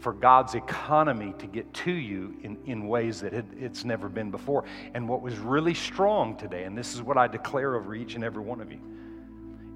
for 0.00 0.12
God's 0.12 0.54
economy 0.54 1.34
to 1.38 1.46
get 1.46 1.72
to 1.74 1.90
you 1.90 2.36
in, 2.42 2.56
in 2.66 2.86
ways 2.86 3.20
that 3.20 3.34
it, 3.34 3.44
it's 3.58 3.84
never 3.84 4.08
been 4.08 4.30
before. 4.30 4.64
And 4.94 5.08
what 5.08 5.22
was 5.22 5.36
really 5.38 5.74
strong 5.74 6.36
today, 6.36 6.64
and 6.64 6.78
this 6.78 6.94
is 6.94 7.02
what 7.02 7.16
I 7.16 7.26
declare 7.26 7.74
over 7.74 7.94
each 7.94 8.14
and 8.14 8.22
every 8.22 8.42
one 8.42 8.60
of 8.60 8.70
you, 8.70 8.80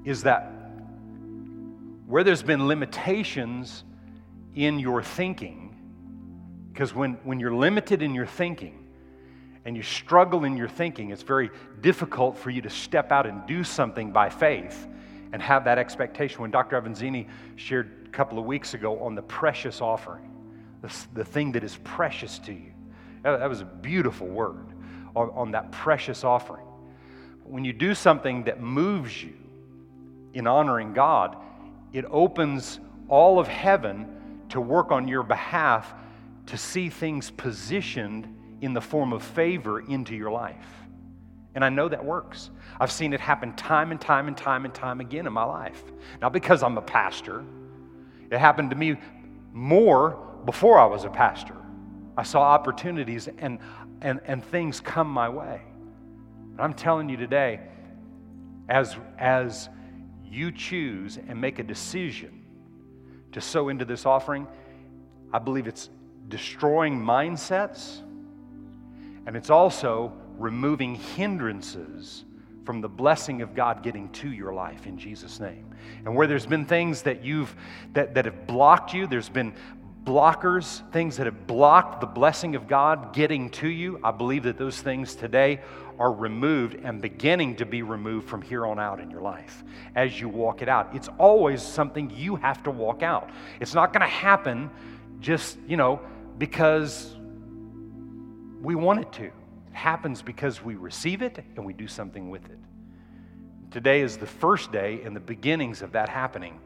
is 0.04 0.22
that 0.22 0.52
where 2.06 2.22
there's 2.22 2.42
been 2.42 2.68
limitations 2.68 3.84
in 4.54 4.78
your 4.78 5.02
thinking, 5.02 5.74
because 6.72 6.94
when, 6.94 7.14
when 7.24 7.40
you're 7.40 7.54
limited 7.54 8.02
in 8.02 8.14
your 8.14 8.26
thinking 8.26 8.86
and 9.64 9.76
you 9.76 9.82
struggle 9.82 10.44
in 10.44 10.56
your 10.56 10.68
thinking, 10.68 11.10
it's 11.10 11.22
very 11.22 11.50
difficult 11.80 12.36
for 12.36 12.50
you 12.50 12.62
to 12.62 12.70
step 12.70 13.10
out 13.10 13.26
and 13.26 13.46
do 13.46 13.64
something 13.64 14.12
by 14.12 14.28
faith 14.28 14.86
and 15.32 15.42
have 15.42 15.64
that 15.64 15.78
expectation. 15.78 16.42
When 16.42 16.50
Dr. 16.50 16.80
Avanzini 16.80 17.28
shared 17.56 18.01
couple 18.12 18.38
of 18.38 18.44
weeks 18.44 18.74
ago 18.74 18.98
on 19.00 19.14
the 19.14 19.22
precious 19.22 19.80
offering, 19.80 20.30
the, 20.82 20.94
the 21.14 21.24
thing 21.24 21.52
that 21.52 21.64
is 21.64 21.78
precious 21.84 22.38
to 22.40 22.52
you, 22.52 22.72
that, 23.22 23.38
that 23.38 23.48
was 23.48 23.60
a 23.60 23.64
beautiful 23.64 24.26
word 24.26 24.66
on, 25.16 25.30
on 25.30 25.50
that 25.52 25.72
precious 25.72 26.24
offering. 26.24 26.66
When 27.44 27.64
you 27.64 27.72
do 27.72 27.94
something 27.94 28.44
that 28.44 28.60
moves 28.60 29.22
you 29.22 29.34
in 30.34 30.46
honoring 30.46 30.92
God, 30.92 31.36
it 31.92 32.04
opens 32.10 32.80
all 33.08 33.38
of 33.38 33.48
heaven 33.48 34.40
to 34.50 34.60
work 34.60 34.90
on 34.90 35.08
your 35.08 35.22
behalf 35.22 35.92
to 36.46 36.56
see 36.56 36.88
things 36.88 37.30
positioned 37.30 38.28
in 38.60 38.74
the 38.74 38.80
form 38.80 39.12
of 39.12 39.22
favor 39.22 39.80
into 39.80 40.14
your 40.14 40.30
life. 40.30 40.66
And 41.54 41.64
I 41.64 41.68
know 41.68 41.88
that 41.88 42.02
works. 42.02 42.50
I've 42.80 42.90
seen 42.90 43.12
it 43.12 43.20
happen 43.20 43.54
time 43.54 43.90
and 43.90 44.00
time 44.00 44.28
and 44.28 44.36
time 44.36 44.64
and 44.64 44.74
time 44.74 45.00
again 45.00 45.26
in 45.26 45.32
my 45.32 45.44
life. 45.44 45.82
Not 46.20 46.32
because 46.32 46.62
I'm 46.62 46.78
a 46.78 46.82
pastor, 46.82 47.44
it 48.32 48.38
happened 48.38 48.70
to 48.70 48.76
me 48.76 48.96
more 49.52 50.18
before 50.46 50.78
I 50.78 50.86
was 50.86 51.04
a 51.04 51.10
pastor. 51.10 51.56
I 52.16 52.22
saw 52.22 52.42
opportunities 52.42 53.28
and, 53.38 53.58
and, 54.00 54.20
and 54.24 54.44
things 54.44 54.80
come 54.80 55.08
my 55.08 55.28
way. 55.28 55.60
I'm 56.58 56.74
telling 56.74 57.08
you 57.08 57.16
today, 57.16 57.60
as, 58.68 58.96
as 59.18 59.68
you 60.24 60.50
choose 60.50 61.18
and 61.18 61.40
make 61.40 61.58
a 61.58 61.62
decision 61.62 62.42
to 63.32 63.40
sow 63.40 63.68
into 63.68 63.84
this 63.84 64.06
offering, 64.06 64.46
I 65.32 65.38
believe 65.38 65.66
it's 65.66 65.90
destroying 66.28 67.00
mindsets 67.00 68.00
and 69.26 69.36
it's 69.36 69.50
also 69.50 70.12
removing 70.38 70.94
hindrances 70.94 72.24
from 72.64 72.80
the 72.80 72.88
blessing 72.88 73.42
of 73.42 73.54
God 73.54 73.82
getting 73.82 74.08
to 74.10 74.30
your 74.30 74.52
life 74.52 74.86
in 74.86 74.98
Jesus' 74.98 75.40
name. 75.40 75.74
And 76.04 76.14
where 76.14 76.26
there's 76.26 76.46
been 76.46 76.64
things 76.64 77.02
that 77.02 77.24
you've 77.24 77.54
that, 77.92 78.14
that 78.14 78.24
have 78.24 78.46
blocked 78.46 78.94
you, 78.94 79.06
there's 79.06 79.28
been 79.28 79.54
blockers, 80.04 80.88
things 80.90 81.16
that 81.16 81.26
have 81.26 81.46
blocked 81.46 82.00
the 82.00 82.06
blessing 82.06 82.54
of 82.56 82.66
God 82.66 83.14
getting 83.14 83.50
to 83.50 83.68
you. 83.68 84.00
I 84.02 84.10
believe 84.10 84.44
that 84.44 84.58
those 84.58 84.80
things 84.80 85.14
today 85.14 85.60
are 85.98 86.12
removed 86.12 86.74
and 86.82 87.00
beginning 87.00 87.56
to 87.56 87.66
be 87.66 87.82
removed 87.82 88.28
from 88.28 88.42
here 88.42 88.66
on 88.66 88.78
out 88.78 88.98
in 88.98 89.10
your 89.10 89.20
life 89.20 89.62
as 89.94 90.20
you 90.20 90.28
walk 90.28 90.62
it 90.62 90.68
out. 90.68 90.94
It's 90.94 91.08
always 91.18 91.62
something 91.62 92.10
you 92.10 92.36
have 92.36 92.62
to 92.64 92.70
walk 92.70 93.02
out. 93.02 93.30
It's 93.60 93.74
not 93.74 93.92
going 93.92 94.00
to 94.00 94.12
happen 94.12 94.70
just, 95.20 95.58
you 95.68 95.76
know, 95.76 96.00
because 96.38 97.14
we 98.60 98.74
want 98.74 99.00
it 99.00 99.12
to. 99.14 99.30
It 99.72 99.76
happens 99.76 100.20
because 100.20 100.62
we 100.62 100.74
receive 100.74 101.22
it 101.22 101.42
and 101.56 101.64
we 101.64 101.72
do 101.72 101.88
something 101.88 102.28
with 102.28 102.44
it. 102.44 102.58
Today 103.70 104.02
is 104.02 104.18
the 104.18 104.26
first 104.26 104.70
day 104.70 105.00
and 105.02 105.16
the 105.16 105.20
beginnings 105.20 105.80
of 105.80 105.92
that 105.92 106.10
happening 106.10 106.60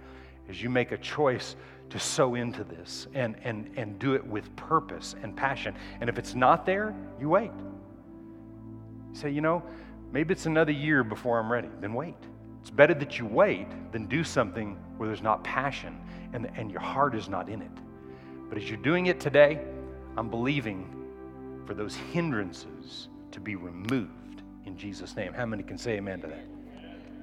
as 0.49 0.61
you 0.61 0.69
make 0.69 0.91
a 0.91 0.99
choice 0.99 1.55
to 1.91 2.01
sow 2.01 2.35
into 2.35 2.65
this 2.65 3.07
and, 3.15 3.37
and, 3.45 3.71
and 3.77 3.97
do 4.01 4.15
it 4.15 4.27
with 4.27 4.55
purpose 4.57 5.15
and 5.23 5.37
passion. 5.37 5.77
And 6.01 6.11
if 6.11 6.19
it's 6.19 6.35
not 6.35 6.67
there, 6.67 6.97
you 7.21 7.29
wait. 7.29 7.53
You 9.13 9.15
say, 9.15 9.31
you 9.31 9.41
know, 9.41 9.63
maybe 10.11 10.33
it's 10.33 10.47
another 10.47 10.73
year 10.73 11.05
before 11.05 11.39
I'm 11.39 11.51
ready. 11.51 11.69
Then 11.81 11.95
wait. 11.95 12.17
It's 12.61 12.71
better 12.71 12.95
that 12.95 13.21
you 13.21 13.27
wait 13.27 13.69
than 13.93 14.07
do 14.07 14.25
something 14.25 14.77
where 14.97 15.09
there's 15.09 15.23
not 15.23 15.45
passion 15.45 15.97
and, 16.33 16.51
and 16.57 16.73
your 16.73 16.81
heart 16.81 17.15
is 17.15 17.29
not 17.29 17.49
in 17.49 17.63
it. 17.63 17.71
But 18.49 18.59
as 18.59 18.69
you're 18.69 18.83
doing 18.83 19.07
it 19.07 19.21
today, 19.21 19.61
I'm 20.17 20.29
believing 20.29 21.06
for 21.67 21.75
those 21.75 21.95
hindrances 21.95 23.09
to 23.33 23.41
be 23.41 23.57
removed 23.57 24.43
in 24.65 24.77
Jesus' 24.77 25.17
name. 25.17 25.33
How 25.33 25.47
many 25.47 25.63
can 25.63 25.79
say 25.79 25.97
amen 25.97 26.21
to 26.21 26.27
that? 26.29 26.56